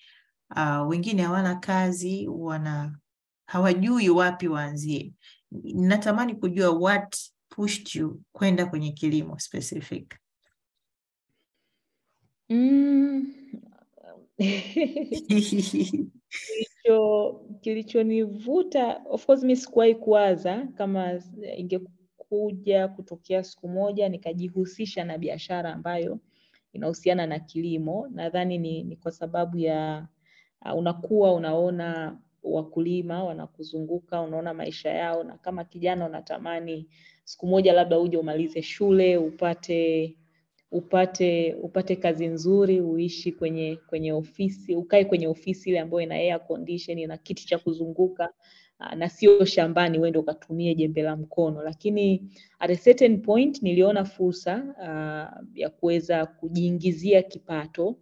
uh, 0.57 0.89
wengine 0.89 1.23
hawana 1.23 1.55
kazi, 1.55 2.29
wana 2.29 2.99
hawajui 3.47 4.09
wapi 4.11 4.49
waanzie. 4.49 5.13
Natamani 5.63 6.35
kujua 6.35 6.71
what 6.71 7.17
pushed 7.49 7.95
you 7.95 8.21
kwenda 8.33 8.67
kwenye 8.67 8.93
kilimo 8.93 9.39
specific. 9.39 10.15
Mm. 12.49 13.35
Kilicho 16.89 17.45
kilichonivuta 17.61 19.03
of 19.11 19.27
course 19.27 19.43
mi 19.43 19.57
sikuwahi 19.57 19.95
kuwaza 19.95 20.67
kama 20.75 21.21
ingekuja 21.57 22.89
kutokea 22.89 23.45
siku 23.45 23.69
moja 23.69 24.09
nikajihusisha 24.09 25.05
na 25.05 25.19
biashara 25.19 25.73
ambayo 25.75 26.21
inahusiana 26.73 27.27
na 27.27 27.39
kilimo. 27.39 28.09
Nadhani 28.11 28.59
ni, 28.59 28.83
ni 28.85 28.97
kwa 28.97 29.13
sababu 29.13 29.59
ya 29.59 30.07
uh, 30.65 30.79
unakuwa 30.79 31.35
unaona 31.35 32.19
wakulima 32.43 33.25
wanakuzunguka, 33.25 34.21
unaona 34.21 34.55
maisha 34.55 34.91
yao, 34.91 35.25
na 35.25 35.39
kama 35.39 35.65
kijana 35.65 36.07
unatamani 36.07 36.87
siku 37.25 37.47
moja 37.47 37.73
labda 37.73 37.99
uje 38.01 38.17
umalize 38.17 38.63
shule 38.63 39.17
upate 39.17 40.17
upate 40.71 41.55
upate 41.55 41.97
kazi 41.97 42.27
nzuri, 42.27 42.81
uishi 42.81 43.33
kwenye 43.33 43.79
kwenye 43.89 44.13
ofisi, 44.13 44.77
ukae 44.77 45.05
kwenye 45.05 45.27
ofisi 45.29 45.71
ile 45.71 45.81
ambayo 45.81 46.01
ina 46.03 46.15
air 46.15 46.47
condition 46.47 47.07
na 47.07 47.17
kiti 47.17 47.47
cha 47.47 47.59
kuzunguka 47.59 48.31
uh, 48.81 48.93
na 48.93 49.09
sio 49.09 49.45
shambani 49.45 49.99
uende 49.99 50.19
ukatumie 50.19 50.75
jembe 50.75 51.03
la 51.03 51.17
mkono. 51.17 51.63
Lakini 51.63 52.23
at 52.59 52.71
a 52.71 52.77
certain 52.77 53.23
point 53.23 53.63
niliona 53.63 54.05
fursa 54.05 54.65
uh, 54.79 55.59
ya 55.59 55.71
kuweza 55.71 56.27
kujiingizia 56.27 57.23
kipato 57.23 57.97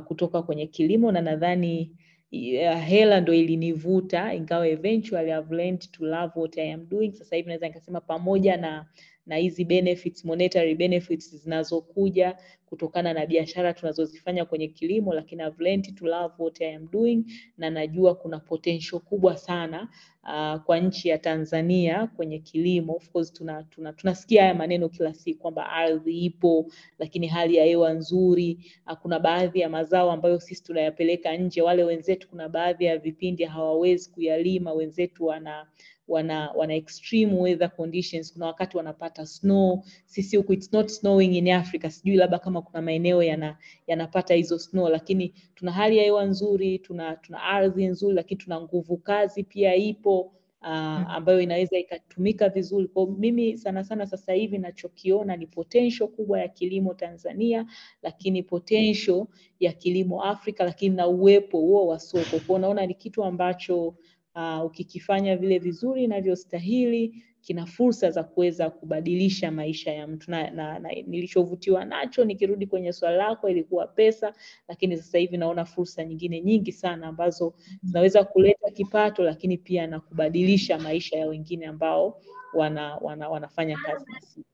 kutoka 0.00 0.42
kwenye 0.42 0.66
kilimo 0.66 1.12
na 1.12 1.20
nadhani 1.20 1.90
uh, 2.32 2.80
hela 2.84 3.20
ndo 3.20 3.34
ilinivuta, 3.34 4.34
ingawa 4.34 4.68
eventually 4.68 5.30
I've 5.32 5.54
learned 5.54 5.90
to 5.92 6.04
love 6.06 6.32
what 6.36 6.58
I 6.58 6.72
am 6.72 6.86
doing. 6.88 7.12
Sasa 7.12 7.36
hivi 7.36 7.48
naweza 7.48 7.66
nikasema 7.68 8.00
pamoja 8.00 8.56
na 8.56 8.86
na 9.26 9.36
hizi 9.36 9.64
benefits, 9.64 10.24
monetary 10.24 10.74
benefits 10.74 11.36
zinazokuja 11.36 12.36
kutokana 12.66 13.12
na 13.14 13.26
biashara 13.26 13.72
tunazozifanya 13.74 14.44
kwenye 14.44 14.68
kilimo, 14.68 15.14
lakini 15.14 15.42
I've 15.42 15.64
learned 15.64 15.94
to 15.94 16.06
love 16.06 16.34
what 16.38 16.60
I 16.60 16.74
am 16.74 16.88
doing 16.90 17.24
na 17.58 17.70
najua 17.70 18.14
kuna 18.14 18.40
potential 18.40 19.00
kubwa 19.00 19.36
sana 19.36 19.88
uh, 20.22 20.60
kwa 20.62 20.78
nchi 20.80 21.08
ya 21.08 21.18
Tanzania 21.18 22.06
kwenye 22.06 22.38
kilimo. 22.38 22.92
Of 22.96 23.10
course 23.10 23.32
tuna, 23.32 23.62
tuna, 23.62 23.92
tunasikia 23.92 24.42
haya 24.42 24.54
maneno 24.54 24.88
kila 24.88 25.14
siku 25.14 25.42
kwamba 25.42 25.68
ardhi 25.70 26.18
ipo, 26.24 26.66
lakini 26.98 27.26
hali 27.26 27.56
ya 27.56 27.64
hewa 27.64 27.92
nzuri. 27.92 28.72
Uh, 28.86 28.92
kuna 28.98 29.18
baadhi 29.20 29.60
ya 29.60 29.68
mazao 29.68 30.10
ambayo 30.12 30.40
sisi 30.40 30.62
tunayapeleka 30.62 31.36
nje, 31.36 31.62
wale 31.62 31.84
wenzetu 31.84 32.28
kuna 32.28 32.48
baadhi 32.48 32.84
ya 32.84 32.98
vipindi 32.98 33.44
hawawezi 33.44 34.10
kuyalima, 34.10 34.72
wenzetu 34.72 35.26
wana 35.26 35.66
wana 36.08 36.50
wana 36.50 36.74
extreme 36.74 37.34
weather 37.34 37.76
conditions. 37.76 38.32
Kuna 38.32 38.46
wakati 38.46 38.76
wanapata 38.76 39.26
snow, 39.26 39.84
sisi 40.06 40.36
huku 40.36 40.52
it's 40.52 40.72
not 40.72 40.88
snowing 40.88 41.36
in 41.38 41.48
Africa. 41.50 41.90
Sijui 41.90 42.16
labda 42.16 42.38
kama 42.38 42.62
kuna 42.62 42.82
maeneo 42.82 43.22
yana 43.22 43.58
yanapata 43.86 44.34
hizo 44.34 44.58
snow, 44.58 44.88
lakini 44.88 45.34
tuna 45.54 45.72
hali 45.72 45.96
ya 45.98 46.04
hewa 46.04 46.24
nzuri, 46.24 46.78
tuna 46.78 47.16
tuna 47.16 47.42
ardhi 47.42 47.86
nzuri, 47.86 48.14
lakini 48.14 48.40
tuna 48.40 48.60
nguvu 48.60 48.96
kazi 48.96 49.42
pia 49.44 49.74
ipo 49.74 50.32
uh, 50.62 50.68
ambayo 51.14 51.40
inaweza 51.40 51.78
ikatumika 51.78 52.48
vizuri. 52.48 52.88
Kwa 52.88 53.06
mimi 53.06 53.58
sana 53.58 53.84
sana 53.84 54.06
sasa 54.06 54.32
hivi 54.32 54.58
nachokiona 54.58 55.36
ni 55.36 55.46
potential 55.46 56.08
kubwa 56.08 56.40
ya 56.40 56.48
kilimo 56.48 56.94
Tanzania, 56.94 57.66
lakini 58.02 58.42
potential 58.42 59.26
ya 59.60 59.72
kilimo 59.72 60.24
Afrika, 60.24 60.64
lakini 60.64 60.96
na 60.96 61.06
uwepo 61.06 61.58
huo 61.60 61.86
wa 61.86 61.98
soko. 62.00 62.38
Kwa 62.46 62.56
unaona 62.56 62.86
ni 62.86 62.94
kitu 62.94 63.24
ambacho 63.24 63.94
uh, 64.34 64.64
ukikifanya 64.64 65.36
vile 65.36 65.58
vizuri 65.58 66.04
inavyostahili 66.04 67.24
kina 67.40 67.66
fursa 67.66 68.10
za 68.10 68.22
kuweza 68.24 68.70
kubadilisha 68.70 69.50
maisha 69.50 69.92
ya 69.92 70.06
mtu 70.06 70.30
na, 70.30 70.50
na, 70.50 70.78
na 70.78 70.88
nilichovutiwa 71.06 71.84
nacho 71.84 72.24
nikirudi 72.24 72.66
kwenye 72.66 72.92
swali 72.92 73.16
lako 73.16 73.48
ilikuwa 73.48 73.86
pesa, 73.86 74.34
lakini 74.68 74.96
sasa 74.96 75.18
hivi 75.18 75.36
naona 75.36 75.64
fursa 75.64 76.04
nyingine 76.04 76.40
nyingi 76.40 76.72
sana 76.72 77.06
ambazo 77.06 77.54
zinaweza 77.82 78.24
kuleta 78.24 78.70
kipato, 78.70 79.22
lakini 79.22 79.58
pia 79.58 79.86
na 79.86 80.00
kubadilisha 80.00 80.78
maisha 80.78 81.18
ya 81.18 81.26
wengine 81.26 81.66
ambao 81.66 82.20
wana, 82.54 82.96
wana, 82.96 83.28
wanafanya 83.28 83.76
kazi 83.78 84.04
nasi. 84.12 84.44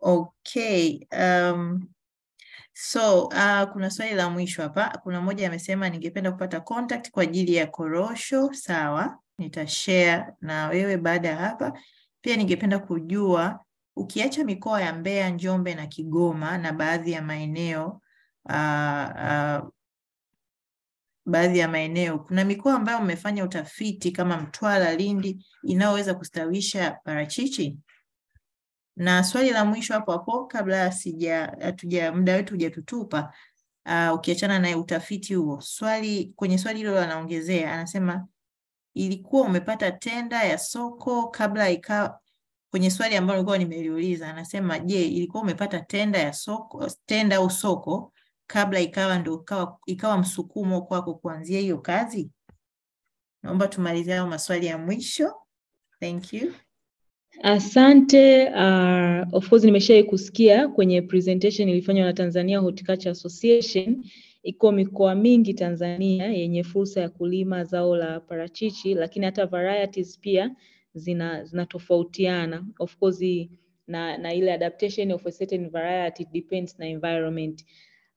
Okay. 0.00 1.00
Um, 1.18 1.86
so 2.72 3.24
uh, 3.24 3.62
kuna 3.72 3.90
swali 3.90 4.14
la 4.14 4.30
mwisho 4.30 4.62
hapa. 4.62 4.98
Kuna 5.02 5.20
mmoja 5.20 5.46
amesema 5.48 5.88
ningependa 5.88 6.32
kupata 6.32 6.60
contact 6.60 7.10
kwa 7.10 7.22
ajili 7.22 7.54
ya 7.54 7.66
korosho. 7.66 8.52
Sawa, 8.52 9.18
nitashare 9.38 10.24
na 10.40 10.68
wewe 10.68 10.96
baada 10.96 11.28
ya 11.28 11.36
hapa. 11.36 11.78
Pia 12.20 12.36
ningependa 12.36 12.78
kujua 12.78 13.60
ukiacha 13.96 14.44
mikoa 14.44 14.80
ya 14.82 14.92
Mbeya, 14.94 15.30
Njombe 15.30 15.74
na 15.74 15.86
Kigoma 15.86 16.58
na 16.58 16.72
baadhi 16.72 17.12
ya 17.12 17.22
maeneo 17.22 18.00
uh, 18.44 19.10
uh, 19.14 19.68
baadhi 21.26 21.58
ya 21.58 21.68
maeneo, 21.68 22.18
kuna 22.18 22.44
mikoa 22.44 22.74
ambayo 22.74 23.00
mmefanya 23.00 23.44
utafiti 23.44 24.12
kama 24.12 24.36
Mtwara, 24.36 24.94
Lindi 24.94 25.46
inayoweza 25.62 26.14
kustawisha 26.14 26.90
parachichi? 27.04 27.78
Na 28.96 29.24
swali 29.24 29.50
la 29.50 29.64
mwisho 29.64 29.94
hapo 29.94 30.12
hapo 30.12 30.46
kabla 30.46 30.92
sija 30.92 31.56
hatuja 31.60 32.12
muda 32.12 32.34
wetu 32.34 32.54
hujatutupa, 32.54 33.34
uh, 33.86 34.14
ukiachana 34.14 34.58
na 34.58 34.78
utafiti 34.78 35.34
huo, 35.34 35.60
swali 35.60 36.32
kwenye 36.36 36.58
swali 36.58 36.78
hilo 36.78 37.00
anaongezea, 37.00 37.72
anasema 37.74 38.26
ilikuwa 38.94 39.42
umepata 39.42 39.90
tenda 39.92 40.42
ya 40.44 40.58
soko 40.58 41.28
kabla 41.28 41.70
ikawa 41.70 42.20
kwenye 42.70 42.90
swali 42.90 43.16
ambalo 43.16 43.36
nilikuwa 43.38 43.58
nimeliuliza, 43.58 44.28
anasema 44.30 44.78
je, 44.78 45.04
ilikuwa 45.08 45.42
umepata 45.42 45.80
tenda 45.80 46.18
ya 46.18 46.32
soko 46.32 46.90
tenda 47.06 47.36
au 47.36 47.50
soko 47.50 48.12
kabla 48.46 48.80
ikawa 48.80 49.18
ndio 49.18 49.34
ikawa, 49.34 49.78
ikawa 49.86 50.18
msukumo 50.18 50.82
kwako 50.82 51.14
kuanzia 51.14 51.60
hiyo 51.60 51.78
kazi? 51.78 52.30
Naomba 53.42 53.68
tumalizie 53.68 54.12
hayo 54.12 54.26
maswali 54.26 54.66
ya 54.66 54.78
mwisho. 54.78 55.34
Thank 56.00 56.32
you. 56.32 56.52
Asante. 57.42 58.46
Uh, 58.54 59.26
of 59.36 59.48
course 59.48 59.64
nimeshai 59.64 60.04
kusikia 60.04 60.68
kwenye 60.68 61.02
presentation 61.02 61.68
ilifanywa 61.68 62.06
na 62.06 62.12
Tanzania 62.12 62.58
Horticulture 62.58 63.10
Association, 63.10 64.04
iko 64.42 64.72
mikoa 64.72 65.14
mingi 65.14 65.54
Tanzania 65.54 66.26
yenye 66.26 66.64
fursa 66.64 67.00
ya 67.00 67.08
kulima 67.08 67.64
zao 67.64 67.96
la 67.96 68.20
parachichi, 68.20 68.94
lakini 68.94 69.24
hata 69.26 69.46
varieties 69.46 70.18
pia 70.20 70.50
zina 70.94 71.44
zinatofautiana 71.44 72.66
of 72.78 72.96
course 72.96 73.48
na, 73.86 74.18
na 74.18 74.34
ile 74.34 74.52
adaptation 74.52 75.10
of 75.12 75.26
a 75.26 75.32
certain 75.32 75.70
variety 75.70 76.24
depends 76.32 76.78
na 76.78 76.86
environment. 76.86 77.64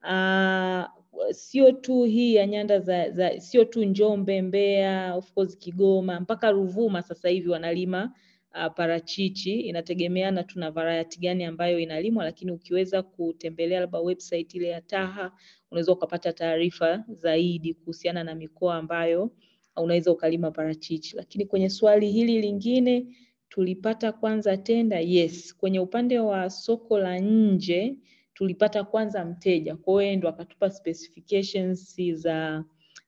Uh, 0.04 0.86
sio 1.32 1.72
tu 1.72 2.04
hii 2.04 2.36
ya 2.36 2.48
nyanda 2.48 2.80
za, 2.80 3.10
za 3.12 3.40
sio 3.40 3.66
tu 3.66 3.84
Njombe, 3.86 4.42
Mbeya, 4.42 5.16
of 5.16 5.32
course 5.32 5.58
Kigoma 5.58 6.20
mpaka 6.20 6.52
Ruvuma 6.52 7.02
sasa 7.02 7.30
hivi 7.30 7.50
wanalima 7.50 8.12
uh, 8.56 8.74
parachichi. 8.74 9.60
Inategemeana 9.60 10.44
tuna 10.44 10.72
variety 10.72 11.20
gani 11.20 11.44
ambayo 11.44 11.80
inalimwa, 11.80 12.24
lakini 12.24 12.52
ukiweza 12.52 13.04
kutembelea 13.04 13.80
labda 13.80 14.00
website 14.00 14.54
ile 14.56 14.68
ya 14.68 14.82
TAHA 14.82 15.32
unaweza 15.72 15.92
ukapata 15.92 16.34
taarifa 16.34 17.04
zaidi 17.10 17.74
kuhusiana 17.74 18.24
na 18.24 18.36
mikoa 18.36 18.76
ambayo 18.76 19.32
unaweza 19.76 20.12
ukalima 20.12 20.52
parachichi. 20.52 21.16
Lakini 21.16 21.46
kwenye 21.46 21.70
swali 21.70 22.12
hili 22.12 22.42
lingine 22.42 23.06
tulipata 23.50 24.12
kwanza 24.12 24.58
tenda, 24.58 25.00
yes. 25.00 25.56
Kwenye 25.58 25.80
upande 25.80 26.20
wa 26.20 26.50
soko 26.50 26.98
la 27.00 27.20
nje 27.20 27.98
tulipata 28.34 28.84
kwanza 28.84 29.26
mteja, 29.26 29.76
kwa 29.76 30.04
hiyo 30.04 30.16
ndo 30.16 30.30
akatupa 30.30 30.70
specifications 30.70 32.02
za 32.14 32.64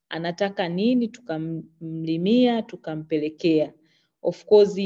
anataka 0.09 0.69
nini, 0.69 1.07
tukamlimia 1.07 2.61
tukampelekea. 2.61 3.73
Of 4.21 4.45
course 4.45 4.79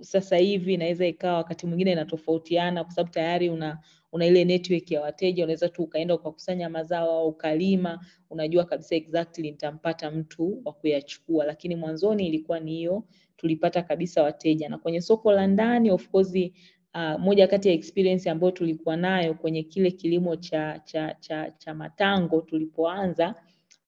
sasa 0.00 0.36
hivi 0.36 0.74
inaweza 0.74 1.06
ikawa 1.06 1.36
wakati 1.36 1.66
mwingine 1.66 1.92
inatofautiana 1.92 2.84
kwa 2.84 2.92
sababu 2.92 3.10
tayari 3.12 3.48
una 3.50 3.78
una 4.12 4.26
ile 4.26 4.44
network 4.44 4.90
ya 4.90 5.00
wateja, 5.02 5.44
unaweza 5.44 5.68
tu 5.68 5.82
ukaenda 5.82 6.14
ukakusanya 6.14 6.68
mazao 6.70 7.10
au 7.10 7.28
ukalima, 7.28 8.04
unajua 8.30 8.64
kabisa 8.64 8.94
exactly 8.96 9.50
nitampata 9.50 10.10
mtu 10.10 10.62
wa 10.64 10.72
kuyachukua, 10.72 11.44
lakini 11.44 11.76
mwanzoni 11.76 12.26
ilikuwa 12.26 12.60
ni 12.60 12.72
hiyo, 12.72 13.04
tulipata 13.36 13.82
kabisa 13.82 14.22
wateja. 14.22 14.68
Na 14.68 14.78
kwenye 14.78 15.00
soko 15.00 15.32
la 15.32 15.46
ndani 15.46 15.90
of 15.90 16.08
course 16.08 16.34
uh, 16.94 17.20
moja 17.20 17.46
kati 17.48 17.68
ya 17.68 17.74
experience 17.74 18.30
ambayo 18.30 18.50
tulikuwa 18.52 18.96
nayo 18.96 19.34
kwenye 19.34 19.62
kile 19.62 19.90
kilimo 19.90 20.36
cha 20.36 20.78
cha 20.84 21.16
cha, 21.20 21.50
cha 21.50 21.74
matango 21.74 22.40
tulipoanza, 22.40 23.34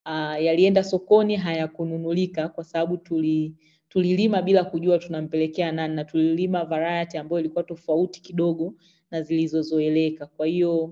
uh, 0.05 0.43
yalienda 0.43 0.83
sokoni 0.83 1.35
hayakununulika 1.35 2.49
kwa 2.49 2.63
sababu 2.63 2.97
tuli 2.97 3.53
tulilima 3.89 4.41
bila 4.41 4.63
kujua 4.63 4.99
tunampelekea 4.99 5.71
nani, 5.71 5.95
na 5.95 6.03
tulilima 6.05 6.65
variety 6.65 7.17
ambayo 7.17 7.39
ilikuwa 7.39 7.63
tofauti 7.63 8.21
kidogo 8.21 8.73
na 9.11 9.21
zilizozoeleka. 9.21 10.25
Kwa 10.25 10.47
hiyo 10.47 10.83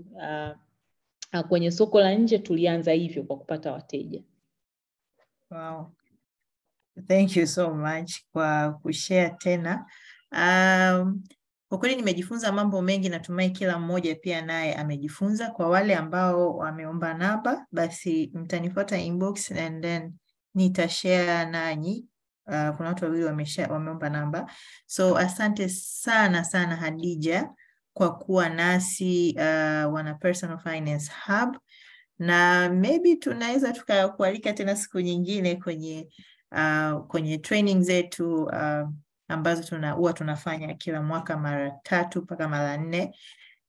uh, 1.33 1.41
kwenye 1.47 1.71
soko 1.71 1.99
la 1.99 2.13
nje 2.15 2.39
tulianza 2.39 2.91
hivyo 2.91 3.23
kwa 3.23 3.37
kupata 3.37 3.71
wateja. 3.71 4.23
Wow. 5.51 5.91
Thank 7.07 7.37
you 7.37 7.47
so 7.47 7.73
much 7.73 8.11
kwa 8.33 8.71
kushare 8.81 9.35
tena. 9.39 9.85
Um, 10.31 11.23
kwa 11.69 11.77
kweli 11.79 11.95
nimejifunza 11.95 12.51
mambo 12.51 12.81
mengi, 12.81 13.09
natumai 13.09 13.49
kila 13.49 13.79
mmoja 13.79 14.15
pia 14.15 14.41
naye 14.41 14.75
amejifunza. 14.75 15.49
Kwa 15.49 15.69
wale 15.69 15.95
ambao 15.95 16.57
wameomba 16.57 17.13
namba, 17.13 17.65
basi 17.71 18.31
mtanifuata 18.33 18.97
inbox 18.97 19.51
and 19.51 19.81
then 19.83 20.13
nitashare 20.55 21.51
nanyi. 21.51 22.05
Uh, 22.47 22.75
kuna 22.75 22.89
watu 22.89 23.05
wawili 23.05 23.23
wameomba 23.69 24.09
namba, 24.09 24.51
so 24.85 25.17
asante 25.17 25.69
sana 25.69 26.43
sana 26.43 26.75
Hadija 26.75 27.49
kwa 27.93 28.17
kuwa 28.17 28.49
nasi 28.49 29.33
uh, 29.37 29.93
wana 29.93 30.13
Personal 30.19 30.59
Finance 30.59 31.11
Hub, 31.25 31.57
na 32.19 32.69
maybe 32.69 33.15
tunaweza 33.15 33.73
tukakualika 33.73 34.53
tena 34.53 34.75
siku 34.75 34.99
nyingine 34.99 35.55
kwenye 35.55 36.07
uh, 36.51 37.05
kwenye 37.07 37.37
training 37.37 37.81
zetu 37.81 38.43
uh, 38.43 38.89
ambazo 39.27 39.63
tuna 39.63 39.91
huwa 39.91 40.13
tunafanya 40.13 40.73
kila 40.73 41.01
mwaka 41.01 41.37
mara 41.37 41.71
tatu 41.83 42.21
mpaka 42.21 42.47
mara 42.47 42.77
nne. 42.77 43.15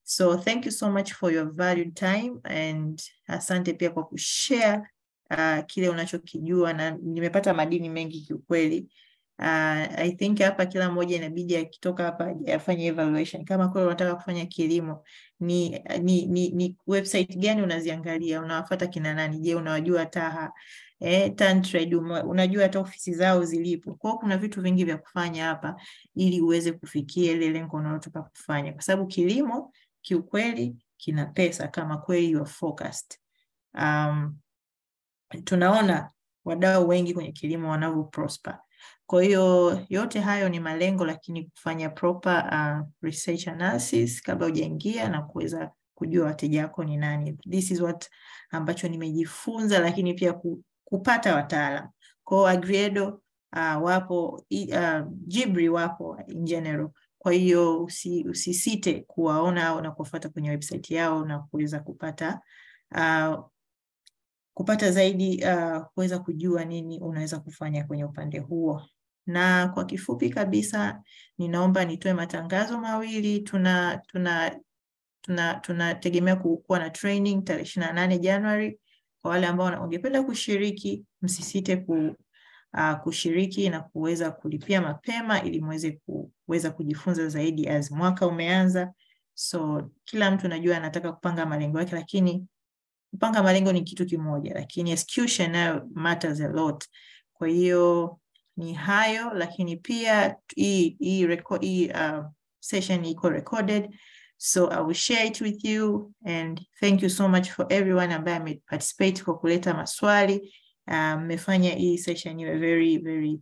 So 0.03 0.37
thank 0.37 0.67
you 0.67 0.73
so 0.73 0.91
much 0.91 1.13
for 1.13 1.33
your 1.33 1.53
valued 1.53 1.95
time 1.95 2.33
and 2.45 3.03
asante 3.27 3.73
pia 3.73 3.91
kwa 3.91 4.05
kushare 4.07 4.83
uh, 5.31 5.65
kile 5.67 5.89
unachokijua 5.89 6.73
na 6.73 6.91
nimepata 6.91 7.55
madini 7.55 7.89
mengi 7.89 8.21
kiukweli. 8.21 8.89
Uh, 9.39 9.99
I 9.99 10.11
think 10.13 10.41
hapa 10.41 10.67
kila 10.67 10.91
mmoja 10.91 11.17
inabidi 11.17 11.57
akitoka 11.57 12.05
hapa 12.05 12.35
afanye 12.55 12.87
evaluation. 12.87 13.45
Kama 13.45 13.69
kweli 13.69 13.87
unataka 13.87 14.15
kufanya 14.15 14.47
kilimo 14.47 15.05
ni, 15.41 15.83
ni, 16.03 16.27
ni, 16.27 16.49
ni 16.51 16.77
website 16.87 17.37
gani 17.39 17.63
unaziangalia? 17.63 18.41
Unawafuata 18.41 18.87
kina 18.87 19.15
nani? 19.15 19.39
Je 19.39 19.55
unawajua 19.55 20.07
taha? 20.07 20.53
Eh, 21.01 21.35
Tantrade 21.35 21.97
unajua 21.97 22.63
hata 22.63 22.81
ofisi 22.81 23.15
zao 23.15 23.45
zilipo. 23.45 23.95
Kwa 23.95 24.19
kuna 24.19 24.37
vitu 24.39 24.63
vingi 24.63 24.85
vya 24.85 24.99
kufanya 24.99 25.45
hapa 25.45 25.81
ili 26.15 26.41
uweze 26.41 26.73
kufikia 26.73 27.33
ile 27.33 27.51
lengo 27.51 27.77
unalotaka 27.77 28.23
kufanya. 28.23 28.73
Kwa 28.73 28.83
sababu 28.83 29.07
kilimo 29.09 29.73
kiukweli 30.03 30.77
kina 30.97 31.27
pesa 31.27 31.69
kama 31.69 31.99
kweli 31.99 32.31
you 32.31 32.41
are 32.41 32.51
focused. 32.51 33.19
Um, 33.75 34.39
tunaona 35.45 36.11
wadau 36.45 36.89
wengi 36.89 37.15
kwenye 37.15 37.33
kilimo 37.33 37.71
wanavyo 37.71 38.03
prosper 38.05 38.59
kwa 39.11 39.23
hiyo 39.23 39.81
yote 39.89 40.21
hayo 40.21 40.49
ni 40.49 40.61
malengo, 40.61 41.05
lakini 41.05 41.45
kufanya 41.45 41.89
proper 41.91 42.49
uh, 42.53 42.89
research 43.03 43.49
analysis 43.49 44.23
kabla 44.23 44.47
hujaingia 44.47 45.09
na 45.09 45.23
kuweza 45.23 45.71
kujua 45.95 46.27
wateja 46.27 46.63
wako 46.63 46.85
ni 46.85 46.97
nani. 46.97 47.33
This 47.51 47.71
is 47.71 47.81
what 47.81 48.09
ambacho 48.51 48.89
nimejifunza, 48.89 49.79
lakini 49.79 50.15
pia 50.15 50.33
ku, 50.33 50.63
kupata 50.85 51.35
wataalam. 51.35 51.89
Kwa 52.25 52.37
hiyo 52.39 52.49
Agriedo 52.49 53.09
uh, 53.57 53.83
wapo 53.83 54.29
uh, 54.73 55.07
Jibri 55.11 55.69
wapo 55.69 56.19
in 56.27 56.45
general. 56.45 56.89
Kwa 57.19 57.33
hiyo 57.33 57.83
usi, 57.85 58.25
usisite 58.29 59.01
kuwaona 59.07 59.67
au 59.69 59.81
na 59.81 59.91
kuwafuata 59.91 60.29
kwenye 60.29 60.51
website 60.51 60.91
yao 60.91 61.25
na 61.25 61.39
kuweza 61.39 61.81
kupata 61.81 62.41
uh, 62.95 63.45
kupata 64.59 64.91
zaidi 64.91 65.45
uh, 65.45 65.83
kuweza 65.95 66.19
kujua 66.19 66.65
nini 66.65 66.99
unaweza 67.01 67.39
kufanya 67.41 67.85
kwenye 67.85 68.05
upande 68.05 68.39
huo. 68.39 68.83
Na 69.27 69.69
kwa 69.69 69.85
kifupi 69.85 70.31
kabisa, 70.31 71.03
ninaomba 71.39 71.85
nitoe 71.85 72.13
matangazo 72.15 72.81
mawili. 72.81 73.41
Tuna 73.41 73.97
tuna 74.07 74.61
tuna 75.21 75.55
tunategemea 75.55 76.37
kuwa 76.37 76.79
na 76.79 76.91
training 76.91 77.45
tarehe 77.45 77.63
ishirini 77.65 77.87
na 77.87 77.93
nane 78.01 78.19
Januari. 78.19 78.79
Kwa 79.23 79.31
wale 79.31 79.47
ambao 79.47 79.67
wangependa 79.67 80.23
kushiriki, 80.23 81.05
msisite 81.23 81.77
ku, 81.77 82.17
uh, 82.75 82.95
kushiriki 83.03 83.71
na 83.71 83.81
kuweza 83.81 84.31
kulipia 84.31 84.81
mapema 84.83 85.43
ili 85.43 85.61
muweze 85.61 86.01
kuweza 86.47 86.71
kujifunza 86.71 87.29
zaidi 87.29 87.69
as 87.69 87.91
mwaka 87.91 88.27
umeanza. 88.27 88.93
So 89.35 89.91
kila 90.05 90.31
mtu 90.31 90.49
najua 90.49 90.77
anataka 90.77 91.13
kupanga 91.13 91.47
malengo 91.47 91.79
yake, 91.79 91.95
lakini 91.95 92.47
kupanga 93.11 93.43
malengo 93.43 93.73
ni 93.73 93.83
kitu 93.83 94.07
kimoja, 94.07 94.55
lakini 94.55 94.91
execution 94.91 95.51
nayo 95.51 95.89
matters 95.95 96.41
a 96.41 96.49
lot. 96.49 96.87
Kwa 97.35 97.49
hiyo 97.49 98.19
ni 98.57 98.75
hayo, 98.75 99.35
lakini 99.35 99.77
pia 99.77 100.37
hii 100.57 100.97
hii 101.01 101.27
record 101.27 101.63
hii 101.63 101.89
uh, 101.89 102.25
session 102.61 103.05
iko 103.05 103.29
recorded 103.31 103.91
so 104.39 104.69
I 104.71 104.81
will 104.81 104.95
share 104.95 105.27
it 105.27 105.41
with 105.41 105.65
you 105.65 106.13
and 106.25 106.61
thank 106.81 107.03
you 107.03 107.09
so 107.11 107.29
much 107.29 107.51
for 107.51 107.67
everyone 107.71 108.13
ambaye 108.15 108.37
ameparticipate 108.37 109.25
kwa 109.25 109.39
kuleta 109.39 109.75
maswali. 109.75 110.55
Mmefanya 111.19 111.73
um, 111.73 111.79
hii 111.79 111.99
session 111.99 112.41
iwe 112.41 112.59
very 112.59 112.99
very 112.99 113.41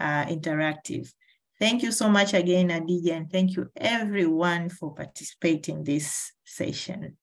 uh, 0.00 0.30
interactive. 0.32 1.10
Thank 1.58 1.82
you 1.82 1.92
so 1.92 2.08
much 2.10 2.34
again, 2.34 2.70
Adija, 2.70 3.16
and 3.16 3.30
thank 3.30 3.56
you 3.56 3.66
everyone 3.76 4.68
for 4.68 4.94
participating 4.94 5.84
this 5.84 6.32
session. 6.44 7.16